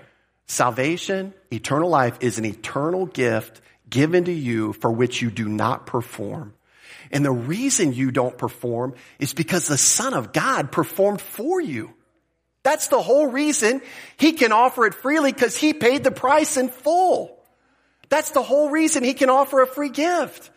Salvation, 0.48 1.34
eternal 1.50 1.90
life 1.90 2.18
is 2.20 2.40
an 2.40 2.44
eternal 2.44 3.06
gift 3.06 3.62
given 3.90 4.26
to 4.26 4.34
you 4.34 4.74
for 4.74 4.92
which 4.92 5.22
you 5.22 5.32
do 5.32 5.48
not 5.48 5.86
perform. 5.86 6.54
And 7.12 7.24
the 7.24 7.32
reason 7.32 7.94
you 7.94 8.12
don't 8.12 8.38
perform 8.38 8.96
is 9.20 9.34
because 9.34 9.70
the 9.70 9.78
Son 9.78 10.14
of 10.14 10.34
God 10.34 10.70
performed 10.70 11.22
for 11.22 11.62
you. 11.62 11.94
That's 12.68 12.88
the 12.88 13.02
whole 13.02 13.28
reason 13.28 13.82
he 14.18 14.34
can 14.34 14.52
offer 14.52 14.86
it 14.86 14.94
freely 14.94 15.32
because 15.32 15.56
he 15.56 15.72
paid 15.72 16.04
the 16.04 16.12
price 16.12 16.58
in 16.58 16.68
full. 16.68 17.40
That's 18.10 18.32
the 18.32 18.44
whole 18.44 18.70
reason 18.70 19.06
he 19.06 19.14
can 19.14 19.30
offer 19.30 19.62
a 19.62 19.68
free 19.68 19.88
gift. 19.88 20.52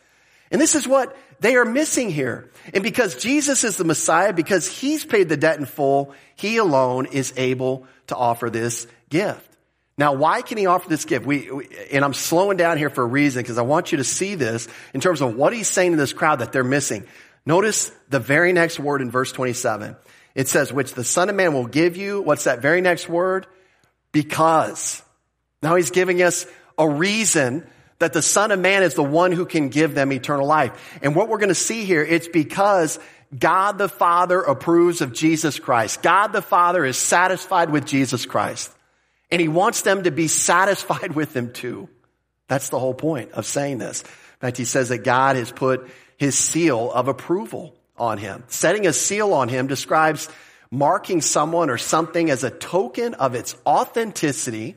And 0.51 0.61
this 0.61 0.75
is 0.75 0.89
what 0.89 1.17
they 1.39 1.55
are 1.55 1.65
missing 1.65 2.11
here. 2.11 2.51
And 2.75 2.83
because 2.83 3.15
Jesus 3.15 3.63
is 3.63 3.77
the 3.77 3.85
Messiah, 3.85 4.33
because 4.33 4.67
he's 4.67 5.05
paid 5.05 5.29
the 5.29 5.37
debt 5.37 5.61
in 5.61 5.67
full, 5.67 6.13
he 6.35 6.57
alone 6.57 7.07
is 7.07 7.33
able 7.37 7.87
to 8.09 8.17
offer 8.17 8.51
this 8.51 8.89
gift. 9.09 9.49
Now, 9.97 10.15
why 10.15 10.43
can 10.43 10.59
he 10.59 10.67
offer 10.67 10.89
this 10.89 11.05
gift? 11.05 11.25
We, 11.25 11.49
we 11.49 11.69
and 11.93 12.05
I'm 12.05 12.15
slowing 12.15 12.57
down 12.57 12.77
here 12.77 12.91
for 12.91 13.05
a 13.05 13.07
reason 13.07 13.41
because 13.41 13.57
I 13.57 13.63
want 13.63 13.93
you 13.93 13.99
to 13.99 14.05
see 14.05 14.35
this 14.35 14.67
in 14.93 15.01
terms 15.01 15.21
of 15.21 15.37
what 15.37 15.53
he's 15.53 15.69
saying 15.69 15.93
to 15.93 15.97
this 15.97 16.13
crowd 16.13 16.41
that 16.41 16.51
they're 16.51 16.65
missing. 16.65 17.07
Notice 17.47 17.93
the 18.09 18.19
very 18.19 18.53
next 18.53 18.81
word 18.81 19.01
in 19.01 19.13
verse 19.13 19.31
27. 19.31 19.95
It 20.35 20.49
says, 20.49 20.73
which 20.73 20.95
the 20.95 21.05
son 21.05 21.29
of 21.29 21.35
man 21.35 21.55
will 21.55 21.67
give 21.67 21.97
you. 21.97 22.23
What's 22.23 22.45
that 22.45 22.63
very 22.63 22.81
next 22.81 23.09
word? 23.09 23.47
Because. 24.13 25.03
Now 25.63 25.77
he's 25.77 25.91
giving 25.91 26.23
us 26.23 26.47
a 26.79 26.89
reason 26.89 27.67
that 27.99 28.13
the 28.13 28.23
son 28.23 28.51
of 28.51 28.59
man 28.59 28.83
is 28.83 28.95
the 28.95 29.05
one 29.05 29.33
who 29.33 29.45
can 29.45 29.69
give 29.69 29.95
them 29.95 30.13
eternal 30.13 30.47
life. 30.47 30.99
And 31.03 31.15
what 31.15 31.29
we're 31.29 31.39
going 31.39 31.51
to 31.51 31.55
see 31.55 31.85
here, 31.85 32.03
it's 32.03 32.29
because 32.29 32.99
God 33.37 33.79
the 33.79 33.89
Father 33.89 34.41
approves 34.41 35.03
of 35.03 35.13
Jesus 35.13 35.59
Christ. 35.59 36.03
God 36.03 36.29
the 36.29 36.43
Father 36.43 36.85
is 36.85 36.97
satisfied 36.97 37.71
with 37.71 37.85
Jesus 37.85 38.25
Christ. 38.27 38.73
And 39.31 39.41
he 39.41 39.49
wants 39.49 39.83
them 39.83 40.05
to 40.05 40.11
be 40.11 40.29
satisfied 40.29 41.13
with 41.15 41.37
him 41.37 41.53
too. 41.53 41.89
That's 42.49 42.71
the 42.71 42.79
whole 42.79 42.95
point 42.95 43.33
of 43.33 43.47
saying 43.47 43.79
this. 43.79 44.03
In 44.03 44.09
fact, 44.41 44.57
he 44.57 44.65
says 44.65 44.89
that 44.89 45.05
God 45.05 45.37
has 45.37 45.53
put 45.53 45.89
his 46.17 46.37
seal 46.37 46.91
of 46.91 47.07
approval 47.07 47.75
on 48.01 48.19
him. 48.19 48.43
Setting 48.49 48.87
a 48.87 48.93
seal 48.93 49.33
on 49.33 49.49
him 49.49 49.67
describes 49.67 50.29
marking 50.71 51.21
someone 51.21 51.71
or 51.71 51.79
something 51.79 52.31
as 52.31 52.45
a 52.45 52.51
token 52.51 53.15
of 53.15 53.35
its 53.35 53.57
authenticity 53.67 54.77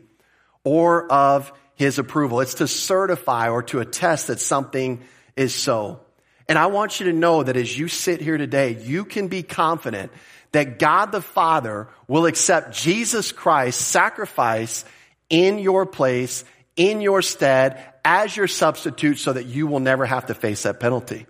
or 0.63 1.11
of 1.11 1.51
his 1.75 1.99
approval. 1.99 2.41
It's 2.41 2.55
to 2.55 2.67
certify 2.67 3.49
or 3.49 3.63
to 3.63 3.79
attest 3.79 4.27
that 4.27 4.39
something 4.39 5.01
is 5.35 5.53
so. 5.53 6.01
And 6.47 6.57
I 6.57 6.67
want 6.67 6.99
you 6.99 7.07
to 7.07 7.13
know 7.13 7.43
that 7.43 7.57
as 7.57 7.77
you 7.77 7.87
sit 7.87 8.21
here 8.21 8.37
today, 8.37 8.77
you 8.81 9.05
can 9.05 9.27
be 9.27 9.43
confident 9.43 10.11
that 10.51 10.77
God 10.77 11.11
the 11.11 11.21
Father 11.21 11.87
will 12.07 12.25
accept 12.25 12.75
Jesus 12.75 13.31
Christ's 13.31 13.83
sacrifice 13.83 14.85
in 15.29 15.57
your 15.57 15.85
place, 15.85 16.43
in 16.75 17.01
your 17.01 17.21
stead, 17.21 17.83
as 18.05 18.35
your 18.35 18.47
substitute 18.47 19.17
so 19.17 19.33
that 19.33 19.45
you 19.45 19.67
will 19.67 19.79
never 19.79 20.05
have 20.05 20.27
to 20.27 20.33
face 20.33 20.63
that 20.63 20.79
penalty. 20.79 21.25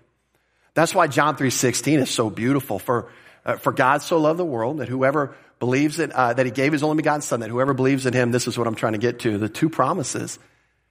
That's 0.73 0.95
why 0.95 1.07
John 1.07 1.35
3.16 1.35 1.99
is 1.99 2.09
so 2.09 2.29
beautiful. 2.29 2.79
For, 2.79 3.09
uh, 3.45 3.57
for 3.57 3.71
God 3.71 4.01
so 4.01 4.19
loved 4.19 4.39
the 4.39 4.45
world 4.45 4.79
that 4.79 4.89
whoever 4.89 5.35
believes 5.59 5.97
that, 5.97 6.11
uh, 6.11 6.33
that 6.33 6.45
he 6.45 6.51
gave 6.51 6.71
his 6.71 6.83
only 6.83 6.97
begotten 6.97 7.21
son, 7.21 7.41
that 7.41 7.49
whoever 7.49 7.73
believes 7.73 8.05
in 8.05 8.13
him, 8.13 8.31
this 8.31 8.47
is 8.47 8.57
what 8.57 8.67
I'm 8.67 8.75
trying 8.75 8.93
to 8.93 8.99
get 8.99 9.19
to, 9.19 9.37
the 9.37 9.49
two 9.49 9.69
promises, 9.69 10.39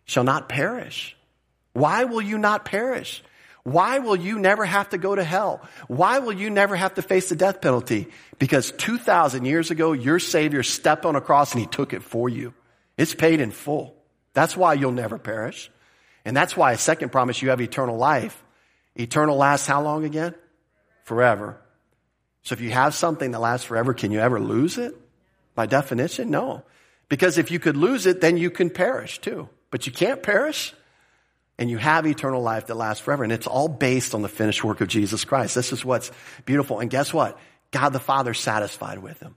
shall 0.04 0.24
not 0.24 0.48
perish. 0.48 1.16
Why 1.72 2.04
will 2.04 2.22
you 2.22 2.38
not 2.38 2.64
perish? 2.64 3.22
Why 3.64 4.00
will 4.00 4.16
you 4.16 4.38
never 4.38 4.64
have 4.64 4.90
to 4.90 4.98
go 4.98 5.14
to 5.14 5.22
hell? 5.22 5.62
Why 5.86 6.18
will 6.18 6.32
you 6.32 6.50
never 6.50 6.74
have 6.74 6.94
to 6.94 7.02
face 7.02 7.28
the 7.28 7.36
death 7.36 7.60
penalty? 7.60 8.08
Because 8.38 8.72
2,000 8.72 9.44
years 9.44 9.70
ago, 9.70 9.92
your 9.92 10.18
Savior 10.18 10.62
stepped 10.62 11.06
on 11.06 11.14
a 11.14 11.20
cross 11.20 11.52
and 11.52 11.60
He 11.60 11.66
took 11.66 11.92
it 11.92 12.02
for 12.02 12.28
you. 12.28 12.54
It's 12.98 13.14
paid 13.14 13.40
in 13.40 13.52
full. 13.52 13.94
That's 14.32 14.56
why 14.56 14.74
you'll 14.74 14.92
never 14.92 15.18
perish. 15.18 15.70
And 16.24 16.36
that's 16.36 16.56
why 16.56 16.72
a 16.72 16.78
second 16.78 17.10
promise, 17.10 17.40
you 17.40 17.50
have 17.50 17.60
eternal 17.60 17.96
life. 17.96 18.42
Eternal 18.94 19.36
lasts 19.36 19.66
how 19.66 19.82
long 19.82 20.04
again? 20.04 20.34
Forever. 21.04 21.58
So 22.42 22.54
if 22.54 22.60
you 22.60 22.70
have 22.70 22.94
something 22.94 23.30
that 23.30 23.40
lasts 23.40 23.66
forever, 23.66 23.94
can 23.94 24.10
you 24.10 24.20
ever 24.20 24.40
lose 24.40 24.78
it? 24.78 24.94
By 25.54 25.66
definition, 25.66 26.30
no. 26.30 26.64
Because 27.08 27.38
if 27.38 27.50
you 27.50 27.58
could 27.58 27.76
lose 27.76 28.06
it, 28.06 28.20
then 28.20 28.36
you 28.36 28.50
can 28.50 28.70
perish 28.70 29.20
too. 29.20 29.48
But 29.70 29.86
you 29.86 29.92
can't 29.92 30.22
perish 30.22 30.74
and 31.58 31.70
you 31.70 31.78
have 31.78 32.06
eternal 32.06 32.42
life 32.42 32.66
that 32.66 32.74
lasts 32.74 33.02
forever. 33.02 33.22
And 33.22 33.32
it's 33.32 33.46
all 33.46 33.68
based 33.68 34.14
on 34.14 34.22
the 34.22 34.28
finished 34.28 34.64
work 34.64 34.80
of 34.80 34.88
Jesus 34.88 35.24
Christ. 35.24 35.54
This 35.54 35.72
is 35.72 35.84
what's 35.84 36.10
beautiful. 36.44 36.80
And 36.80 36.90
guess 36.90 37.12
what? 37.12 37.38
God 37.70 37.90
the 37.90 38.00
Father's 38.00 38.40
satisfied 38.40 38.98
with 38.98 39.20
him. 39.20 39.36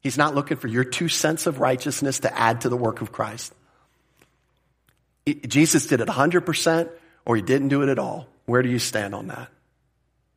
He's 0.00 0.16
not 0.16 0.34
looking 0.34 0.56
for 0.56 0.68
your 0.68 0.84
two 0.84 1.08
cents 1.08 1.46
of 1.46 1.58
righteousness 1.58 2.20
to 2.20 2.38
add 2.38 2.60
to 2.60 2.68
the 2.68 2.76
work 2.76 3.00
of 3.00 3.10
Christ. 3.10 3.52
Jesus 5.26 5.86
did 5.88 6.00
it 6.00 6.08
100% 6.08 6.90
or 7.24 7.36
he 7.36 7.42
didn't 7.42 7.68
do 7.68 7.82
it 7.82 7.88
at 7.88 7.98
all. 7.98 8.28
Where 8.46 8.62
do 8.62 8.68
you 8.68 8.78
stand 8.78 9.14
on 9.14 9.28
that? 9.28 9.48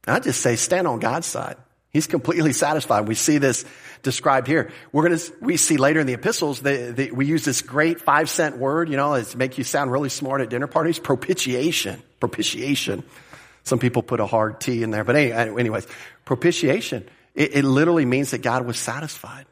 I 0.08 0.20
just 0.20 0.42
say 0.42 0.56
stand 0.56 0.88
on 0.88 1.00
God's 1.00 1.28
side. 1.28 1.58
He's 1.92 2.06
completely 2.06 2.54
satisfied. 2.54 3.08
We 3.08 3.16
see 3.16 3.40
this 3.40 3.66
described 4.04 4.46
here. 4.46 4.72
We're 4.92 5.08
going 5.08 5.18
to, 5.18 5.34
we 5.42 5.58
see 5.58 5.78
later 5.78 6.00
in 6.00 6.08
the 6.08 6.14
epistles, 6.14 6.62
they, 6.62 7.10
we 7.12 7.26
use 7.26 7.44
this 7.44 7.62
great 7.64 8.00
five 8.00 8.30
cent 8.30 8.58
word, 8.58 8.90
you 8.90 8.98
know, 8.98 9.16
it's 9.16 9.36
make 9.36 9.58
you 9.58 9.64
sound 9.64 9.92
really 9.92 10.10
smart 10.10 10.42
at 10.42 10.50
dinner 10.50 10.68
parties. 10.68 11.00
Propitiation. 11.00 12.02
Propitiation. 12.20 13.04
Some 13.64 13.80
people 13.80 14.04
put 14.04 14.20
a 14.20 14.28
hard 14.28 14.62
T 14.62 14.84
in 14.84 14.92
there, 14.92 15.04
but 15.04 15.16
anyways, 15.16 15.88
propitiation. 16.26 17.08
It, 17.34 17.56
it 17.56 17.64
literally 17.64 18.06
means 18.06 18.32
that 18.32 18.42
God 18.42 18.66
was 18.66 18.78
satisfied. 18.78 19.46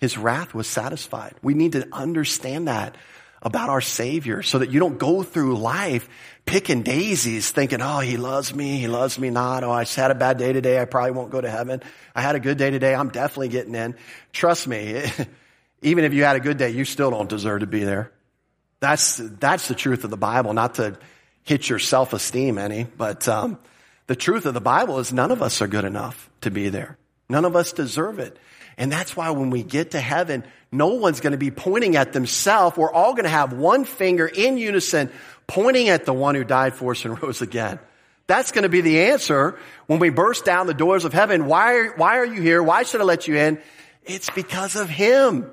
His 0.00 0.18
wrath 0.18 0.54
was 0.54 0.66
satisfied. 0.66 1.34
We 1.42 1.54
need 1.54 1.72
to 1.72 1.88
understand 1.92 2.68
that 2.68 2.96
about 3.42 3.70
our 3.70 3.80
Savior 3.80 4.42
so 4.42 4.58
that 4.58 4.70
you 4.70 4.80
don't 4.80 4.98
go 4.98 5.22
through 5.22 5.56
life 5.56 6.08
picking 6.44 6.82
daisies 6.82 7.50
thinking, 7.50 7.80
oh, 7.82 8.00
he 8.00 8.16
loves 8.16 8.54
me, 8.54 8.78
he 8.78 8.88
loves 8.88 9.18
me 9.18 9.30
not. 9.30 9.64
Oh, 9.64 9.70
I 9.70 9.84
just 9.84 9.96
had 9.96 10.10
a 10.10 10.14
bad 10.14 10.38
day 10.38 10.52
today. 10.52 10.80
I 10.80 10.86
probably 10.86 11.12
won't 11.12 11.30
go 11.30 11.40
to 11.40 11.50
heaven. 11.50 11.82
I 12.14 12.22
had 12.22 12.36
a 12.36 12.40
good 12.40 12.58
day 12.58 12.70
today. 12.70 12.94
I'm 12.94 13.10
definitely 13.10 13.48
getting 13.48 13.74
in. 13.74 13.94
Trust 14.32 14.66
me, 14.66 15.04
even 15.82 16.04
if 16.04 16.14
you 16.14 16.24
had 16.24 16.36
a 16.36 16.40
good 16.40 16.56
day, 16.56 16.70
you 16.70 16.84
still 16.84 17.10
don't 17.10 17.28
deserve 17.28 17.60
to 17.60 17.66
be 17.66 17.84
there. 17.84 18.12
That's, 18.80 19.16
that's 19.16 19.68
the 19.68 19.74
truth 19.74 20.04
of 20.04 20.10
the 20.10 20.16
Bible, 20.16 20.52
not 20.52 20.76
to 20.76 20.98
hit 21.44 21.68
your 21.68 21.78
self-esteem 21.78 22.58
any, 22.58 22.84
but, 22.84 23.28
um, 23.28 23.58
the 24.08 24.16
truth 24.16 24.46
of 24.46 24.54
the 24.54 24.60
Bible 24.60 24.98
is 25.00 25.12
none 25.12 25.30
of 25.30 25.42
us 25.42 25.60
are 25.60 25.68
good 25.68 25.84
enough 25.84 26.30
to 26.40 26.50
be 26.50 26.70
there. 26.70 26.96
None 27.28 27.44
of 27.44 27.54
us 27.54 27.72
deserve 27.72 28.18
it. 28.18 28.38
And 28.78 28.90
that's 28.90 29.16
why 29.16 29.30
when 29.30 29.50
we 29.50 29.64
get 29.64 29.90
to 29.90 30.00
heaven, 30.00 30.44
no 30.70 30.94
one's 30.94 31.20
going 31.20 31.32
to 31.32 31.38
be 31.38 31.50
pointing 31.50 31.96
at 31.96 32.12
themselves. 32.12 32.76
We're 32.76 32.92
all 32.92 33.12
going 33.12 33.24
to 33.24 33.30
have 33.30 33.52
one 33.52 33.84
finger 33.84 34.26
in 34.26 34.56
unison 34.56 35.10
pointing 35.48 35.88
at 35.88 36.04
the 36.04 36.12
one 36.12 36.36
who 36.36 36.44
died 36.44 36.74
for 36.74 36.92
us 36.92 37.04
and 37.04 37.20
rose 37.22 37.42
again. 37.42 37.80
That's 38.28 38.52
going 38.52 38.62
to 38.62 38.68
be 38.68 38.82
the 38.82 39.00
answer 39.04 39.58
when 39.86 39.98
we 39.98 40.10
burst 40.10 40.44
down 40.44 40.66
the 40.66 40.74
doors 40.74 41.04
of 41.04 41.12
heaven. 41.12 41.46
Why, 41.46 41.88
why 41.96 42.18
are 42.18 42.26
you 42.26 42.40
here? 42.40 42.62
Why 42.62 42.84
should 42.84 43.00
I 43.00 43.04
let 43.04 43.26
you 43.26 43.36
in? 43.36 43.60
It's 44.04 44.30
because 44.30 44.76
of 44.76 44.88
Him. 44.88 45.50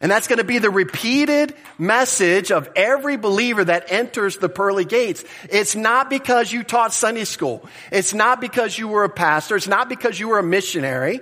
And 0.00 0.10
that's 0.10 0.26
going 0.26 0.38
to 0.38 0.44
be 0.44 0.58
the 0.58 0.70
repeated 0.70 1.54
message 1.78 2.50
of 2.50 2.68
every 2.74 3.16
believer 3.16 3.64
that 3.64 3.92
enters 3.92 4.38
the 4.38 4.48
pearly 4.48 4.84
gates. 4.84 5.22
It's 5.48 5.76
not 5.76 6.10
because 6.10 6.52
you 6.52 6.62
taught 6.62 6.92
Sunday 6.92 7.24
school. 7.24 7.66
It's 7.92 8.12
not 8.12 8.40
because 8.40 8.76
you 8.76 8.88
were 8.88 9.04
a 9.04 9.08
pastor. 9.08 9.56
It's 9.56 9.68
not 9.68 9.88
because 9.88 10.18
you 10.18 10.28
were 10.28 10.38
a 10.38 10.42
missionary. 10.42 11.20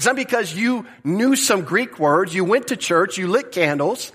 It's 0.00 0.06
not 0.06 0.16
because 0.16 0.54
you 0.54 0.86
knew 1.04 1.36
some 1.36 1.60
Greek 1.60 1.98
words, 1.98 2.34
you 2.34 2.42
went 2.42 2.68
to 2.68 2.76
church, 2.78 3.18
you 3.18 3.26
lit 3.26 3.52
candles. 3.52 4.12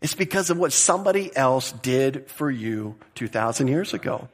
It's 0.00 0.14
because 0.14 0.48
of 0.48 0.56
what 0.56 0.72
somebody 0.72 1.30
else 1.36 1.72
did 1.72 2.30
for 2.30 2.50
you 2.50 2.96
2,000 3.16 3.68
years 3.68 3.92
ago. 3.92 4.28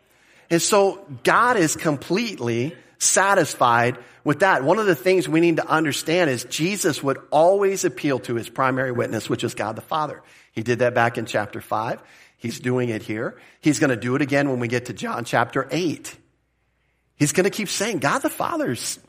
And 0.48 0.62
so 0.62 1.04
God 1.24 1.56
is 1.56 1.74
completely 1.74 2.76
satisfied 2.98 3.98
with 4.22 4.38
that. 4.40 4.62
One 4.62 4.78
of 4.78 4.86
the 4.86 4.94
things 4.94 5.28
we 5.28 5.40
need 5.40 5.56
to 5.56 5.66
understand 5.66 6.30
is 6.30 6.44
Jesus 6.44 7.02
would 7.02 7.18
always 7.32 7.84
appeal 7.84 8.20
to 8.20 8.36
his 8.36 8.48
primary 8.48 8.92
witness, 8.92 9.28
which 9.28 9.42
is 9.42 9.54
God 9.54 9.74
the 9.74 9.82
Father. 9.82 10.22
He 10.52 10.62
did 10.62 10.78
that 10.78 10.94
back 10.94 11.18
in 11.18 11.26
chapter 11.26 11.60
5. 11.60 12.00
He's 12.36 12.60
doing 12.60 12.90
it 12.90 13.02
here. 13.02 13.36
He's 13.60 13.80
going 13.80 13.90
to 13.90 13.96
do 13.96 14.14
it 14.14 14.22
again 14.22 14.48
when 14.48 14.60
we 14.60 14.68
get 14.68 14.86
to 14.86 14.92
John 14.92 15.24
chapter 15.24 15.66
8. 15.68 16.16
He's 17.16 17.32
going 17.32 17.42
to 17.42 17.50
keep 17.50 17.68
saying, 17.68 17.98
God 17.98 18.20
the 18.20 18.30
Father's 18.30 19.00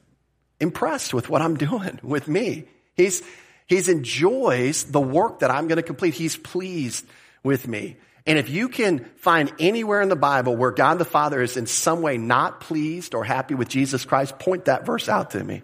impressed 0.62 1.14
with 1.14 1.30
what 1.30 1.41
I'm 1.41 1.55
doing 1.70 1.99
with 2.01 2.28
me. 2.28 2.66
He's, 2.95 3.24
he's 3.68 3.89
enjoys 3.89 4.84
the 4.86 5.01
work 5.01 5.39
that 5.39 5.51
I'm 5.51 5.68
going 5.68 5.78
to 5.78 5.84
complete. 5.84 6.14
He's 6.14 6.38
pleased 6.38 7.05
with 7.43 7.68
me. 7.68 7.97
And 8.26 8.38
if 8.38 8.49
you 8.49 8.70
can 8.70 9.05
find 9.18 9.51
anywhere 9.59 10.01
in 10.01 10.09
the 10.09 10.16
Bible 10.16 10.55
where 10.55 10.72
God 10.72 10.99
the 10.99 11.05
Father 11.05 11.41
is 11.41 11.57
in 11.57 11.66
some 11.66 12.01
way 12.01 12.18
not 12.18 12.62
pleased 12.62 13.16
or 13.16 13.24
happy 13.24 13.55
with 13.55 13.68
Jesus 13.68 14.05
Christ, 14.05 14.38
point 14.38 14.66
that 14.66 14.86
verse 14.86 15.09
out 15.09 15.32
to 15.32 15.43
me. 15.43 15.64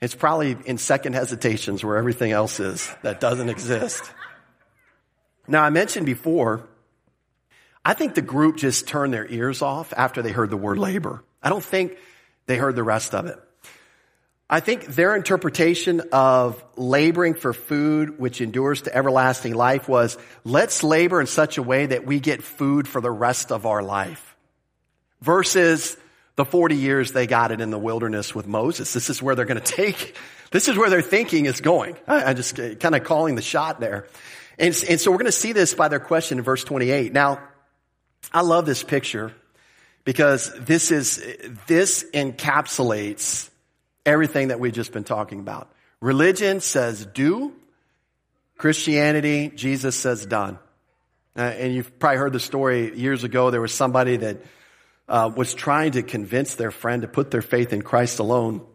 It's 0.00 0.14
probably 0.14 0.56
in 0.64 0.78
second 0.78 1.14
hesitations 1.14 1.84
where 1.84 1.96
everything 1.96 2.32
else 2.32 2.60
is 2.60 2.90
that 3.02 3.20
doesn't 3.20 3.48
exist. 3.48 4.10
Now, 5.46 5.62
I 5.62 5.70
mentioned 5.70 6.06
before, 6.06 6.66
I 7.84 7.94
think 7.94 8.14
the 8.14 8.22
group 8.22 8.56
just 8.56 8.86
turned 8.86 9.12
their 9.12 9.26
ears 9.26 9.62
off 9.62 9.92
after 9.96 10.22
they 10.22 10.30
heard 10.30 10.50
the 10.50 10.56
word 10.56 10.78
labor. 10.78 11.24
I 11.42 11.50
don't 11.50 11.64
think 11.64 11.98
they 12.46 12.56
heard 12.56 12.76
the 12.76 12.82
rest 12.82 13.14
of 13.14 13.26
it. 13.26 13.38
I 14.52 14.58
think 14.58 14.86
their 14.86 15.14
interpretation 15.14 16.02
of 16.10 16.62
laboring 16.74 17.34
for 17.34 17.52
food 17.52 18.18
which 18.18 18.40
endures 18.40 18.82
to 18.82 18.94
everlasting 18.94 19.54
life 19.54 19.88
was 19.88 20.18
let's 20.42 20.82
labor 20.82 21.20
in 21.20 21.28
such 21.28 21.56
a 21.56 21.62
way 21.62 21.86
that 21.86 22.04
we 22.04 22.18
get 22.18 22.42
food 22.42 22.88
for 22.88 23.00
the 23.00 23.12
rest 23.12 23.52
of 23.52 23.64
our 23.64 23.80
life. 23.80 24.34
Versus 25.22 25.96
the 26.34 26.44
40 26.44 26.74
years 26.74 27.12
they 27.12 27.28
got 27.28 27.52
it 27.52 27.60
in 27.60 27.70
the 27.70 27.78
wilderness 27.78 28.34
with 28.34 28.48
Moses. 28.48 28.92
This 28.92 29.08
is 29.08 29.22
where 29.22 29.36
they're 29.36 29.44
going 29.44 29.60
to 29.60 29.72
take, 29.72 30.16
this 30.50 30.66
is 30.66 30.76
where 30.76 30.90
their 30.90 31.00
thinking 31.00 31.46
is 31.46 31.60
going. 31.60 31.96
I, 32.08 32.30
I 32.30 32.34
just 32.34 32.58
uh, 32.58 32.74
kind 32.74 32.96
of 32.96 33.04
calling 33.04 33.36
the 33.36 33.42
shot 33.42 33.78
there. 33.78 34.08
And, 34.58 34.74
and 34.88 35.00
so 35.00 35.12
we're 35.12 35.18
going 35.18 35.26
to 35.26 35.32
see 35.32 35.52
this 35.52 35.74
by 35.74 35.86
their 35.86 36.00
question 36.00 36.38
in 36.38 36.44
verse 36.44 36.64
28. 36.64 37.12
Now, 37.12 37.38
I 38.32 38.40
love 38.40 38.66
this 38.66 38.82
picture 38.82 39.32
because 40.02 40.52
this 40.58 40.90
is, 40.90 41.22
this 41.68 42.04
encapsulates 42.12 43.49
everything 44.06 44.48
that 44.48 44.60
we've 44.60 44.72
just 44.72 44.92
been 44.92 45.04
talking 45.04 45.40
about. 45.40 45.70
Religion 46.00 46.60
says 46.60 47.06
do. 47.06 47.52
Christianity, 48.56 49.50
Jesus 49.54 49.96
says 49.96 50.26
done. 50.26 50.58
Uh, 51.36 51.42
and 51.42 51.74
you've 51.74 51.98
probably 51.98 52.18
heard 52.18 52.32
the 52.32 52.40
story 52.40 52.98
years 52.98 53.24
ago. 53.24 53.50
There 53.50 53.60
was 53.60 53.72
somebody 53.72 54.16
that 54.18 54.38
uh, 55.08 55.30
was 55.34 55.54
trying 55.54 55.92
to 55.92 56.02
convince 56.02 56.54
their 56.56 56.70
friend 56.70 57.02
to 57.02 57.08
put 57.08 57.30
their 57.30 57.42
faith 57.42 57.72
in 57.72 57.82
Christ 57.82 58.18
alone. 58.18 58.66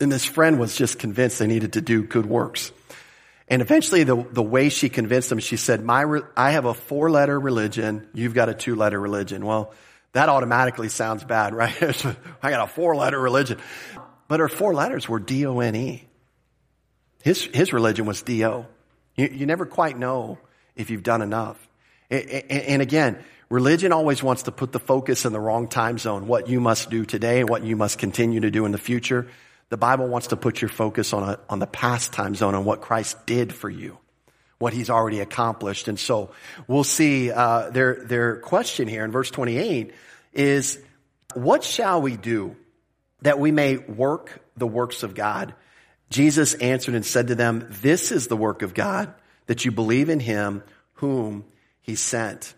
And 0.00 0.10
this 0.10 0.24
friend 0.24 0.58
was 0.58 0.76
just 0.76 0.98
convinced 0.98 1.38
they 1.38 1.46
needed 1.46 1.74
to 1.74 1.80
do 1.80 2.02
good 2.02 2.26
works. 2.26 2.72
And 3.48 3.62
eventually 3.62 4.04
the, 4.04 4.26
the 4.30 4.42
way 4.42 4.68
she 4.68 4.88
convinced 4.88 5.30
him, 5.30 5.38
she 5.38 5.56
said, 5.56 5.84
my, 5.84 6.00
re- 6.00 6.22
I 6.36 6.52
have 6.52 6.64
a 6.64 6.74
four 6.74 7.10
letter 7.10 7.38
religion. 7.38 8.08
You've 8.14 8.34
got 8.34 8.48
a 8.48 8.54
two 8.54 8.74
letter 8.74 8.98
religion. 8.98 9.44
Well, 9.44 9.72
that 10.12 10.28
automatically 10.28 10.88
sounds 10.88 11.24
bad, 11.24 11.54
right? 11.54 11.74
I 12.42 12.50
got 12.50 12.64
a 12.64 12.72
four 12.72 12.96
letter 12.96 13.20
religion. 13.20 13.58
But 14.28 14.40
her 14.40 14.48
four 14.48 14.74
letters 14.74 15.08
were 15.08 15.20
D-O-N-E. 15.20 16.04
His, 17.22 17.44
his 17.44 17.72
religion 17.72 18.06
was 18.06 18.22
D-O. 18.22 18.66
You, 19.16 19.28
you 19.28 19.46
never 19.46 19.66
quite 19.66 19.98
know 19.98 20.38
if 20.76 20.90
you've 20.90 21.02
done 21.02 21.22
enough. 21.22 21.56
And, 22.10 22.28
and 22.50 22.82
again, 22.82 23.22
religion 23.48 23.92
always 23.92 24.22
wants 24.22 24.44
to 24.44 24.52
put 24.52 24.72
the 24.72 24.78
focus 24.78 25.24
in 25.24 25.32
the 25.32 25.40
wrong 25.40 25.68
time 25.68 25.98
zone, 25.98 26.26
what 26.26 26.48
you 26.48 26.60
must 26.60 26.90
do 26.90 27.04
today 27.04 27.40
and 27.40 27.48
what 27.48 27.62
you 27.62 27.76
must 27.76 27.98
continue 27.98 28.40
to 28.40 28.50
do 28.50 28.64
in 28.64 28.72
the 28.72 28.78
future. 28.78 29.28
The 29.68 29.76
Bible 29.76 30.08
wants 30.08 30.28
to 30.28 30.36
put 30.36 30.60
your 30.60 30.68
focus 30.68 31.12
on, 31.12 31.22
a, 31.22 31.38
on 31.48 31.58
the 31.58 31.66
past 31.66 32.12
time 32.12 32.34
zone, 32.34 32.54
on 32.54 32.64
what 32.64 32.80
Christ 32.80 33.24
did 33.26 33.54
for 33.54 33.70
you, 33.70 33.98
what 34.58 34.72
he's 34.72 34.90
already 34.90 35.20
accomplished. 35.20 35.88
And 35.88 35.98
so 35.98 36.30
we'll 36.66 36.84
see 36.84 37.30
uh, 37.30 37.70
their, 37.70 38.04
their 38.04 38.36
question 38.36 38.88
here 38.88 39.04
in 39.04 39.10
verse 39.10 39.30
28 39.30 39.92
is, 40.32 40.78
what 41.34 41.64
shall 41.64 42.02
we 42.02 42.16
do 42.16 42.56
that 43.22 43.38
we 43.38 43.50
may 43.50 43.76
work 43.76 44.40
the 44.56 44.66
works 44.66 45.02
of 45.02 45.14
God. 45.14 45.54
Jesus 46.10 46.54
answered 46.54 46.94
and 46.94 47.06
said 47.06 47.28
to 47.28 47.34
them, 47.34 47.66
This 47.70 48.12
is 48.12 48.28
the 48.28 48.36
work 48.36 48.62
of 48.62 48.74
God, 48.74 49.12
that 49.46 49.64
you 49.64 49.72
believe 49.72 50.08
in 50.08 50.20
him 50.20 50.62
whom 50.94 51.44
he 51.80 51.94
sent. 51.94 52.54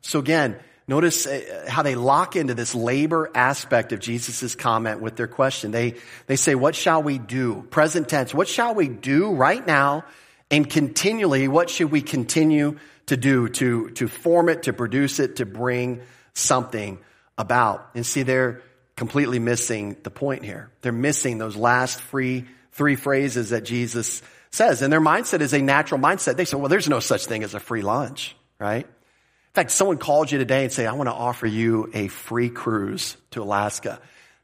So 0.00 0.18
again, 0.18 0.58
notice 0.88 1.26
uh, 1.26 1.66
how 1.68 1.82
they 1.82 1.94
lock 1.94 2.36
into 2.36 2.54
this 2.54 2.74
labor 2.74 3.30
aspect 3.34 3.92
of 3.92 4.00
Jesus' 4.00 4.54
comment 4.54 5.00
with 5.00 5.16
their 5.16 5.26
question. 5.26 5.70
They, 5.70 5.94
they 6.26 6.36
say, 6.36 6.54
What 6.54 6.74
shall 6.74 7.02
we 7.02 7.18
do? 7.18 7.66
Present 7.70 8.08
tense. 8.08 8.32
What 8.32 8.48
shall 8.48 8.74
we 8.74 8.88
do 8.88 9.34
right 9.34 9.64
now 9.64 10.04
and 10.50 10.68
continually? 10.68 11.48
What 11.48 11.68
should 11.68 11.90
we 11.90 12.02
continue 12.02 12.78
to 13.06 13.16
do 13.16 13.48
to, 13.50 13.90
to 13.90 14.08
form 14.08 14.48
it, 14.48 14.64
to 14.64 14.72
produce 14.72 15.20
it, 15.20 15.36
to 15.36 15.46
bring 15.46 16.00
something 16.34 16.98
about? 17.36 17.90
And 17.94 18.06
see, 18.06 18.22
they're, 18.22 18.62
completely 18.96 19.38
missing 19.38 19.96
the 20.02 20.10
point 20.10 20.44
here. 20.44 20.70
They're 20.80 20.92
missing 20.92 21.38
those 21.38 21.54
last 21.54 22.00
three, 22.00 22.46
three 22.72 22.96
phrases 22.96 23.50
that 23.50 23.64
Jesus 23.64 24.22
says. 24.50 24.82
And 24.82 24.92
their 24.92 25.00
mindset 25.00 25.40
is 25.40 25.52
a 25.52 25.60
natural 25.60 26.00
mindset. 26.00 26.36
They 26.36 26.46
say, 26.46 26.56
well, 26.56 26.68
there's 26.68 26.88
no 26.88 27.00
such 27.00 27.26
thing 27.26 27.44
as 27.44 27.54
a 27.54 27.60
free 27.60 27.82
lunch, 27.82 28.34
right? 28.58 28.86
In 28.86 29.52
fact, 29.52 29.70
someone 29.70 29.98
called 29.98 30.30
you 30.30 30.38
today 30.38 30.64
and 30.64 30.72
say, 30.72 30.86
I 30.86 30.92
want 30.92 31.08
to 31.08 31.14
offer 31.14 31.46
you 31.46 31.90
a 31.94 32.08
free 32.08 32.48
cruise 32.48 33.16
to 33.32 33.42
Alaska. 33.42 34.00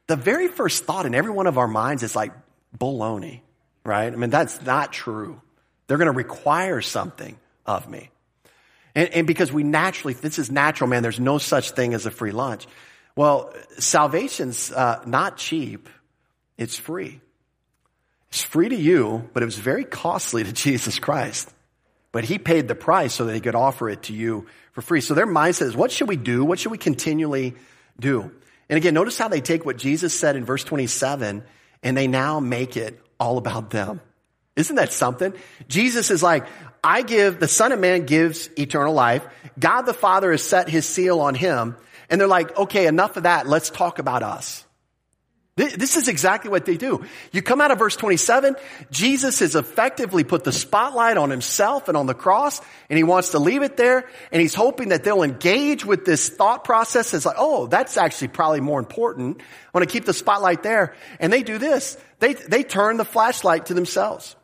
The 0.06 0.16
very 0.16 0.48
first 0.48 0.84
thought 0.84 1.06
in 1.06 1.14
every 1.14 1.30
one 1.30 1.46
of 1.46 1.58
our 1.58 1.68
minds 1.68 2.02
is 2.02 2.14
like, 2.14 2.32
baloney, 2.76 3.40
right? 3.84 4.12
I 4.12 4.16
mean, 4.16 4.30
that's 4.30 4.62
not 4.62 4.92
true. 4.92 5.40
They're 5.86 5.98
going 5.98 6.10
to 6.10 6.16
require 6.16 6.80
something 6.80 7.38
of 7.66 7.88
me. 7.88 8.10
And, 8.94 9.08
and 9.10 9.26
because 9.26 9.52
we 9.52 9.62
naturally, 9.62 10.14
this 10.14 10.38
is 10.38 10.50
natural, 10.50 10.88
man, 10.88 11.02
there's 11.02 11.20
no 11.20 11.38
such 11.38 11.70
thing 11.72 11.94
as 11.94 12.06
a 12.06 12.10
free 12.10 12.32
lunch. 12.32 12.66
Well, 13.14 13.52
salvation's 13.78 14.72
uh, 14.72 15.02
not 15.06 15.36
cheap. 15.36 15.88
It's 16.56 16.76
free. 16.76 17.20
It's 18.28 18.42
free 18.42 18.70
to 18.70 18.76
you, 18.76 19.28
but 19.32 19.42
it 19.42 19.46
was 19.46 19.58
very 19.58 19.84
costly 19.84 20.44
to 20.44 20.52
Jesus 20.64 20.98
Christ. 20.98 21.52
But 22.12 22.24
he 22.24 22.38
paid 22.38 22.68
the 22.68 22.74
price 22.74 23.14
so 23.14 23.24
that 23.24 23.34
he 23.34 23.40
could 23.40 23.54
offer 23.54 23.88
it 23.88 24.04
to 24.04 24.12
you 24.12 24.46
for 24.72 24.82
free. 24.82 25.00
So 25.00 25.14
their 25.14 25.26
mindset 25.26 25.66
is, 25.66 25.76
what 25.76 25.90
should 25.90 26.08
we 26.08 26.16
do? 26.16 26.44
What 26.44 26.58
should 26.58 26.72
we 26.72 26.78
continually 26.78 27.54
do? 27.98 28.30
And 28.68 28.76
again, 28.76 28.94
notice 28.94 29.18
how 29.18 29.28
they 29.28 29.40
take 29.40 29.64
what 29.64 29.76
Jesus 29.76 30.18
said 30.18 30.36
in 30.36 30.44
verse 30.44 30.64
27 30.64 31.42
and 31.82 31.96
they 31.96 32.06
now 32.06 32.40
make 32.40 32.76
it 32.76 33.00
all 33.18 33.38
about 33.38 33.70
them. 33.70 34.00
Isn't 34.56 34.76
that 34.76 34.92
something? 34.92 35.32
Jesus 35.68 36.10
is 36.10 36.22
like, 36.22 36.46
I 36.84 37.02
give, 37.02 37.40
the 37.40 37.48
Son 37.48 37.72
of 37.72 37.80
Man 37.80 38.06
gives 38.06 38.50
eternal 38.58 38.92
life. 38.92 39.24
God 39.58 39.82
the 39.82 39.94
Father 39.94 40.30
has 40.30 40.42
set 40.42 40.68
his 40.68 40.86
seal 40.86 41.20
on 41.20 41.34
him. 41.34 41.76
And 42.12 42.20
they're 42.20 42.28
like, 42.28 42.54
okay, 42.58 42.86
enough 42.86 43.16
of 43.16 43.22
that. 43.22 43.48
Let's 43.48 43.70
talk 43.70 43.98
about 43.98 44.22
us. 44.22 44.66
This 45.56 45.96
is 45.96 46.08
exactly 46.08 46.50
what 46.50 46.66
they 46.66 46.76
do. 46.76 47.04
You 47.30 47.40
come 47.40 47.62
out 47.62 47.70
of 47.70 47.78
verse 47.78 47.96
27, 47.96 48.56
Jesus 48.90 49.40
has 49.40 49.54
effectively 49.54 50.22
put 50.22 50.44
the 50.44 50.52
spotlight 50.52 51.16
on 51.16 51.30
himself 51.30 51.88
and 51.88 51.96
on 51.96 52.06
the 52.06 52.14
cross, 52.14 52.60
and 52.90 52.96
he 52.98 53.02
wants 53.02 53.30
to 53.30 53.38
leave 53.38 53.62
it 53.62 53.78
there, 53.78 54.08
and 54.30 54.42
he's 54.42 54.54
hoping 54.54 54.90
that 54.90 55.04
they'll 55.04 55.22
engage 55.22 55.86
with 55.86 56.04
this 56.04 56.28
thought 56.28 56.64
process 56.64 57.14
as 57.14 57.24
like, 57.24 57.36
oh, 57.38 57.66
that's 57.66 57.96
actually 57.96 58.28
probably 58.28 58.60
more 58.60 58.78
important. 58.78 59.40
I 59.40 59.78
want 59.78 59.88
to 59.88 59.92
keep 59.92 60.04
the 60.04 60.14
spotlight 60.14 60.62
there. 60.62 60.94
And 61.18 61.32
they 61.32 61.42
do 61.42 61.56
this. 61.56 61.96
They, 62.18 62.34
they 62.34 62.62
turn 62.62 62.98
the 62.98 63.06
flashlight 63.06 63.66
to 63.66 63.74
themselves. 63.74 64.36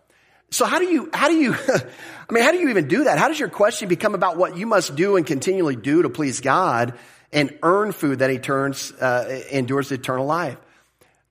So 0.51 0.65
how 0.65 0.79
do 0.79 0.87
you, 0.87 1.11
how 1.13 1.29
do 1.29 1.37
you, 1.37 1.55
I 1.69 2.33
mean, 2.33 2.45
how 2.45 2.53
do 2.53 2.59
you 2.59 2.71
even 2.71 2.89
do 2.89 3.05
that? 3.05 3.19
How 3.19 3.29
does 3.29 3.39
your 3.39 3.51
question 3.51 3.89
become 3.89 4.15
about 4.15 4.39
what 4.39 4.57
you 4.57 4.67
must 4.67 4.97
do 4.97 5.17
and 5.17 5.27
continually 5.27 5.77
do 5.77 6.03
to 6.03 6.11
please 6.11 6.41
God? 6.41 6.99
And 7.33 7.57
earn 7.63 7.93
food 7.93 8.21
that 8.21 8.31
he 8.31 8.39
turns, 8.39 8.93
uh, 8.93 9.43
endures 9.51 9.93
eternal 9.93 10.27
life. 10.27 10.57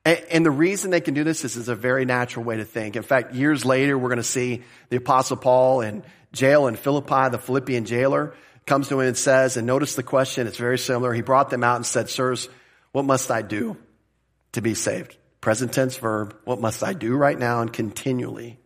And, 0.05 0.23
and, 0.31 0.45
the 0.45 0.51
reason 0.51 0.91
they 0.91 1.01
can 1.01 1.13
do 1.13 1.23
this 1.23 1.43
is, 1.43 1.57
is 1.57 1.67
a 1.67 1.75
very 1.75 2.05
natural 2.05 2.45
way 2.45 2.57
to 2.57 2.65
think. 2.65 2.95
In 2.95 3.03
fact, 3.03 3.33
years 3.33 3.65
later, 3.65 3.97
we're 3.97 4.09
going 4.09 4.17
to 4.17 4.23
see 4.23 4.63
the 4.89 4.97
apostle 4.97 5.35
Paul 5.37 5.81
in 5.81 6.03
jail 6.31 6.67
in 6.67 6.75
Philippi, 6.75 7.29
the 7.29 7.39
Philippian 7.39 7.85
jailer 7.85 8.33
comes 8.65 8.89
to 8.89 8.99
him 8.99 9.07
and 9.07 9.17
says, 9.17 9.57
and 9.57 9.65
notice 9.65 9.95
the 9.95 10.03
question, 10.03 10.45
it's 10.45 10.57
very 10.57 10.77
similar. 10.77 11.13
He 11.13 11.21
brought 11.21 11.49
them 11.49 11.63
out 11.63 11.77
and 11.77 11.85
said, 11.85 12.09
sirs, 12.09 12.49
what 12.91 13.05
must 13.05 13.31
I 13.31 13.41
do 13.41 13.77
to 14.51 14.61
be 14.61 14.75
saved? 14.75 15.17
Present 15.41 15.73
tense 15.73 15.95
verb. 15.95 16.35
What 16.43 16.59
must 16.59 16.83
I 16.83 16.93
do 16.93 17.15
right 17.15 17.37
now 17.37 17.61
and 17.61 17.71
continually 17.71 18.59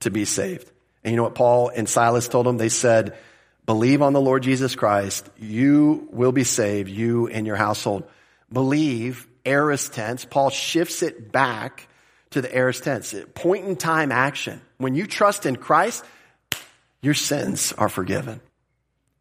to 0.00 0.10
be 0.10 0.24
saved? 0.24 0.70
And 1.02 1.12
you 1.12 1.16
know 1.16 1.24
what 1.24 1.34
Paul 1.34 1.70
and 1.74 1.88
Silas 1.88 2.28
told 2.28 2.46
him? 2.46 2.56
They 2.56 2.68
said, 2.68 3.16
Believe 3.66 4.00
on 4.00 4.12
the 4.12 4.20
Lord 4.20 4.44
Jesus 4.44 4.76
Christ. 4.76 5.28
You 5.38 6.08
will 6.12 6.32
be 6.32 6.44
saved, 6.44 6.88
you 6.88 7.26
and 7.26 7.46
your 7.46 7.56
household. 7.56 8.04
Believe, 8.52 9.26
aorist 9.44 9.92
tense. 9.92 10.24
Paul 10.24 10.50
shifts 10.50 11.02
it 11.02 11.32
back 11.32 11.88
to 12.30 12.40
the 12.40 12.56
aorist 12.56 12.84
tense. 12.84 13.12
Point 13.34 13.64
in 13.66 13.74
time 13.74 14.12
action. 14.12 14.60
When 14.78 14.94
you 14.94 15.06
trust 15.06 15.46
in 15.46 15.56
Christ, 15.56 16.04
your 17.00 17.14
sins 17.14 17.72
are 17.72 17.88
forgiven. 17.88 18.40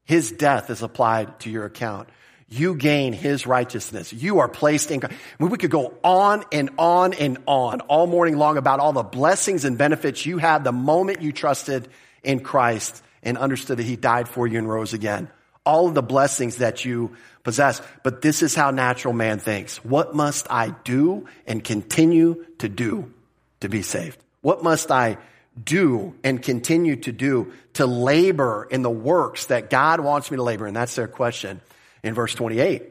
His 0.04 0.32
death 0.32 0.70
is 0.70 0.84
applied 0.84 1.40
to 1.42 1.50
your 1.50 1.66
account. 1.66 2.10
you 2.48 2.76
gain 2.76 3.12
his 3.12 3.48
righteousness. 3.48 4.14
You 4.14 4.40
are 4.40 4.48
placed 4.48 4.92
in, 4.92 5.02
we 5.40 5.58
could 5.58 5.72
go 5.72 5.96
on 6.04 6.44
and 6.52 6.70
on 6.78 7.14
and 7.14 7.40
on 7.48 7.82
all 7.82 8.06
morning 8.06 8.38
long 8.38 8.58
about 8.58 8.80
all 8.80 8.94
the 8.94 9.02
blessings 9.02 9.66
and 9.66 9.80
benefits 9.80 10.26
you 10.28 10.38
have 10.38 10.64
the 10.64 10.72
moment 10.72 11.24
you 11.24 11.32
trusted 11.32 11.88
in 12.24 12.42
Christ 12.42 13.02
and 13.26 13.38
understood 13.38 13.78
that 13.78 13.86
he 13.86 13.96
died 13.96 14.30
for 14.30 14.48
you 14.48 14.58
and 14.58 14.70
rose 14.70 14.94
again. 14.94 15.30
All 15.66 15.88
of 15.88 15.96
the 15.96 16.04
blessings 16.04 16.58
that 16.58 16.86
you 16.86 17.16
possess. 17.44 17.82
But 18.04 18.22
this 18.22 18.44
is 18.44 18.56
how 18.56 18.72
natural 18.72 19.14
man 19.14 19.40
thinks. 19.40 19.84
What 19.84 20.16
must 20.16 20.48
I 20.50 20.70
do 20.84 21.28
and 21.48 21.64
continue 21.64 22.46
to 22.60 22.70
do 22.70 23.12
to 23.62 23.68
be 23.68 23.82
saved? 23.82 24.20
What 24.42 24.64
must 24.64 24.92
I 24.92 25.18
do 25.62 26.14
and 26.24 26.42
continue 26.42 26.98
to 26.98 27.12
do 27.12 27.52
to 27.74 27.86
labor 27.88 28.68
in 28.70 28.84
the 28.84 28.92
works 28.92 29.48
that 29.48 29.70
God 29.70 30.02
wants 30.02 30.30
me 30.30 30.38
to 30.38 30.44
labor? 30.44 30.68
And 30.68 30.76
that's 30.76 30.96
their 30.96 31.08
question 31.08 31.62
in 32.04 32.14
verse 32.14 32.36
28. 32.36 32.84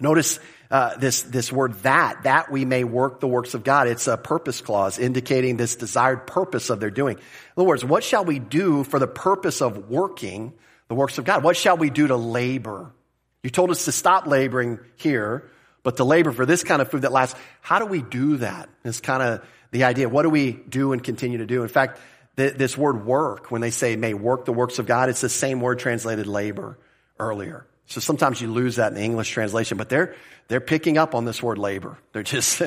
Notice 0.00 0.38
uh, 0.70 0.96
this 0.96 1.22
this 1.22 1.52
word 1.52 1.74
that 1.82 2.24
that 2.24 2.50
we 2.50 2.64
may 2.64 2.84
work 2.84 3.20
the 3.20 3.28
works 3.28 3.54
of 3.54 3.64
God. 3.64 3.88
It's 3.88 4.08
a 4.08 4.16
purpose 4.16 4.60
clause 4.60 4.98
indicating 4.98 5.56
this 5.56 5.76
desired 5.76 6.26
purpose 6.26 6.70
of 6.70 6.80
their 6.80 6.90
doing. 6.90 7.16
In 7.18 7.22
other 7.56 7.66
words, 7.66 7.84
what 7.84 8.02
shall 8.02 8.24
we 8.24 8.38
do 8.38 8.84
for 8.84 8.98
the 8.98 9.06
purpose 9.06 9.62
of 9.62 9.88
working 9.88 10.52
the 10.88 10.94
works 10.94 11.18
of 11.18 11.24
God? 11.24 11.42
What 11.42 11.56
shall 11.56 11.76
we 11.76 11.90
do 11.90 12.06
to 12.08 12.16
labor? 12.16 12.92
You 13.42 13.50
told 13.50 13.70
us 13.70 13.84
to 13.84 13.92
stop 13.92 14.26
laboring 14.26 14.80
here, 14.96 15.48
but 15.82 15.98
to 15.98 16.04
labor 16.04 16.32
for 16.32 16.46
this 16.46 16.64
kind 16.64 16.82
of 16.82 16.90
food 16.90 17.02
that 17.02 17.12
lasts. 17.12 17.38
How 17.60 17.78
do 17.78 17.86
we 17.86 18.02
do 18.02 18.38
that? 18.38 18.68
It's 18.84 19.00
kind 19.00 19.22
of 19.22 19.46
the 19.70 19.84
idea. 19.84 20.08
What 20.08 20.22
do 20.22 20.30
we 20.30 20.52
do 20.52 20.92
and 20.92 21.02
continue 21.02 21.38
to 21.38 21.46
do? 21.46 21.62
In 21.62 21.68
fact, 21.68 22.00
this 22.34 22.76
word 22.76 23.06
work, 23.06 23.50
when 23.50 23.62
they 23.62 23.70
say 23.70 23.96
may 23.96 24.14
work 24.14 24.44
the 24.44 24.52
works 24.52 24.78
of 24.78 24.86
God, 24.86 25.08
it's 25.08 25.22
the 25.22 25.28
same 25.28 25.60
word 25.60 25.78
translated 25.78 26.26
labor 26.26 26.78
earlier. 27.18 27.66
So 27.86 28.00
sometimes 28.00 28.40
you 28.40 28.50
lose 28.50 28.76
that 28.76 28.88
in 28.88 28.94
the 28.94 29.02
English 29.02 29.30
translation, 29.30 29.78
but 29.78 29.88
they're, 29.88 30.16
they're 30.48 30.60
picking 30.60 30.98
up 30.98 31.14
on 31.14 31.24
this 31.24 31.42
word 31.42 31.58
labor. 31.58 31.98
They're 32.12 32.22
just, 32.22 32.58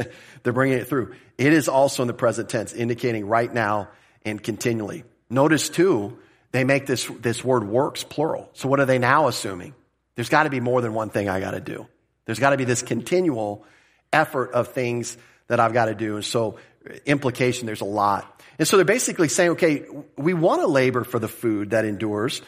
they're 0.44 0.54
bringing 0.54 0.78
it 0.78 0.88
through. 0.88 1.16
It 1.38 1.54
is 1.54 1.68
also 1.68 2.04
in 2.04 2.08
the 2.08 2.14
present 2.14 2.50
tense, 2.50 2.74
indicating 2.74 3.28
right 3.28 3.52
now 3.54 3.90
and 4.24 4.42
continually. 4.42 5.04
Notice 5.30 5.70
too, 5.70 6.18
they 6.52 6.64
make 6.64 6.86
this, 6.86 7.06
this 7.06 7.44
word 7.44 7.68
works 7.68 8.04
plural. 8.04 8.50
So 8.54 8.70
what 8.70 8.80
are 8.80 8.86
they 8.86 9.00
now 9.00 9.28
assuming? 9.28 9.74
There's 10.16 10.30
got 10.30 10.44
to 10.44 10.50
be 10.50 10.60
more 10.60 10.82
than 10.82 10.94
one 10.94 11.10
thing 11.10 11.30
I 11.30 11.40
got 11.40 11.52
to 11.52 11.62
do. 11.62 11.88
There's 12.26 12.40
got 12.40 12.52
to 12.52 12.58
be 12.58 12.66
this 12.66 12.82
continual 12.82 13.66
effort 14.12 14.52
of 14.52 14.70
things 14.70 15.18
that 15.48 15.60
I've 15.60 15.74
got 15.74 15.86
to 15.86 15.96
do. 15.96 16.16
And 16.16 16.26
so 16.26 16.58
uh, 16.90 16.94
implication, 17.06 17.66
there's 17.66 17.82
a 17.82 17.86
lot. 17.86 18.42
And 18.58 18.68
so 18.68 18.78
they're 18.78 18.86
basically 18.86 19.30
saying, 19.30 19.52
okay, 19.52 19.86
we 20.18 20.34
want 20.34 20.62
to 20.62 20.68
labor 20.68 21.04
for 21.04 21.20
the 21.20 21.28
food 21.28 21.72
that 21.72 21.86
endures, 21.86 22.42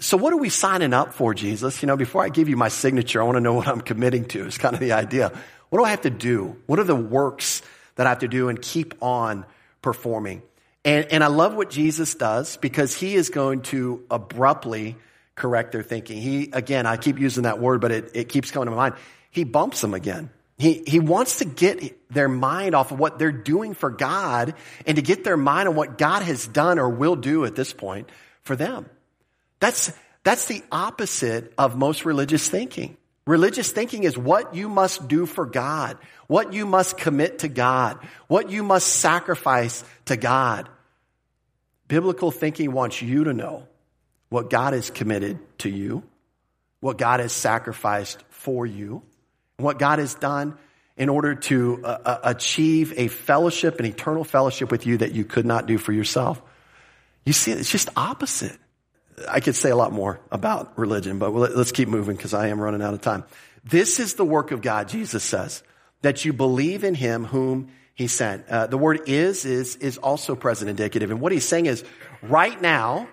so 0.00 0.16
what 0.16 0.32
are 0.32 0.38
we 0.38 0.48
signing 0.48 0.92
up 0.92 1.14
for, 1.14 1.34
Jesus? 1.34 1.82
You 1.82 1.86
know, 1.86 1.96
before 1.96 2.24
I 2.24 2.28
give 2.28 2.48
you 2.48 2.56
my 2.56 2.68
signature, 2.68 3.20
I 3.20 3.24
want 3.24 3.36
to 3.36 3.40
know 3.40 3.54
what 3.54 3.68
I'm 3.68 3.80
committing 3.80 4.24
to. 4.26 4.46
It's 4.46 4.58
kind 4.58 4.74
of 4.74 4.80
the 4.80 4.92
idea. 4.92 5.32
What 5.68 5.78
do 5.78 5.84
I 5.84 5.90
have 5.90 6.02
to 6.02 6.10
do? 6.10 6.56
What 6.66 6.78
are 6.78 6.84
the 6.84 6.96
works 6.96 7.62
that 7.96 8.06
I 8.06 8.10
have 8.10 8.20
to 8.20 8.28
do 8.28 8.48
and 8.48 8.60
keep 8.60 8.94
on 9.02 9.46
performing? 9.82 10.42
And, 10.84 11.06
and 11.12 11.22
I 11.22 11.28
love 11.28 11.54
what 11.54 11.70
Jesus 11.70 12.14
does 12.14 12.56
because 12.56 12.94
he 12.94 13.14
is 13.14 13.30
going 13.30 13.62
to 13.62 14.04
abruptly 14.10 14.96
correct 15.34 15.72
their 15.72 15.82
thinking. 15.82 16.20
He, 16.20 16.50
again, 16.52 16.86
I 16.86 16.96
keep 16.96 17.18
using 17.18 17.44
that 17.44 17.60
word, 17.60 17.80
but 17.80 17.92
it, 17.92 18.10
it 18.14 18.28
keeps 18.28 18.50
coming 18.50 18.66
to 18.66 18.70
my 18.70 18.90
mind. 18.90 18.94
He 19.30 19.44
bumps 19.44 19.80
them 19.80 19.94
again. 19.94 20.30
He, 20.58 20.82
he 20.86 21.00
wants 21.00 21.38
to 21.38 21.46
get 21.46 22.12
their 22.12 22.28
mind 22.28 22.74
off 22.74 22.92
of 22.92 22.98
what 22.98 23.18
they're 23.18 23.32
doing 23.32 23.74
for 23.74 23.88
God 23.88 24.54
and 24.86 24.96
to 24.96 25.02
get 25.02 25.24
their 25.24 25.38
mind 25.38 25.68
on 25.68 25.74
what 25.74 25.96
God 25.96 26.22
has 26.22 26.46
done 26.46 26.78
or 26.78 26.90
will 26.90 27.16
do 27.16 27.46
at 27.46 27.54
this 27.54 27.72
point 27.72 28.10
for 28.42 28.56
them. 28.56 28.86
That's, 29.60 29.92
that's 30.24 30.46
the 30.46 30.62
opposite 30.72 31.52
of 31.56 31.76
most 31.76 32.04
religious 32.04 32.48
thinking. 32.48 32.96
Religious 33.26 33.70
thinking 33.70 34.04
is 34.04 34.18
what 34.18 34.54
you 34.54 34.68
must 34.68 35.06
do 35.06 35.26
for 35.26 35.46
God, 35.46 35.98
what 36.26 36.52
you 36.52 36.66
must 36.66 36.96
commit 36.96 37.40
to 37.40 37.48
God, 37.48 37.98
what 38.26 38.50
you 38.50 38.62
must 38.62 38.88
sacrifice 38.88 39.84
to 40.06 40.16
God. 40.16 40.68
Biblical 41.86 42.30
thinking 42.30 42.72
wants 42.72 43.00
you 43.02 43.24
to 43.24 43.34
know 43.34 43.66
what 44.30 44.48
God 44.48 44.72
has 44.72 44.90
committed 44.90 45.38
to 45.58 45.68
you, 45.68 46.02
what 46.80 46.98
God 46.98 47.20
has 47.20 47.32
sacrificed 47.32 48.22
for 48.30 48.64
you, 48.64 49.02
what 49.58 49.78
God 49.78 49.98
has 49.98 50.14
done 50.14 50.56
in 50.96 51.08
order 51.08 51.34
to 51.34 51.80
uh, 51.84 51.98
uh 52.04 52.18
achieve 52.24 52.94
a 52.96 53.08
fellowship, 53.08 53.80
an 53.80 53.86
eternal 53.86 54.24
fellowship 54.24 54.70
with 54.70 54.86
you 54.86 54.98
that 54.98 55.12
you 55.12 55.24
could 55.24 55.46
not 55.46 55.66
do 55.66 55.78
for 55.78 55.92
yourself. 55.92 56.40
You 57.24 57.32
see, 57.32 57.52
it's 57.52 57.70
just 57.70 57.88
opposite. 57.96 58.58
I 59.28 59.40
could 59.40 59.56
say 59.56 59.70
a 59.70 59.76
lot 59.76 59.92
more 59.92 60.20
about 60.30 60.78
religion, 60.78 61.18
but 61.18 61.30
let's 61.30 61.72
keep 61.72 61.88
moving 61.88 62.16
because 62.16 62.34
I 62.34 62.48
am 62.48 62.60
running 62.60 62.82
out 62.82 62.94
of 62.94 63.00
time. 63.00 63.24
This 63.64 64.00
is 64.00 64.14
the 64.14 64.24
work 64.24 64.52
of 64.52 64.62
God, 64.62 64.88
Jesus 64.88 65.22
says, 65.24 65.62
that 66.02 66.24
you 66.24 66.32
believe 66.32 66.84
in 66.84 66.94
him 66.94 67.24
whom 67.24 67.70
he 67.94 68.06
sent. 68.06 68.48
Uh, 68.48 68.66
the 68.66 68.78
word 68.78 69.02
is, 69.06 69.44
is, 69.44 69.76
is 69.76 69.98
also 69.98 70.34
present 70.34 70.70
indicative. 70.70 71.10
And 71.10 71.20
what 71.20 71.32
he's 71.32 71.46
saying 71.46 71.66
is, 71.66 71.84
right 72.22 72.60
now, 72.60 73.08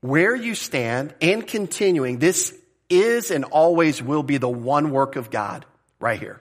where 0.00 0.36
you 0.36 0.54
stand 0.54 1.14
and 1.22 1.46
continuing, 1.46 2.18
this 2.18 2.54
is 2.90 3.30
and 3.30 3.44
always 3.44 4.02
will 4.02 4.22
be 4.22 4.36
the 4.36 4.48
one 4.48 4.90
work 4.90 5.16
of 5.16 5.30
God 5.30 5.64
right 5.98 6.20
here. 6.20 6.40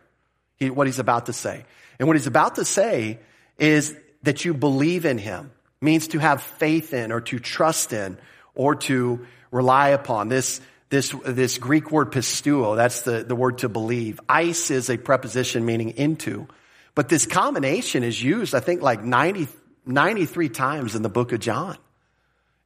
He, 0.57 0.69
what 0.69 0.87
he's 0.87 0.99
about 0.99 1.27
to 1.27 1.33
say. 1.33 1.65
And 1.99 2.07
what 2.07 2.17
he's 2.17 2.27
about 2.27 2.55
to 2.55 2.65
say 2.65 3.19
is 3.57 3.95
that 4.23 4.43
you 4.43 4.53
believe 4.53 5.05
in 5.05 5.17
him 5.17 5.51
means 5.79 6.09
to 6.09 6.19
have 6.19 6.41
faith 6.41 6.93
in 6.93 7.11
or 7.11 7.21
to 7.21 7.39
trust 7.39 7.93
in 7.93 8.17
or 8.55 8.75
to 8.75 9.25
rely 9.51 9.89
upon. 9.89 10.29
This, 10.29 10.61
this, 10.89 11.13
this 11.25 11.57
Greek 11.57 11.91
word 11.91 12.11
pisteuo, 12.11 12.75
that's 12.75 13.01
the, 13.01 13.23
the 13.23 13.35
word 13.35 13.59
to 13.59 13.69
believe. 13.69 14.19
Eis 14.29 14.71
is 14.71 14.89
a 14.89 14.97
preposition 14.97 15.65
meaning 15.65 15.91
into. 15.91 16.47
But 16.95 17.09
this 17.09 17.25
combination 17.25 18.03
is 18.03 18.21
used, 18.21 18.53
I 18.53 18.59
think, 18.59 18.81
like 18.81 19.03
90, 19.03 19.47
93 19.85 20.49
times 20.49 20.95
in 20.95 21.01
the 21.01 21.09
book 21.09 21.31
of 21.31 21.39
John 21.39 21.77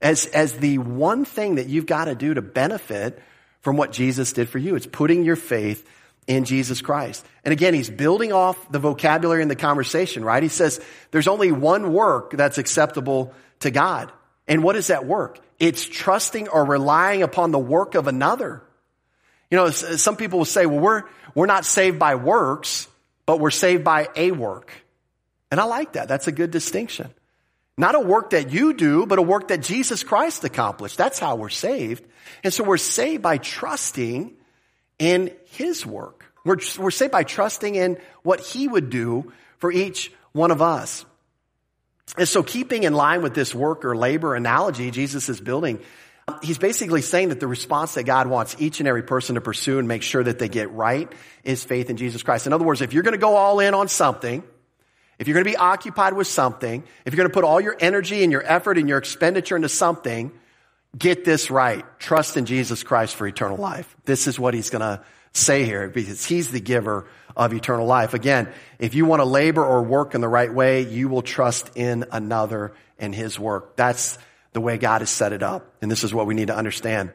as, 0.01 0.25
as 0.27 0.53
the 0.53 0.77
one 0.77 1.25
thing 1.25 1.55
that 1.55 1.67
you've 1.67 1.85
got 1.85 2.05
to 2.05 2.15
do 2.15 2.33
to 2.33 2.41
benefit 2.41 3.21
from 3.61 3.77
what 3.77 3.91
Jesus 3.91 4.33
did 4.33 4.49
for 4.49 4.59
you. 4.59 4.75
It's 4.75 4.85
putting 4.85 5.23
your 5.23 5.35
faith 5.35 5.88
in 6.27 6.45
Jesus 6.45 6.81
Christ. 6.81 7.25
And 7.43 7.51
again, 7.51 7.73
he's 7.73 7.89
building 7.89 8.33
off 8.33 8.71
the 8.71 8.79
vocabulary 8.79 9.41
in 9.41 9.47
the 9.47 9.55
conversation, 9.55 10.23
right? 10.23 10.43
He 10.43 10.49
says 10.49 10.79
there's 11.11 11.27
only 11.27 11.51
one 11.51 11.93
work 11.93 12.31
that's 12.31 12.57
acceptable 12.57 13.33
to 13.61 13.71
God. 13.71 14.11
And 14.47 14.63
what 14.63 14.75
is 14.75 14.88
that 14.88 15.05
work? 15.05 15.39
It's 15.60 15.86
trusting 15.86 16.49
or 16.49 16.66
relying 16.66 17.24
upon 17.24 17.51
the 17.51 17.60
work 17.60 17.95
of 17.95 18.08
another. 18.08 18.62
You 19.49 19.58
know, 19.58 19.70
some 19.70 20.18
people 20.18 20.39
will 20.39 20.45
say, 20.45 20.66
well, 20.66 20.80
we're, 20.80 21.03
we're 21.34 21.45
not 21.45 21.66
saved 21.66 21.97
by 21.97 22.16
works, 22.16 22.88
but 23.26 23.39
we're 23.39 23.51
saved 23.51 23.84
by 23.84 24.10
a 24.16 24.32
work. 24.32 24.72
And 25.49 25.60
I 25.60 25.64
like 25.64 25.93
that. 25.93 26.08
That's 26.08 26.28
a 26.28 26.32
good 26.32 26.51
distinction. 26.51 27.10
Not 27.78 27.95
a 27.95 27.99
work 27.99 28.32
that 28.32 28.51
you 28.51 28.74
do, 28.74 29.05
but 29.05 29.20
a 29.20 29.22
work 29.22 29.49
that 29.49 29.62
Jesus 29.62 30.03
Christ 30.03 30.43
accomplished. 30.43 30.97
That's 30.97 31.20
how 31.20 31.36
we're 31.36 31.49
saved. 31.49 32.03
And 32.43 32.53
so 32.53 32.64
we're 32.64 32.78
saved 32.78 33.22
by 33.22 33.38
trusting 33.38 34.34
in 34.99 35.32
His 35.45 35.86
work. 35.86 36.26
We're, 36.43 36.58
we're 36.80 36.91
saved 36.91 37.12
by 37.12 37.24
trusting 37.24 37.76
in 37.76 37.97
what 38.24 38.39
He 38.39 38.68
would 38.68 38.89
do 38.89 39.32
for 39.60 39.72
each 39.72 40.12
one 40.32 40.51
of 40.51 40.62
us. 40.62 41.05
And 42.16 42.28
so 42.28 42.43
keeping 42.43 42.84
in 42.84 42.93
line 42.93 43.22
with 43.22 43.34
this 43.34 43.53
work 43.53 43.84
or 43.84 43.95
labor 43.95 44.36
analogy 44.36 44.91
Jesus 44.91 45.30
is 45.30 45.41
building, 45.41 45.80
he's 46.41 46.58
basically 46.58 47.01
saying 47.01 47.30
that 47.30 47.39
the 47.39 47.47
response 47.47 47.95
that 47.95 48.03
God 48.03 48.28
wants 48.28 48.55
each 48.60 48.80
and 48.80 48.88
every 48.88 49.03
person 49.03 49.36
to 49.36 49.41
pursue 49.41 49.80
and 49.80 49.88
make 49.88 50.03
sure 50.03 50.24
that 50.24 50.39
they 50.39 50.49
get 50.49 50.72
right 50.72 51.12
is 51.43 51.64
faith 51.64 51.89
in 51.89 51.97
Jesus 51.97 52.24
Christ. 52.24 52.47
In 52.47 52.53
other 52.53 52.66
words, 52.66 52.82
if 52.82 52.93
you're 52.93 53.03
going 53.03 53.14
to 53.14 53.20
go 53.20 53.36
all 53.36 53.60
in 53.60 53.74
on 53.74 53.88
something, 53.88 54.43
if 55.20 55.28
you're 55.28 55.34
going 55.34 55.45
to 55.45 55.51
be 55.51 55.58
occupied 55.58 56.14
with 56.14 56.28
something, 56.28 56.84
if 57.05 57.14
you're 57.14 57.18
going 57.18 57.30
to 57.30 57.34
put 57.34 57.43
all 57.43 57.60
your 57.60 57.76
energy 57.80 58.24
and 58.24 58.32
your 58.32 58.43
effort 58.45 58.78
and 58.78 58.88
your 58.88 58.99
expenditure 58.99 59.55
into 59.55 59.70
something, 59.70 60.32
get 60.97 61.26
this 61.26 61.49
right. 61.49 61.86
Trust 61.99 62.38
in 62.38 62.45
Jesus 62.45 62.84
Christ 62.84 63.16
for 63.16 63.28
eternal 63.28 63.58
life. 63.58 63.95
This 64.05 64.28
is 64.28 64.39
what 64.39 64.53
he's 64.53 64.70
going 64.70 64.82
to 64.82 65.01
say 65.34 65.63
here 65.63 65.89
because 65.89 66.25
he's 66.25 66.51
the 66.51 66.59
giver 66.59 67.07
of 67.36 67.53
eternal 67.53 67.86
life. 67.86 68.13
Again, 68.13 68.49
if 68.80 68.95
you 68.95 69.05
want 69.05 69.19
to 69.21 69.25
labor 69.25 69.63
or 69.63 69.84
work 69.84 70.15
in 70.15 70.21
the 70.21 70.28
right 70.28 70.51
way, 70.51 70.82
you 70.82 71.07
will 71.07 71.21
trust 71.21 71.71
in 71.75 72.05
another 72.11 72.73
and 72.97 73.13
his 73.13 73.39
work. 73.39 73.75
That's 73.75 74.17
the 74.53 74.61
way 74.61 74.78
God 74.78 75.01
has 75.01 75.09
set 75.09 75.34
it 75.34 75.43
up. 75.43 75.71
And 75.82 75.91
this 75.91 76.03
is 76.03 76.13
what 76.13 76.25
we 76.25 76.34
need 76.34 76.47
to 76.47 76.55
understand. 76.55 77.11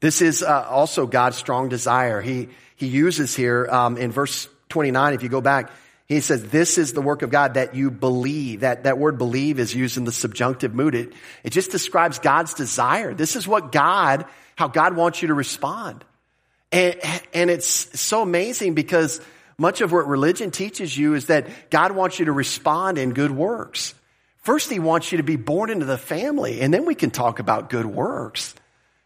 This 0.00 0.22
is 0.22 0.42
uh, 0.42 0.66
also 0.68 1.06
God's 1.06 1.36
strong 1.36 1.68
desire. 1.68 2.20
He, 2.20 2.50
he 2.76 2.86
uses 2.86 3.34
here 3.34 3.66
um, 3.70 3.96
in 3.96 4.12
verse 4.12 4.48
29, 4.68 5.14
if 5.14 5.22
you 5.22 5.28
go 5.28 5.40
back, 5.40 5.70
he 6.06 6.20
says, 6.20 6.50
this 6.50 6.76
is 6.76 6.92
the 6.92 7.00
work 7.00 7.22
of 7.22 7.30
God 7.30 7.54
that 7.54 7.74
you 7.74 7.90
believe. 7.90 8.60
That, 8.60 8.84
that 8.84 8.98
word 8.98 9.16
believe 9.16 9.58
is 9.58 9.74
used 9.74 9.96
in 9.96 10.04
the 10.04 10.12
subjunctive 10.12 10.74
mood. 10.74 10.94
It, 10.94 11.12
it 11.42 11.50
just 11.50 11.70
describes 11.70 12.18
God's 12.18 12.54
desire. 12.54 13.14
This 13.14 13.36
is 13.36 13.48
what 13.48 13.72
God, 13.72 14.26
how 14.54 14.68
God 14.68 14.96
wants 14.96 15.22
you 15.22 15.28
to 15.28 15.34
respond. 15.34 16.04
And, 16.74 16.96
and 17.32 17.50
it's 17.50 18.00
so 18.00 18.22
amazing 18.22 18.74
because 18.74 19.20
much 19.56 19.80
of 19.80 19.92
what 19.92 20.08
religion 20.08 20.50
teaches 20.50 20.96
you 20.96 21.14
is 21.14 21.26
that 21.26 21.70
God 21.70 21.92
wants 21.92 22.18
you 22.18 22.24
to 22.24 22.32
respond 22.32 22.98
in 22.98 23.12
good 23.12 23.30
works. 23.30 23.94
First, 24.38 24.70
He 24.70 24.80
wants 24.80 25.12
you 25.12 25.18
to 25.18 25.22
be 25.22 25.36
born 25.36 25.70
into 25.70 25.86
the 25.86 25.96
family, 25.96 26.60
and 26.60 26.74
then 26.74 26.84
we 26.84 26.96
can 26.96 27.12
talk 27.12 27.38
about 27.38 27.70
good 27.70 27.86
works. 27.86 28.56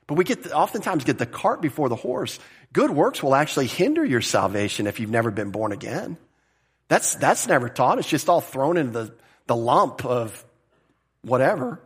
But 0.06 0.14
we 0.14 0.24
get, 0.24 0.50
oftentimes 0.50 1.04
get 1.04 1.18
the 1.18 1.26
cart 1.26 1.60
before 1.60 1.90
the 1.90 1.94
horse. 1.94 2.38
Good 2.72 2.90
works 2.90 3.22
will 3.22 3.34
actually 3.34 3.66
hinder 3.66 4.02
your 4.02 4.22
salvation 4.22 4.86
if 4.86 4.98
you've 4.98 5.10
never 5.10 5.30
been 5.30 5.50
born 5.50 5.72
again. 5.72 6.16
That's, 6.88 7.16
that's 7.16 7.46
never 7.46 7.68
taught. 7.68 7.98
It's 7.98 8.08
just 8.08 8.30
all 8.30 8.40
thrown 8.40 8.78
into 8.78 8.92
the, 8.92 9.14
the 9.46 9.56
lump 9.56 10.06
of 10.06 10.42
whatever. 11.20 11.82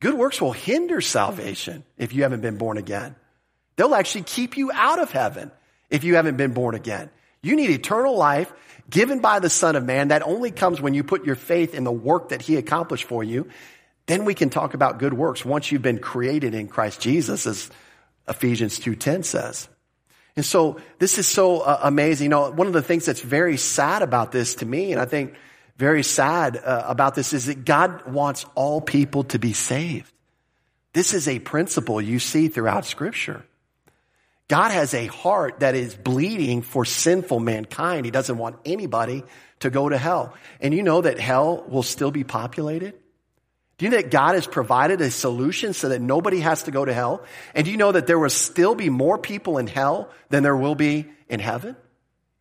Good 0.00 0.14
works 0.14 0.40
will 0.40 0.50
hinder 0.50 1.00
salvation 1.00 1.84
if 1.96 2.12
you 2.12 2.24
haven't 2.24 2.40
been 2.40 2.58
born 2.58 2.76
again. 2.76 3.14
They'll 3.76 3.94
actually 3.94 4.22
keep 4.22 4.56
you 4.56 4.70
out 4.72 4.98
of 4.98 5.10
heaven 5.10 5.50
if 5.90 6.04
you 6.04 6.16
haven't 6.16 6.36
been 6.36 6.52
born 6.52 6.74
again. 6.74 7.10
You 7.42 7.56
need 7.56 7.70
eternal 7.70 8.16
life 8.16 8.52
given 8.88 9.20
by 9.20 9.38
the 9.40 9.50
Son 9.50 9.76
of 9.76 9.84
Man. 9.84 10.08
That 10.08 10.22
only 10.22 10.50
comes 10.50 10.80
when 10.80 10.94
you 10.94 11.04
put 11.04 11.24
your 11.24 11.36
faith 11.36 11.74
in 11.74 11.84
the 11.84 11.92
work 11.92 12.30
that 12.30 12.42
He 12.42 12.56
accomplished 12.56 13.04
for 13.04 13.22
you. 13.22 13.48
Then 14.06 14.24
we 14.24 14.34
can 14.34 14.50
talk 14.50 14.74
about 14.74 14.98
good 14.98 15.14
works 15.14 15.44
once 15.44 15.70
you've 15.72 15.82
been 15.82 15.98
created 15.98 16.54
in 16.54 16.68
Christ 16.68 17.00
Jesus, 17.00 17.46
as 17.46 17.70
Ephesians 18.28 18.78
2.10 18.78 19.24
says. 19.24 19.68
And 20.36 20.44
so 20.44 20.80
this 20.98 21.18
is 21.18 21.26
so 21.26 21.60
uh, 21.60 21.80
amazing. 21.82 22.26
You 22.26 22.30
know, 22.30 22.50
one 22.50 22.66
of 22.66 22.72
the 22.72 22.82
things 22.82 23.06
that's 23.06 23.20
very 23.20 23.56
sad 23.56 24.02
about 24.02 24.32
this 24.32 24.56
to 24.56 24.66
me, 24.66 24.92
and 24.92 25.00
I 25.00 25.04
think 25.04 25.34
very 25.76 26.02
sad 26.02 26.56
uh, 26.56 26.84
about 26.86 27.14
this 27.14 27.32
is 27.32 27.46
that 27.46 27.64
God 27.64 28.06
wants 28.06 28.44
all 28.54 28.80
people 28.80 29.24
to 29.24 29.38
be 29.38 29.52
saved. 29.52 30.12
This 30.92 31.14
is 31.14 31.28
a 31.28 31.38
principle 31.38 32.00
you 32.00 32.18
see 32.18 32.48
throughout 32.48 32.84
scripture. 32.84 33.44
God 34.48 34.70
has 34.70 34.92
a 34.92 35.06
heart 35.06 35.60
that 35.60 35.74
is 35.74 35.94
bleeding 35.94 36.62
for 36.62 36.84
sinful 36.84 37.40
mankind. 37.40 38.04
He 38.04 38.10
doesn't 38.10 38.36
want 38.36 38.56
anybody 38.64 39.24
to 39.60 39.70
go 39.70 39.88
to 39.88 39.96
hell. 39.96 40.34
And 40.60 40.74
you 40.74 40.82
know 40.82 41.00
that 41.00 41.18
hell 41.18 41.64
will 41.66 41.82
still 41.82 42.10
be 42.10 42.24
populated? 42.24 42.94
Do 43.78 43.86
you 43.86 43.90
know 43.90 43.96
that 43.96 44.10
God 44.10 44.34
has 44.34 44.46
provided 44.46 45.00
a 45.00 45.10
solution 45.10 45.72
so 45.72 45.88
that 45.88 46.00
nobody 46.00 46.40
has 46.40 46.64
to 46.64 46.70
go 46.70 46.84
to 46.84 46.92
hell? 46.92 47.24
And 47.54 47.64
do 47.64 47.70
you 47.70 47.76
know 47.76 47.90
that 47.90 48.06
there 48.06 48.18
will 48.18 48.30
still 48.30 48.74
be 48.74 48.90
more 48.90 49.18
people 49.18 49.58
in 49.58 49.66
hell 49.66 50.10
than 50.28 50.42
there 50.42 50.56
will 50.56 50.74
be 50.74 51.06
in 51.28 51.40
heaven? 51.40 51.76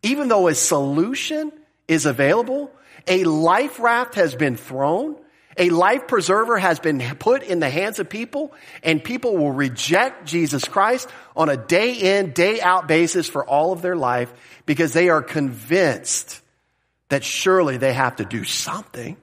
Even 0.03 0.27
though 0.27 0.47
a 0.47 0.55
solution 0.55 1.51
is 1.87 2.05
available, 2.05 2.69
a 3.07 3.23
life 3.23 3.79
raft 3.79 4.15
has 4.15 4.35
been 4.35 4.57
thrown, 4.57 5.15
a 5.57 5.69
life 5.69 6.07
preserver 6.07 6.57
has 6.57 6.79
been 6.79 6.99
put 7.19 7.43
in 7.43 7.59
the 7.59 7.69
hands 7.69 7.99
of 7.99 8.09
people, 8.09 8.53
and 8.81 9.03
people 9.03 9.37
will 9.37 9.51
reject 9.51 10.25
Jesus 10.25 10.65
Christ 10.65 11.09
on 11.35 11.49
a 11.49 11.57
day 11.57 11.93
in, 11.93 12.31
day 12.31 12.61
out 12.61 12.87
basis 12.87 13.27
for 13.27 13.45
all 13.45 13.71
of 13.71 13.81
their 13.81 13.95
life 13.95 14.33
because 14.65 14.93
they 14.93 15.09
are 15.09 15.21
convinced 15.21 16.41
that 17.09 17.23
surely 17.23 17.77
they 17.77 17.93
have 17.93 18.15
to 18.15 18.25
do 18.25 18.43
something. 18.43 19.17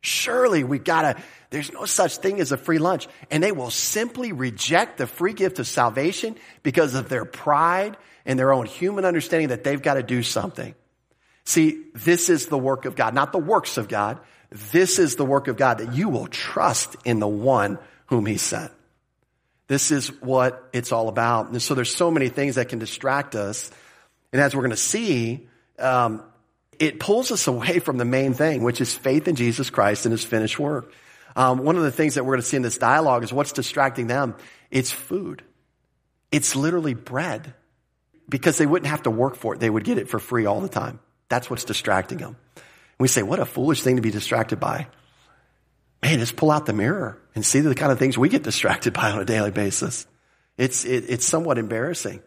Surely 0.00 0.64
we 0.64 0.78
gotta, 0.78 1.20
there's 1.50 1.72
no 1.72 1.84
such 1.84 2.16
thing 2.16 2.40
as 2.40 2.50
a 2.50 2.56
free 2.56 2.78
lunch. 2.78 3.06
And 3.30 3.42
they 3.42 3.52
will 3.52 3.70
simply 3.70 4.32
reject 4.32 4.98
the 4.98 5.06
free 5.06 5.32
gift 5.32 5.58
of 5.58 5.66
salvation 5.66 6.36
because 6.62 6.94
of 6.94 7.08
their 7.08 7.24
pride 7.24 7.96
and 8.24 8.38
their 8.38 8.52
own 8.52 8.66
human 8.66 9.04
understanding 9.04 9.48
that 9.48 9.62
they've 9.62 9.82
got 9.82 9.94
to 9.94 10.02
do 10.02 10.22
something. 10.22 10.74
See, 11.44 11.84
this 11.94 12.30
is 12.30 12.46
the 12.46 12.58
work 12.58 12.84
of 12.84 12.96
God, 12.96 13.14
not 13.14 13.32
the 13.32 13.38
works 13.38 13.76
of 13.76 13.88
God. 13.88 14.18
This 14.52 14.98
is 14.98 15.16
the 15.16 15.24
work 15.24 15.48
of 15.48 15.56
God 15.56 15.78
that 15.78 15.94
you 15.94 16.08
will 16.08 16.26
trust 16.26 16.96
in 17.04 17.18
the 17.20 17.28
one 17.28 17.78
whom 18.06 18.26
he 18.26 18.36
sent. 18.36 18.70
This 19.68 19.90
is 19.90 20.08
what 20.20 20.68
it's 20.72 20.92
all 20.92 21.08
about. 21.08 21.48
And 21.48 21.62
so 21.62 21.74
there's 21.74 21.94
so 21.94 22.10
many 22.10 22.28
things 22.28 22.56
that 22.56 22.68
can 22.68 22.78
distract 22.78 23.34
us. 23.34 23.70
And 24.32 24.42
as 24.42 24.54
we're 24.54 24.62
going 24.62 24.70
to 24.70 24.76
see, 24.76 25.48
um, 25.78 26.22
it 26.78 27.00
pulls 27.00 27.30
us 27.30 27.46
away 27.46 27.78
from 27.78 27.96
the 27.96 28.04
main 28.04 28.34
thing, 28.34 28.62
which 28.62 28.80
is 28.80 28.94
faith 28.94 29.28
in 29.28 29.36
Jesus 29.36 29.70
Christ 29.70 30.04
and 30.04 30.12
his 30.12 30.24
finished 30.24 30.58
work. 30.58 30.92
Um, 31.34 31.58
one 31.58 31.76
of 31.76 31.82
the 31.82 31.92
things 31.92 32.16
that 32.16 32.24
we're 32.24 32.34
going 32.34 32.42
to 32.42 32.46
see 32.46 32.56
in 32.56 32.62
this 32.62 32.76
dialogue 32.76 33.24
is 33.24 33.32
what's 33.32 33.52
distracting 33.52 34.06
them. 34.06 34.34
It's 34.70 34.90
food. 34.90 35.42
It's 36.30 36.54
literally 36.54 36.94
bread 36.94 37.54
because 38.28 38.58
they 38.58 38.66
wouldn't 38.66 38.90
have 38.90 39.04
to 39.04 39.10
work 39.10 39.36
for 39.36 39.54
it. 39.54 39.60
They 39.60 39.70
would 39.70 39.84
get 39.84 39.98
it 39.98 40.08
for 40.08 40.18
free 40.18 40.44
all 40.44 40.60
the 40.60 40.68
time. 40.68 41.00
That's 41.28 41.48
what's 41.48 41.64
distracting 41.64 42.18
them. 42.18 42.36
We 43.02 43.08
say, 43.08 43.24
what 43.24 43.40
a 43.40 43.44
foolish 43.44 43.82
thing 43.82 43.96
to 43.96 44.02
be 44.02 44.12
distracted 44.12 44.60
by. 44.60 44.86
Man, 46.02 46.20
just 46.20 46.36
pull 46.36 46.52
out 46.52 46.66
the 46.66 46.72
mirror 46.72 47.20
and 47.34 47.44
see 47.44 47.58
the 47.58 47.74
kind 47.74 47.90
of 47.90 47.98
things 47.98 48.16
we 48.16 48.28
get 48.28 48.44
distracted 48.44 48.92
by 48.92 49.10
on 49.10 49.18
a 49.18 49.24
daily 49.24 49.50
basis. 49.50 50.06
It's, 50.56 50.84
it, 50.84 51.06
it's 51.08 51.26
somewhat 51.26 51.58
embarrassing. 51.58 52.22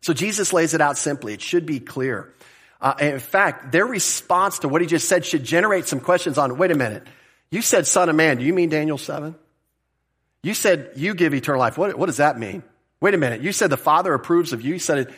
So 0.00 0.14
Jesus 0.14 0.54
lays 0.54 0.72
it 0.72 0.80
out 0.80 0.96
simply. 0.96 1.34
It 1.34 1.42
should 1.42 1.66
be 1.66 1.80
clear. 1.80 2.32
Uh, 2.80 2.94
in 2.98 3.18
fact, 3.18 3.72
their 3.72 3.84
response 3.84 4.60
to 4.60 4.68
what 4.68 4.80
he 4.80 4.86
just 4.86 5.06
said 5.06 5.26
should 5.26 5.44
generate 5.44 5.86
some 5.86 6.00
questions 6.00 6.38
on, 6.38 6.56
wait 6.56 6.70
a 6.70 6.74
minute. 6.74 7.06
You 7.50 7.60
said 7.60 7.86
son 7.86 8.08
of 8.08 8.16
man. 8.16 8.38
Do 8.38 8.44
you 8.44 8.54
mean 8.54 8.70
Daniel 8.70 8.96
7? 8.96 9.34
You 10.42 10.54
said 10.54 10.92
you 10.96 11.14
give 11.14 11.34
eternal 11.34 11.60
life. 11.60 11.76
What, 11.76 11.98
what 11.98 12.06
does 12.06 12.18
that 12.18 12.38
mean? 12.38 12.62
Wait 13.02 13.12
a 13.12 13.18
minute. 13.18 13.42
You 13.42 13.52
said 13.52 13.68
the 13.68 13.76
Father 13.76 14.14
approves 14.14 14.54
of 14.54 14.62
you. 14.62 14.72
You 14.72 14.78
said 14.78 14.98
it, 14.98 15.10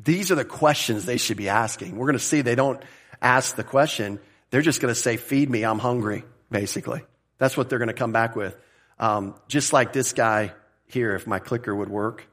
these 0.00 0.30
are 0.30 0.36
the 0.36 0.44
questions 0.44 1.06
they 1.06 1.16
should 1.16 1.36
be 1.36 1.48
asking. 1.48 1.96
We're 1.96 2.06
going 2.06 2.18
to 2.18 2.24
see 2.24 2.40
they 2.42 2.54
don't 2.54 2.80
ask 3.24 3.56
the 3.56 3.64
question. 3.64 4.20
They're 4.50 4.62
just 4.62 4.80
going 4.80 4.94
to 4.94 5.00
say, 5.00 5.16
feed 5.16 5.50
me. 5.50 5.64
I'm 5.64 5.80
hungry, 5.80 6.24
basically. 6.50 7.02
That's 7.38 7.56
what 7.56 7.68
they're 7.68 7.78
going 7.78 7.88
to 7.88 7.94
come 7.94 8.12
back 8.12 8.36
with. 8.36 8.56
Um, 8.98 9.34
just 9.48 9.72
like 9.72 9.92
this 9.92 10.12
guy 10.12 10.52
here, 10.86 11.14
if 11.16 11.26
my 11.26 11.40
clicker 11.40 11.74
would 11.74 11.88
work. 11.88 12.28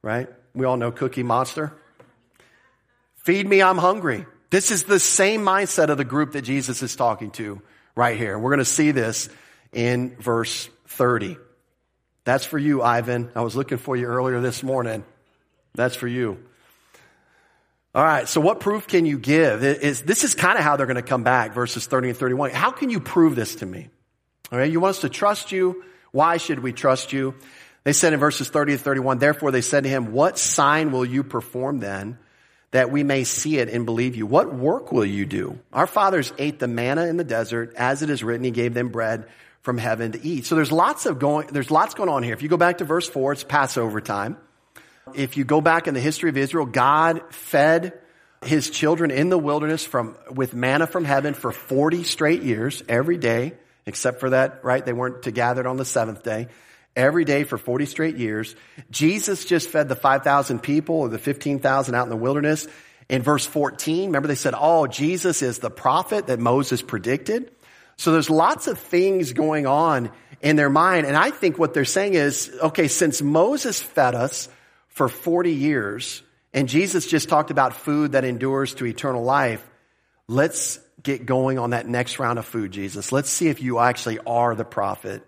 Right? 0.00 0.28
We 0.54 0.64
all 0.64 0.76
know 0.76 0.92
Cookie 0.92 1.22
Monster. 1.22 1.74
Feed 3.16 3.46
me, 3.46 3.60
I'm 3.60 3.76
hungry. 3.76 4.24
This 4.50 4.70
is 4.70 4.84
the 4.84 4.98
same 4.98 5.42
mindset 5.42 5.90
of 5.90 5.98
the 5.98 6.04
group 6.04 6.32
that 6.32 6.42
Jesus 6.42 6.82
is 6.82 6.96
talking 6.96 7.30
to 7.32 7.60
right 7.94 8.16
here. 8.16 8.38
We're 8.38 8.50
going 8.50 8.58
to 8.60 8.64
see 8.64 8.92
this 8.92 9.28
in 9.72 10.16
verse 10.16 10.70
30. 10.86 11.36
That's 12.24 12.46
for 12.46 12.58
you, 12.58 12.82
Ivan. 12.82 13.30
I 13.34 13.42
was 13.42 13.56
looking 13.56 13.78
for 13.78 13.96
you 13.96 14.06
earlier 14.06 14.40
this 14.40 14.62
morning. 14.62 15.04
That's 15.74 15.96
for 15.96 16.08
you. 16.08 16.42
All 17.98 18.04
right. 18.04 18.28
So 18.28 18.40
what 18.40 18.60
proof 18.60 18.86
can 18.86 19.06
you 19.06 19.18
give? 19.18 19.64
Is, 19.64 20.02
this 20.02 20.22
is 20.22 20.36
kind 20.36 20.56
of 20.56 20.62
how 20.62 20.76
they're 20.76 20.86
going 20.86 20.94
to 20.94 21.02
come 21.02 21.24
back, 21.24 21.52
verses 21.52 21.84
30 21.86 22.10
and 22.10 22.16
31. 22.16 22.52
How 22.52 22.70
can 22.70 22.90
you 22.90 23.00
prove 23.00 23.34
this 23.34 23.56
to 23.56 23.66
me? 23.66 23.88
All 24.52 24.58
right. 24.60 24.70
You 24.70 24.78
want 24.78 24.90
us 24.90 25.00
to 25.00 25.08
trust 25.08 25.50
you. 25.50 25.82
Why 26.12 26.36
should 26.36 26.60
we 26.60 26.72
trust 26.72 27.12
you? 27.12 27.34
They 27.82 27.92
said 27.92 28.12
in 28.12 28.20
verses 28.20 28.50
30 28.50 28.74
and 28.74 28.80
31, 28.80 29.18
therefore 29.18 29.50
they 29.50 29.62
said 29.62 29.82
to 29.82 29.90
him, 29.90 30.12
what 30.12 30.38
sign 30.38 30.92
will 30.92 31.04
you 31.04 31.24
perform 31.24 31.80
then 31.80 32.18
that 32.70 32.92
we 32.92 33.02
may 33.02 33.24
see 33.24 33.58
it 33.58 33.68
and 33.68 33.84
believe 33.84 34.14
you. 34.14 34.26
What 34.26 34.54
work 34.54 34.92
will 34.92 35.04
you 35.04 35.26
do? 35.26 35.58
Our 35.72 35.88
fathers 35.88 36.32
ate 36.38 36.60
the 36.60 36.68
manna 36.68 37.06
in 37.06 37.16
the 37.16 37.24
desert. 37.24 37.74
As 37.74 38.02
it 38.02 38.10
is 38.10 38.22
written, 38.22 38.44
he 38.44 38.52
gave 38.52 38.74
them 38.74 38.90
bread 38.90 39.26
from 39.62 39.76
heaven 39.76 40.12
to 40.12 40.24
eat. 40.24 40.46
So 40.46 40.54
there's 40.54 40.70
lots 40.70 41.04
of 41.04 41.18
going, 41.18 41.48
there's 41.48 41.72
lots 41.72 41.94
going 41.94 42.10
on 42.10 42.22
here. 42.22 42.34
If 42.34 42.42
you 42.42 42.48
go 42.48 42.56
back 42.56 42.78
to 42.78 42.84
verse 42.84 43.08
four, 43.08 43.32
it's 43.32 43.42
Passover 43.42 44.00
time. 44.00 44.36
If 45.14 45.36
you 45.36 45.44
go 45.44 45.60
back 45.60 45.86
in 45.86 45.94
the 45.94 46.00
history 46.00 46.30
of 46.30 46.36
Israel, 46.36 46.66
God 46.66 47.22
fed 47.30 47.98
his 48.44 48.70
children 48.70 49.10
in 49.10 49.30
the 49.30 49.38
wilderness 49.38 49.84
from, 49.84 50.16
with 50.30 50.54
manna 50.54 50.86
from 50.86 51.04
heaven 51.04 51.34
for 51.34 51.50
40 51.50 52.04
straight 52.04 52.42
years, 52.42 52.82
every 52.88 53.18
day, 53.18 53.54
except 53.86 54.20
for 54.20 54.30
that, 54.30 54.64
right? 54.64 54.84
They 54.84 54.92
weren't 54.92 55.24
to 55.24 55.30
gathered 55.30 55.66
on 55.66 55.76
the 55.76 55.84
seventh 55.84 56.22
day 56.22 56.48
every 56.98 57.24
day 57.24 57.44
for 57.44 57.56
40 57.56 57.86
straight 57.86 58.16
years. 58.16 58.56
Jesus 58.90 59.44
just 59.44 59.68
fed 59.68 59.88
the 59.88 59.94
5,000 59.94 60.58
people 60.58 60.96
or 60.96 61.08
the 61.08 61.18
15,000 61.18 61.94
out 61.94 62.02
in 62.02 62.08
the 62.10 62.16
wilderness. 62.16 62.66
In 63.08 63.22
verse 63.22 63.46
14, 63.46 64.06
remember 64.06 64.28
they 64.28 64.34
said, 64.34 64.54
oh, 64.56 64.86
Jesus 64.86 65.40
is 65.40 65.60
the 65.60 65.70
prophet 65.70 66.26
that 66.26 66.40
Moses 66.40 66.82
predicted. 66.82 67.52
So 67.96 68.12
there's 68.12 68.28
lots 68.28 68.66
of 68.66 68.78
things 68.78 69.32
going 69.32 69.66
on 69.66 70.10
in 70.40 70.56
their 70.56 70.68
mind. 70.68 71.06
And 71.06 71.16
I 71.16 71.30
think 71.30 71.56
what 71.56 71.72
they're 71.72 71.84
saying 71.84 72.14
is, 72.14 72.50
okay, 72.62 72.88
since 72.88 73.22
Moses 73.22 73.80
fed 73.80 74.14
us 74.14 74.48
for 74.98 75.08
40 75.08 75.52
years 75.52 76.22
and 76.52 76.68
Jesus 76.68 77.06
just 77.06 77.28
talked 77.28 77.50
about 77.50 77.74
food 77.74 78.12
that 78.12 78.24
endures 78.24 78.74
to 78.74 78.86
eternal 78.86 79.22
life, 79.22 79.64
let's 80.26 80.80
get 81.02 81.24
going 81.24 81.58
on 81.58 81.70
that 81.70 81.86
next 81.86 82.18
round 82.18 82.38
of 82.38 82.44
food, 82.46 82.72
Jesus. 82.72 83.12
Let's 83.12 83.30
see 83.30 83.48
if 83.48 83.62
you 83.62 83.78
actually 83.78 84.18
are 84.26 84.56
the 84.56 84.64
prophet 84.64 85.22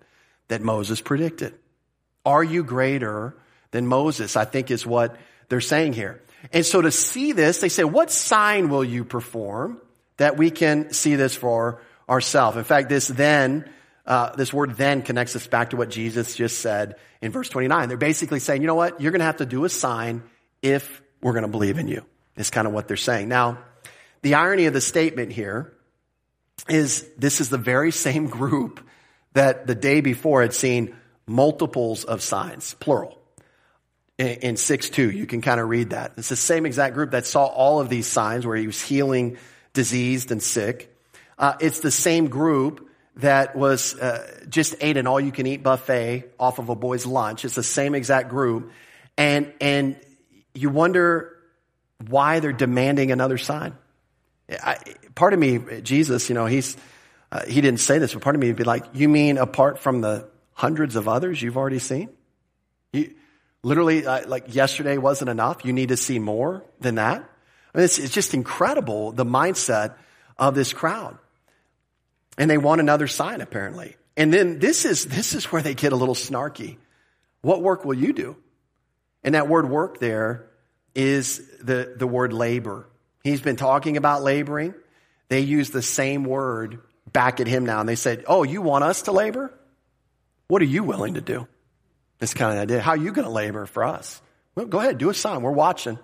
that 0.48 0.60
Moses 0.60 1.00
predicted. 1.00 1.54
Are 2.26 2.42
you 2.42 2.64
greater 2.64 3.36
than 3.70 3.86
Moses? 3.86 4.36
I 4.36 4.44
think 4.44 4.72
is 4.72 4.84
what 4.84 5.16
they're 5.48 5.60
saying 5.60 5.92
here. 5.92 6.20
And 6.52 6.66
so 6.66 6.82
to 6.82 6.90
see 6.90 7.30
this, 7.30 7.60
they 7.60 7.68
say, 7.68 7.84
what 7.84 8.10
sign 8.10 8.70
will 8.70 8.84
you 8.84 9.04
perform 9.04 9.80
that 10.16 10.36
we 10.36 10.50
can 10.50 10.92
see 10.92 11.14
this 11.14 11.36
for 11.36 11.80
ourselves? 12.08 12.56
In 12.56 12.64
fact, 12.64 12.88
this 12.88 13.06
then, 13.06 13.70
uh, 14.06 14.34
this 14.36 14.52
word 14.52 14.76
then 14.76 15.02
connects 15.02 15.36
us 15.36 15.46
back 15.46 15.70
to 15.70 15.76
what 15.76 15.90
Jesus 15.90 16.34
just 16.34 16.58
said 16.58 16.96
in 17.20 17.32
verse 17.32 17.48
29. 17.48 17.88
They're 17.88 17.98
basically 17.98 18.40
saying, 18.40 18.62
you 18.62 18.66
know 18.66 18.74
what? 18.74 19.00
You're 19.00 19.12
going 19.12 19.20
to 19.20 19.26
have 19.26 19.38
to 19.38 19.46
do 19.46 19.64
a 19.64 19.68
sign 19.68 20.22
if 20.62 21.02
we're 21.20 21.32
going 21.32 21.42
to 21.42 21.48
believe 21.48 21.78
in 21.78 21.88
you. 21.88 22.04
Is 22.36 22.50
kind 22.50 22.66
of 22.66 22.72
what 22.72 22.88
they're 22.88 22.96
saying. 22.96 23.28
Now, 23.28 23.58
the 24.22 24.34
irony 24.34 24.66
of 24.66 24.72
the 24.72 24.80
statement 24.80 25.32
here 25.32 25.74
is 26.68 27.06
this 27.18 27.40
is 27.40 27.50
the 27.50 27.58
very 27.58 27.90
same 27.90 28.28
group 28.28 28.80
that 29.32 29.66
the 29.66 29.74
day 29.74 30.00
before 30.00 30.42
had 30.42 30.54
seen 30.54 30.96
multiples 31.26 32.04
of 32.04 32.22
signs, 32.22 32.74
plural. 32.74 33.16
In, 34.18 34.58
6 34.58 34.90
2, 34.90 35.10
you 35.10 35.24
can 35.24 35.40
kind 35.40 35.58
of 35.58 35.68
read 35.70 35.90
that. 35.90 36.12
It's 36.18 36.28
the 36.28 36.36
same 36.36 36.66
exact 36.66 36.92
group 36.92 37.12
that 37.12 37.24
saw 37.24 37.46
all 37.46 37.80
of 37.80 37.88
these 37.88 38.06
signs 38.06 38.46
where 38.46 38.56
he 38.56 38.66
was 38.66 38.82
healing 38.82 39.38
diseased 39.72 40.30
and 40.30 40.42
sick. 40.42 40.94
Uh, 41.38 41.54
it's 41.58 41.80
the 41.80 41.90
same 41.90 42.28
group 42.28 42.89
that 43.20 43.56
was 43.56 43.94
uh, 43.98 44.44
just 44.48 44.74
ate 44.80 44.96
an 44.96 45.06
all 45.06 45.20
you 45.20 45.32
can 45.32 45.46
eat 45.46 45.62
buffet 45.62 46.24
off 46.38 46.58
of 46.58 46.68
a 46.68 46.74
boy's 46.74 47.06
lunch. 47.06 47.44
It's 47.44 47.54
the 47.54 47.62
same 47.62 47.94
exact 47.94 48.28
group. 48.28 48.72
And, 49.16 49.52
and 49.60 49.96
you 50.54 50.70
wonder 50.70 51.36
why 52.08 52.40
they're 52.40 52.52
demanding 52.52 53.12
another 53.12 53.38
sign. 53.38 53.74
I, 54.50 54.78
part 55.14 55.32
of 55.32 55.38
me, 55.38 55.58
Jesus, 55.82 56.28
you 56.28 56.34
know, 56.34 56.46
he's, 56.46 56.76
uh, 57.30 57.44
he 57.46 57.60
didn't 57.60 57.80
say 57.80 57.98
this, 57.98 58.14
but 58.14 58.22
part 58.22 58.34
of 58.34 58.40
me 58.40 58.48
would 58.48 58.56
be 58.56 58.64
like, 58.64 58.84
you 58.94 59.08
mean 59.08 59.38
apart 59.38 59.78
from 59.78 60.00
the 60.00 60.28
hundreds 60.54 60.96
of 60.96 61.08
others 61.08 61.40
you've 61.40 61.56
already 61.56 61.78
seen? 61.78 62.08
You, 62.92 63.14
literally, 63.62 64.06
uh, 64.06 64.26
like 64.26 64.54
yesterday 64.54 64.98
wasn't 64.98 65.30
enough. 65.30 65.64
You 65.64 65.72
need 65.72 65.90
to 65.90 65.96
see 65.96 66.18
more 66.18 66.64
than 66.80 66.96
that. 66.96 67.18
I 67.74 67.78
mean, 67.78 67.84
it's, 67.84 67.98
it's 67.98 68.12
just 68.12 68.34
incredible 68.34 69.12
the 69.12 69.24
mindset 69.24 69.94
of 70.38 70.54
this 70.54 70.72
crowd. 70.72 71.18
And 72.38 72.50
they 72.50 72.58
want 72.58 72.80
another 72.80 73.06
sign, 73.06 73.40
apparently. 73.40 73.96
And 74.16 74.32
then 74.32 74.58
this 74.58 74.84
is, 74.84 75.06
this 75.06 75.34
is 75.34 75.46
where 75.46 75.62
they 75.62 75.74
get 75.74 75.92
a 75.92 75.96
little 75.96 76.14
snarky. 76.14 76.78
What 77.42 77.62
work 77.62 77.84
will 77.84 77.94
you 77.94 78.12
do? 78.12 78.36
And 79.22 79.34
that 79.34 79.48
word 79.48 79.68
work 79.68 79.98
there 79.98 80.46
is 80.94 81.38
the, 81.62 81.94
the 81.96 82.06
word 82.06 82.32
labor. 82.32 82.88
He's 83.22 83.40
been 83.40 83.56
talking 83.56 83.96
about 83.96 84.22
laboring. 84.22 84.74
They 85.28 85.40
use 85.40 85.70
the 85.70 85.82
same 85.82 86.24
word 86.24 86.80
back 87.12 87.40
at 87.40 87.46
him 87.46 87.64
now. 87.64 87.80
And 87.80 87.88
they 87.88 87.96
said, 87.96 88.24
Oh, 88.26 88.42
you 88.42 88.62
want 88.62 88.84
us 88.84 89.02
to 89.02 89.12
labor? 89.12 89.52
What 90.48 90.62
are 90.62 90.66
you 90.66 90.82
willing 90.82 91.14
to 91.14 91.20
do? 91.20 91.46
This 92.18 92.34
kind 92.34 92.56
of 92.56 92.62
idea. 92.62 92.80
How 92.80 92.92
are 92.92 92.96
you 92.96 93.12
going 93.12 93.26
to 93.26 93.32
labor 93.32 93.66
for 93.66 93.84
us? 93.84 94.20
Well, 94.54 94.66
go 94.66 94.80
ahead, 94.80 94.98
do 94.98 95.10
a 95.10 95.14
sign. 95.14 95.42
We're 95.42 95.52
watching. 95.52 95.98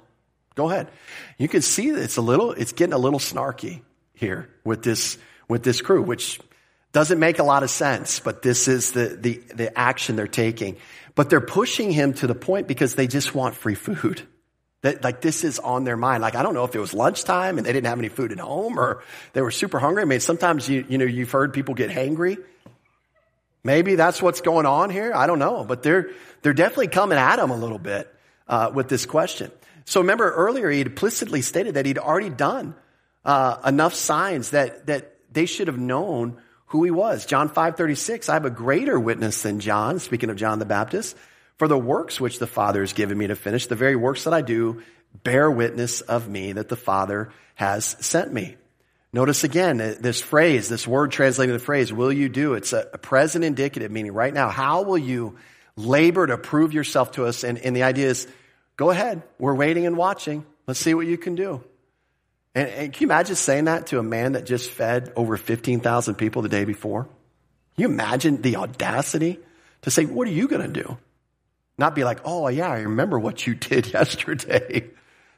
Go 0.55 0.70
ahead. 0.70 0.89
You 1.37 1.49
can 1.49 1.62
see 1.62 1.91
that 1.91 2.03
it's 2.03 2.16
a 2.16 2.22
little, 2.22 2.53
it's 2.53 2.72
getting 2.72 2.95
a 2.95 2.99
little 2.99 3.18
snarky 3.18 3.83
here 4.14 4.49
with 4.64 4.83
this, 4.83 5.18
with 5.49 5.62
this 5.62 5.80
crew, 5.80 6.03
which 6.03 6.40
doesn't 6.92 7.18
make 7.18 7.38
a 7.38 7.44
lot 7.44 7.62
of 7.62 7.70
sense, 7.70 8.20
but 8.20 8.42
this 8.42 8.68
is 8.68 8.92
the, 8.92 9.09
the, 9.20 9.42
the 9.55 9.78
action 9.78 10.16
they're 10.16 10.26
taking. 10.26 10.76
But 11.14 11.30
they're 11.30 11.40
pushing 11.40 11.90
him 11.90 12.14
to 12.14 12.26
the 12.26 12.34
point 12.34 12.68
because 12.68 12.94
they 12.94 13.07
just 13.07 13.34
want 13.34 13.55
free 13.55 13.74
food. 13.74 14.22
That, 14.82 15.03
like 15.03 15.20
this 15.20 15.42
is 15.42 15.59
on 15.59 15.84
their 15.84 15.97
mind. 15.97 16.22
Like 16.22 16.36
I 16.36 16.42
don't 16.42 16.55
know 16.55 16.64
if 16.64 16.74
it 16.74 16.78
was 16.78 16.94
lunchtime 16.94 17.59
and 17.59 17.66
they 17.66 17.72
didn't 17.72 17.86
have 17.86 17.99
any 17.99 18.09
food 18.09 18.32
at 18.32 18.38
home 18.38 18.78
or 18.78 19.03
they 19.32 19.40
were 19.40 19.51
super 19.51 19.78
hungry. 19.78 20.03
I 20.03 20.05
mean, 20.05 20.20
sometimes 20.20 20.68
you, 20.68 20.84
you 20.88 20.99
know, 20.99 21.05
you've 21.05 21.30
heard 21.30 21.53
people 21.53 21.74
get 21.74 21.90
hangry. 21.90 22.38
Maybe 23.64 23.97
that's 23.97 24.22
what's 24.22 24.42
going 24.42 24.64
on 24.64 24.90
here. 24.90 25.12
I 25.12 25.26
don't 25.26 25.40
know, 25.40 25.64
but 25.64 25.82
they're, 25.82 26.11
they're 26.42 26.55
definitely 26.55 26.88
coming 26.88 27.18
at 27.18 27.38
him 27.38 27.51
a 27.51 27.57
little 27.57 27.80
bit, 27.80 28.14
uh, 28.47 28.70
with 28.72 28.88
this 28.88 29.07
question. 29.07 29.51
So 29.86 30.03
remember 30.03 30.30
earlier 30.30 30.70
he 30.70 30.82
implicitly 30.82 31.42
stated 31.42 31.74
that 31.74 31.84
he'd 31.84 31.99
already 31.99 32.30
done, 32.30 32.76
uh, 33.24 33.59
enough 33.66 33.94
signs 33.94 34.51
that, 34.51 34.86
that 34.86 35.15
they 35.33 35.47
should 35.47 35.68
have 35.68 35.79
known 35.79 36.39
who 36.66 36.85
he 36.85 36.91
was. 36.91 37.27
John 37.27 37.49
5:36, 37.49 38.29
I 38.29 38.35
have 38.35 38.45
a 38.45 38.51
greater 38.51 38.99
witness 38.99 39.43
than 39.43 39.61
John, 39.61 39.99
speaking 39.99 40.31
of 40.31 40.37
John 40.37 40.59
the 40.59 40.64
Baptist, 40.64 41.16
for 41.59 41.68
the 41.68 41.79
works 41.79 42.20
which 42.20 42.39
the 42.39 42.47
Father 42.47 42.81
has 42.81 42.93
given 42.93 43.16
me 43.16 43.29
to 43.29 43.37
finish, 43.37 43.66
the 43.66 43.77
very 43.77 43.97
works 43.97 44.24
that 44.24 44.35
I 44.35 44.43
do 44.43 44.83
bear 45.22 45.51
witness 45.51 46.01
of 46.03 46.29
me 46.29 46.53
that 46.53 46.68
the 46.68 46.77
Father 46.77 47.31
has 47.55 47.97
sent 48.01 48.33
me. 48.33 48.57
Notice 49.12 49.45
again 49.45 49.81
uh, 49.81 49.95
this 49.99 50.20
phrase, 50.20 50.68
this 50.68 50.87
word 50.87 51.11
translating 51.11 51.55
the 51.55 51.59
phrase, 51.59 51.93
will 51.93 52.12
you 52.12 52.29
do? 52.29 52.55
It's 52.55 52.72
a, 52.72 52.85
present 53.01 53.45
indicative, 53.45 53.91
meaning 53.91 54.12
right 54.12 54.35
now, 54.35 54.51
how 54.51 54.83
will 54.83 54.99
you 54.99 55.37
labor 55.77 56.27
to 56.27 56.37
prove 56.37 56.74
yourself 56.74 57.12
to 57.12 57.24
us? 57.24 57.45
And, 57.45 57.59
and 57.59 57.74
the 57.74 57.85
idea 57.85 58.09
is, 58.09 58.27
go 58.77 58.91
ahead. 58.91 59.22
We're 59.39 59.55
waiting 59.55 59.87
and 59.87 59.97
watching. 59.97 60.45
Let's 60.66 60.81
see 60.81 60.93
what 60.93 61.07
you 61.07 61.16
can 61.16 61.35
do. 61.35 61.62
And, 62.57 62.68
and 62.70 62.92
can 62.92 63.02
you 63.02 63.07
imagine 63.07 63.36
saying 63.36 63.66
that 63.66 63.88
to 63.88 63.98
a 63.98 64.02
man 64.02 64.32
that 64.32 64.46
just 64.46 64.70
fed 64.70 65.12
over 65.14 65.36
15,000 65.36 66.14
people 66.14 66.40
the 66.40 66.48
day 66.48 66.64
before? 66.64 67.04
Can 67.04 67.82
you 67.82 67.88
imagine 67.88 68.40
the 68.40 68.57
audacity 68.57 69.38
to 69.82 69.90
say, 69.90 70.07
what 70.07 70.26
are 70.26 70.32
you 70.32 70.48
going 70.48 70.62
to 70.62 70.82
do? 70.82 70.96
Not 71.76 71.94
be 71.94 72.02
like, 72.02 72.20
oh 72.24 72.48
yeah, 72.48 72.70
I 72.70 72.80
remember 72.80 73.18
what 73.18 73.46
you 73.46 73.54
did 73.70 73.92
yesterday. 73.92 74.88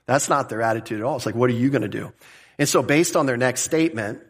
That's 0.06 0.28
not 0.28 0.48
their 0.48 0.62
attitude 0.62 1.00
at 1.00 1.04
all. 1.04 1.16
It's 1.16 1.26
like, 1.26 1.34
what 1.34 1.50
are 1.50 1.54
you 1.54 1.70
going 1.70 1.82
to 1.82 1.88
do? 1.88 2.12
And 2.56 2.68
so 2.68 2.82
based 2.82 3.16
on 3.16 3.26
their 3.26 3.36
next 3.36 3.62
statement, 3.62 4.22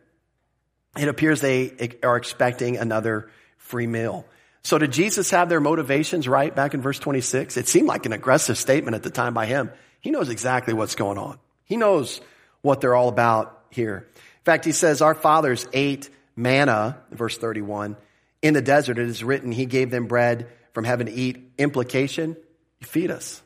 it 0.97 1.09
appears 1.09 1.43
they 1.43 1.99
are 2.03 2.17
expecting 2.17 2.79
another 2.79 3.31
free 3.59 3.87
meal. 3.87 4.25
So 4.63 4.79
did 4.79 4.93
Jesus 4.93 5.31
have 5.31 5.51
their 5.51 5.61
motivations 5.61 6.27
right 6.27 6.55
back 6.55 6.73
in 6.73 6.81
verse 6.81 6.99
26? 6.99 7.59
It 7.59 7.69
seemed 7.69 7.87
like 7.87 8.07
an 8.07 8.13
aggressive 8.13 8.57
statement 8.57 8.95
at 8.95 9.03
the 9.03 9.11
time 9.11 9.35
by 9.35 9.45
him. 9.45 9.71
He 10.01 10.11
knows 10.11 10.31
exactly 10.31 10.73
what's 10.73 10.95
going 10.95 11.19
on. 11.19 11.39
He 11.65 11.77
knows 11.77 12.21
what 12.63 12.81
they're 12.81 12.95
all 12.95 13.09
about 13.09 13.65
here. 13.71 14.07
In 14.15 14.45
fact, 14.45 14.65
he 14.65 14.73
says, 14.73 15.03
Our 15.03 15.15
fathers 15.15 15.67
ate 15.73 16.11
manna, 16.37 16.99
verse 17.11 17.37
31, 17.37 17.97
in 18.43 18.55
the 18.55 18.63
desert. 18.63 18.99
It 18.99 19.09
is 19.09 19.23
written, 19.25 19.53
He 19.53 19.67
gave 19.67 19.91
them 19.91 20.07
bread 20.07 20.49
from 20.73 20.85
heaven 20.85 21.07
to 21.07 21.13
eat. 21.13 21.53
Implication, 21.59 22.37
you 22.81 22.87
feed 22.87 23.11
us. 23.11 23.43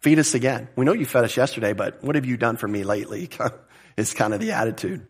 Feed 0.00 0.18
us 0.18 0.34
again. 0.34 0.68
We 0.74 0.84
know 0.84 0.94
you 0.94 1.06
fed 1.06 1.24
us 1.24 1.36
yesterday, 1.36 1.74
but 1.74 2.02
what 2.02 2.16
have 2.16 2.26
you 2.26 2.36
done 2.36 2.56
for 2.56 2.66
me 2.66 2.82
lately? 2.82 3.28
is 3.96 4.14
kind 4.14 4.34
of 4.34 4.40
the 4.40 4.52
attitude. 4.52 5.06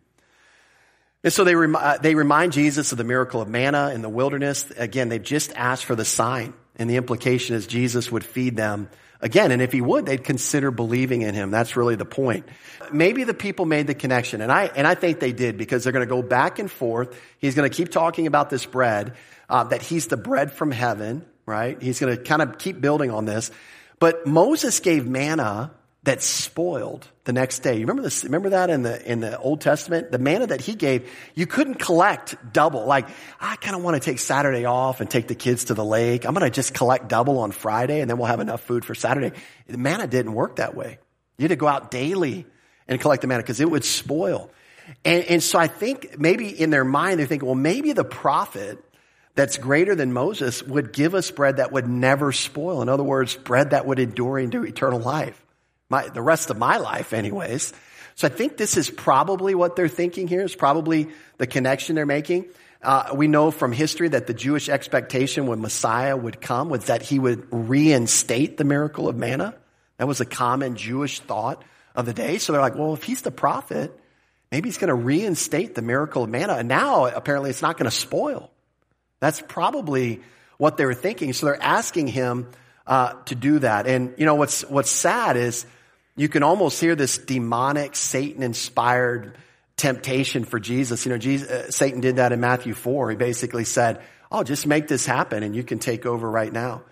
And 1.24 1.32
so 1.32 1.44
they, 1.44 1.54
rem- 1.54 1.76
uh, 1.76 1.98
they 1.98 2.14
remind 2.14 2.52
Jesus 2.52 2.92
of 2.92 2.98
the 2.98 3.04
miracle 3.04 3.40
of 3.40 3.48
manna 3.48 3.90
in 3.94 4.02
the 4.02 4.08
wilderness. 4.08 4.70
Again, 4.76 5.08
they've 5.08 5.22
just 5.22 5.52
asked 5.54 5.84
for 5.84 5.94
the 5.94 6.04
sign. 6.04 6.52
And 6.76 6.88
the 6.88 6.96
implication 6.96 7.54
is 7.54 7.66
Jesus 7.66 8.10
would 8.10 8.24
feed 8.24 8.56
them 8.56 8.88
again. 9.20 9.52
And 9.52 9.62
if 9.62 9.72
he 9.72 9.80
would, 9.80 10.06
they'd 10.06 10.24
consider 10.24 10.70
believing 10.70 11.22
in 11.22 11.34
him. 11.34 11.50
That's 11.50 11.76
really 11.76 11.94
the 11.94 12.04
point. 12.04 12.46
Maybe 12.92 13.24
the 13.24 13.34
people 13.34 13.64
made 13.64 13.86
the 13.86 13.94
connection, 13.94 14.40
and 14.40 14.50
I, 14.50 14.64
and 14.64 14.86
I 14.86 14.94
think 14.94 15.20
they 15.20 15.32
did 15.32 15.56
because 15.56 15.84
they're 15.84 15.92
going 15.92 16.06
to 16.06 16.14
go 16.14 16.22
back 16.22 16.58
and 16.58 16.70
forth. 16.70 17.18
He's 17.38 17.54
going 17.54 17.70
to 17.70 17.74
keep 17.74 17.90
talking 17.90 18.26
about 18.26 18.50
this 18.50 18.66
bread, 18.66 19.14
uh, 19.48 19.64
that 19.64 19.82
he's 19.82 20.08
the 20.08 20.16
bread 20.16 20.52
from 20.52 20.70
heaven, 20.70 21.24
right? 21.46 21.80
He's 21.80 22.00
going 22.00 22.16
to 22.16 22.22
kind 22.22 22.42
of 22.42 22.58
keep 22.58 22.80
building 22.80 23.10
on 23.10 23.24
this. 23.24 23.50
But 23.98 24.26
Moses 24.26 24.80
gave 24.80 25.06
manna 25.06 25.70
that 26.04 26.20
spoiled 26.20 27.06
the 27.24 27.32
next 27.32 27.60
day. 27.60 27.74
You 27.74 27.82
remember 27.82 28.02
this? 28.02 28.24
Remember 28.24 28.50
that 28.50 28.70
in 28.70 28.82
the 28.82 29.10
in 29.10 29.20
the 29.20 29.38
Old 29.38 29.60
Testament, 29.60 30.10
the 30.10 30.18
manna 30.18 30.48
that 30.48 30.60
he 30.60 30.74
gave, 30.74 31.08
you 31.34 31.46
couldn't 31.46 31.76
collect 31.76 32.34
double. 32.52 32.86
Like 32.86 33.08
I 33.40 33.56
kind 33.56 33.76
of 33.76 33.84
want 33.84 34.02
to 34.02 34.10
take 34.10 34.18
Saturday 34.18 34.64
off 34.64 35.00
and 35.00 35.08
take 35.08 35.28
the 35.28 35.36
kids 35.36 35.64
to 35.64 35.74
the 35.74 35.84
lake. 35.84 36.24
I'm 36.24 36.34
going 36.34 36.44
to 36.44 36.50
just 36.50 36.74
collect 36.74 37.08
double 37.08 37.38
on 37.38 37.52
Friday, 37.52 38.00
and 38.00 38.10
then 38.10 38.18
we'll 38.18 38.26
have 38.26 38.40
enough 38.40 38.62
food 38.62 38.84
for 38.84 38.94
Saturday. 38.94 39.36
The 39.68 39.78
manna 39.78 40.08
didn't 40.08 40.34
work 40.34 40.56
that 40.56 40.74
way. 40.74 40.98
You 41.38 41.44
had 41.44 41.50
to 41.50 41.56
go 41.56 41.68
out 41.68 41.90
daily 41.90 42.46
and 42.88 43.00
collect 43.00 43.22
the 43.22 43.28
manna 43.28 43.42
because 43.42 43.60
it 43.60 43.70
would 43.70 43.84
spoil. 43.84 44.50
And, 45.04 45.24
and 45.24 45.42
so 45.42 45.58
I 45.58 45.68
think 45.68 46.18
maybe 46.18 46.48
in 46.48 46.70
their 46.70 46.84
mind 46.84 47.20
they 47.20 47.26
think, 47.26 47.44
well, 47.44 47.54
maybe 47.54 47.92
the 47.92 48.04
prophet 48.04 48.84
that's 49.36 49.56
greater 49.56 49.94
than 49.94 50.12
Moses 50.12 50.62
would 50.62 50.92
give 50.92 51.14
us 51.14 51.30
bread 51.30 51.56
that 51.56 51.70
would 51.72 51.86
never 51.86 52.32
spoil. 52.32 52.82
In 52.82 52.88
other 52.88 53.04
words, 53.04 53.36
bread 53.36 53.70
that 53.70 53.86
would 53.86 54.00
endure 54.00 54.38
into 54.38 54.64
eternal 54.64 54.98
life 54.98 55.41
my, 55.92 56.08
the 56.08 56.22
rest 56.22 56.50
of 56.50 56.58
my 56.58 56.78
life 56.78 57.12
anyways. 57.12 57.72
So 58.14 58.26
I 58.26 58.30
think 58.30 58.56
this 58.56 58.76
is 58.76 58.90
probably 58.90 59.54
what 59.54 59.76
they're 59.76 59.88
thinking 59.88 60.26
here 60.26 60.40
is 60.40 60.56
probably 60.56 61.08
the 61.36 61.46
connection 61.46 61.94
they're 61.94 62.06
making. 62.06 62.46
Uh, 62.82 63.10
we 63.14 63.28
know 63.28 63.50
from 63.50 63.72
history 63.72 64.08
that 64.08 64.26
the 64.26 64.34
Jewish 64.34 64.68
expectation 64.68 65.46
when 65.46 65.60
Messiah 65.60 66.16
would 66.16 66.40
come 66.40 66.70
was 66.70 66.86
that 66.86 67.02
he 67.02 67.18
would 67.18 67.46
reinstate 67.50 68.56
the 68.56 68.64
miracle 68.64 69.06
of 69.08 69.16
manna. 69.16 69.54
That 69.98 70.08
was 70.08 70.20
a 70.20 70.24
common 70.24 70.76
Jewish 70.76 71.20
thought 71.20 71.62
of 71.94 72.06
the 72.06 72.14
day. 72.14 72.38
So 72.38 72.52
they're 72.52 72.62
like, 72.62 72.74
well, 72.74 72.94
if 72.94 73.04
he's 73.04 73.22
the 73.22 73.30
prophet, 73.30 73.96
maybe 74.50 74.68
he's 74.68 74.78
going 74.78 74.88
to 74.88 74.94
reinstate 74.94 75.74
the 75.74 75.82
miracle 75.82 76.24
of 76.24 76.30
manna. 76.30 76.54
And 76.54 76.68
now 76.68 77.06
apparently 77.06 77.50
it's 77.50 77.62
not 77.62 77.76
going 77.76 77.90
to 77.90 77.96
spoil. 77.96 78.50
That's 79.20 79.40
probably 79.40 80.22
what 80.56 80.76
they 80.78 80.86
were 80.86 80.94
thinking. 80.94 81.34
So 81.34 81.46
they're 81.46 81.62
asking 81.62 82.08
him 82.08 82.48
uh, 82.86 83.12
to 83.26 83.34
do 83.34 83.60
that. 83.60 83.86
And 83.86 84.14
you 84.16 84.26
know 84.26 84.34
what's 84.34 84.62
what's 84.62 84.90
sad 84.90 85.36
is 85.36 85.66
you 86.16 86.28
can 86.28 86.42
almost 86.42 86.80
hear 86.80 86.94
this 86.94 87.18
demonic, 87.18 87.96
Satan 87.96 88.42
inspired 88.42 89.36
temptation 89.76 90.44
for 90.44 90.60
Jesus. 90.60 91.06
You 91.06 91.12
know, 91.12 91.18
Jesus, 91.18 91.48
uh, 91.48 91.70
Satan 91.70 92.00
did 92.00 92.16
that 92.16 92.32
in 92.32 92.40
Matthew 92.40 92.74
4. 92.74 93.10
He 93.10 93.16
basically 93.16 93.64
said, 93.64 94.02
Oh, 94.30 94.42
just 94.42 94.66
make 94.66 94.88
this 94.88 95.04
happen 95.04 95.42
and 95.42 95.54
you 95.54 95.62
can 95.62 95.78
take 95.78 96.06
over 96.06 96.30
right 96.30 96.52
now. 96.52 96.82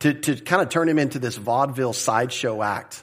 To, 0.00 0.14
to 0.14 0.36
kind 0.36 0.62
of 0.62 0.68
turn 0.68 0.88
him 0.88 0.98
into 0.98 1.18
this 1.18 1.36
vaudeville 1.36 1.92
sideshow 1.92 2.62
act. 2.62 3.02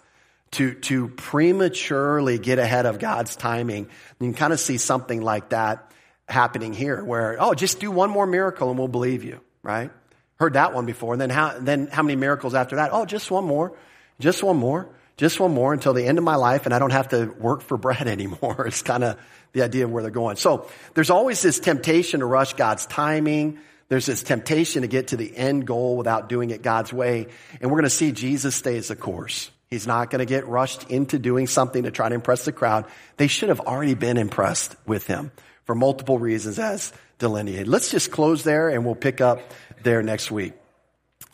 To, 0.51 0.73
to 0.73 1.09
prematurely 1.09 2.39
get 2.39 2.59
ahead 2.59 2.85
of 2.85 2.97
God's 2.97 3.35
timing. 3.35 3.89
You 4.19 4.27
can 4.27 4.33
kind 4.33 4.53
of 4.53 4.59
see 4.59 4.77
something 4.77 5.21
like 5.21 5.49
that 5.49 5.91
happening 6.29 6.71
here 6.71 7.03
where, 7.03 7.35
oh, 7.39 7.53
just 7.53 7.81
do 7.81 7.91
one 7.91 8.09
more 8.09 8.25
miracle 8.25 8.69
and 8.69 8.79
we'll 8.79 8.87
believe 8.87 9.25
you, 9.25 9.41
right? 9.63 9.91
Heard 10.39 10.53
that 10.53 10.73
one 10.73 10.85
before. 10.85 11.13
And 11.13 11.21
then 11.21 11.29
how, 11.29 11.59
then 11.59 11.87
how 11.87 12.03
many 12.03 12.15
miracles 12.15 12.53
after 12.53 12.77
that? 12.77 12.91
Oh, 12.93 13.05
just 13.05 13.29
one 13.29 13.43
more. 13.43 13.75
Just 14.17 14.43
one 14.43 14.55
more 14.55 14.94
just 15.17 15.39
one 15.39 15.53
more 15.53 15.73
until 15.73 15.93
the 15.93 16.05
end 16.05 16.17
of 16.17 16.23
my 16.23 16.35
life 16.35 16.65
and 16.65 16.73
I 16.73 16.79
don't 16.79 16.91
have 16.91 17.09
to 17.09 17.25
work 17.25 17.61
for 17.61 17.77
bread 17.77 18.07
anymore. 18.07 18.67
It's 18.67 18.81
kind 18.81 19.03
of 19.03 19.17
the 19.53 19.63
idea 19.63 19.85
of 19.85 19.91
where 19.91 20.03
they're 20.03 20.11
going. 20.11 20.35
So 20.35 20.69
there's 20.93 21.09
always 21.09 21.41
this 21.41 21.59
temptation 21.59 22.19
to 22.19 22.25
rush 22.25 22.53
God's 22.53 22.85
timing. 22.85 23.59
There's 23.87 24.05
this 24.05 24.23
temptation 24.23 24.81
to 24.81 24.87
get 24.87 25.09
to 25.09 25.17
the 25.17 25.35
end 25.35 25.67
goal 25.67 25.95
without 25.95 26.27
doing 26.27 26.49
it 26.49 26.61
God's 26.61 26.91
way. 26.91 27.27
And 27.61 27.71
we're 27.71 27.77
going 27.77 27.83
to 27.83 27.89
see 27.89 28.11
Jesus 28.11 28.55
stays 28.55 28.89
the 28.89 28.95
course. 28.95 29.51
He's 29.69 29.87
not 29.87 30.09
going 30.09 30.19
to 30.19 30.25
get 30.25 30.47
rushed 30.47 30.89
into 30.89 31.19
doing 31.19 31.47
something 31.47 31.83
to 31.83 31.91
try 31.91 32.09
to 32.09 32.15
impress 32.15 32.45
the 32.45 32.51
crowd. 32.51 32.85
They 33.17 33.27
should 33.27 33.49
have 33.49 33.61
already 33.61 33.93
been 33.93 34.17
impressed 34.17 34.75
with 34.85 35.07
him 35.07 35.31
for 35.65 35.75
multiple 35.75 36.19
reasons 36.19 36.59
as 36.59 36.93
delineated. 37.17 37.67
Let's 37.67 37.91
just 37.91 38.11
close 38.11 38.43
there 38.43 38.69
and 38.69 38.85
we'll 38.85 38.95
pick 38.95 39.21
up 39.21 39.39
there 39.83 40.03
next 40.03 40.31
week. 40.31 40.53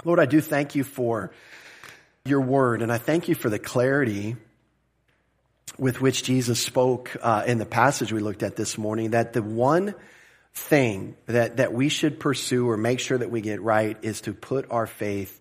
Lord, 0.05 0.19
I 0.19 0.25
do 0.25 0.41
thank 0.41 0.75
you 0.75 0.83
for 0.83 1.31
your 2.25 2.41
word, 2.41 2.81
and 2.81 2.91
I 2.91 2.97
thank 2.97 3.27
you 3.27 3.35
for 3.35 3.49
the 3.49 3.59
clarity 3.59 4.35
with 5.77 6.01
which 6.01 6.23
Jesus 6.23 6.59
spoke 6.59 7.15
uh, 7.21 7.43
in 7.47 7.57
the 7.57 7.65
passage 7.65 8.13
we 8.13 8.19
looked 8.19 8.43
at 8.43 8.55
this 8.55 8.77
morning. 8.77 9.11
That 9.11 9.33
the 9.33 9.41
one 9.41 9.95
thing 10.53 11.15
that, 11.25 11.57
that 11.57 11.73
we 11.73 11.89
should 11.89 12.19
pursue 12.19 12.69
or 12.69 12.77
make 12.77 12.99
sure 12.99 13.17
that 13.17 13.31
we 13.31 13.41
get 13.41 13.61
right 13.61 13.97
is 14.03 14.21
to 14.21 14.33
put 14.33 14.69
our 14.69 14.85
faith 14.85 15.39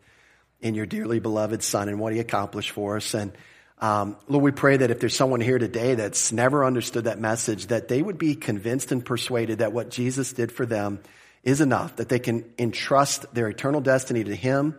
in 0.60 0.74
your 0.74 0.86
dearly 0.86 1.20
beloved 1.20 1.62
Son 1.62 1.88
and 1.88 1.98
what 1.98 2.14
He 2.14 2.18
accomplished 2.18 2.70
for 2.70 2.96
us. 2.96 3.12
And 3.12 3.32
um, 3.78 4.16
Lord, 4.28 4.44
we 4.44 4.50
pray 4.50 4.78
that 4.78 4.90
if 4.90 5.00
there's 5.00 5.16
someone 5.16 5.40
here 5.40 5.58
today 5.58 5.96
that's 5.96 6.32
never 6.32 6.64
understood 6.64 7.04
that 7.04 7.18
message, 7.18 7.66
that 7.66 7.88
they 7.88 8.00
would 8.00 8.18
be 8.18 8.36
convinced 8.36 8.92
and 8.92 9.04
persuaded 9.04 9.58
that 9.58 9.72
what 9.72 9.90
Jesus 9.90 10.32
did 10.32 10.50
for 10.52 10.64
them 10.64 11.00
is 11.42 11.60
enough, 11.60 11.96
that 11.96 12.08
they 12.08 12.18
can 12.18 12.44
entrust 12.58 13.26
their 13.34 13.48
eternal 13.48 13.80
destiny 13.80 14.24
to 14.24 14.34
Him, 14.34 14.78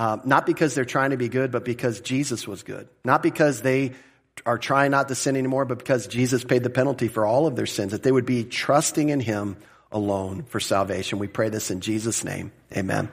uh, 0.00 0.16
not 0.24 0.46
because 0.46 0.74
they're 0.74 0.86
trying 0.86 1.10
to 1.10 1.18
be 1.18 1.28
good, 1.28 1.52
but 1.52 1.62
because 1.62 2.00
Jesus 2.00 2.48
was 2.48 2.62
good. 2.62 2.88
Not 3.04 3.22
because 3.22 3.60
they 3.60 3.92
are 4.46 4.56
trying 4.56 4.92
not 4.92 5.08
to 5.08 5.14
sin 5.14 5.36
anymore, 5.36 5.66
but 5.66 5.76
because 5.76 6.06
Jesus 6.06 6.42
paid 6.42 6.62
the 6.62 6.70
penalty 6.70 7.06
for 7.06 7.26
all 7.26 7.46
of 7.46 7.54
their 7.54 7.66
sins, 7.66 7.92
that 7.92 8.02
they 8.02 8.10
would 8.10 8.24
be 8.24 8.44
trusting 8.44 9.10
in 9.10 9.20
Him 9.20 9.58
alone 9.92 10.44
for 10.44 10.58
salvation. 10.58 11.18
We 11.18 11.28
pray 11.28 11.50
this 11.50 11.70
in 11.70 11.82
Jesus' 11.82 12.24
name. 12.24 12.50
Amen. 12.74 13.10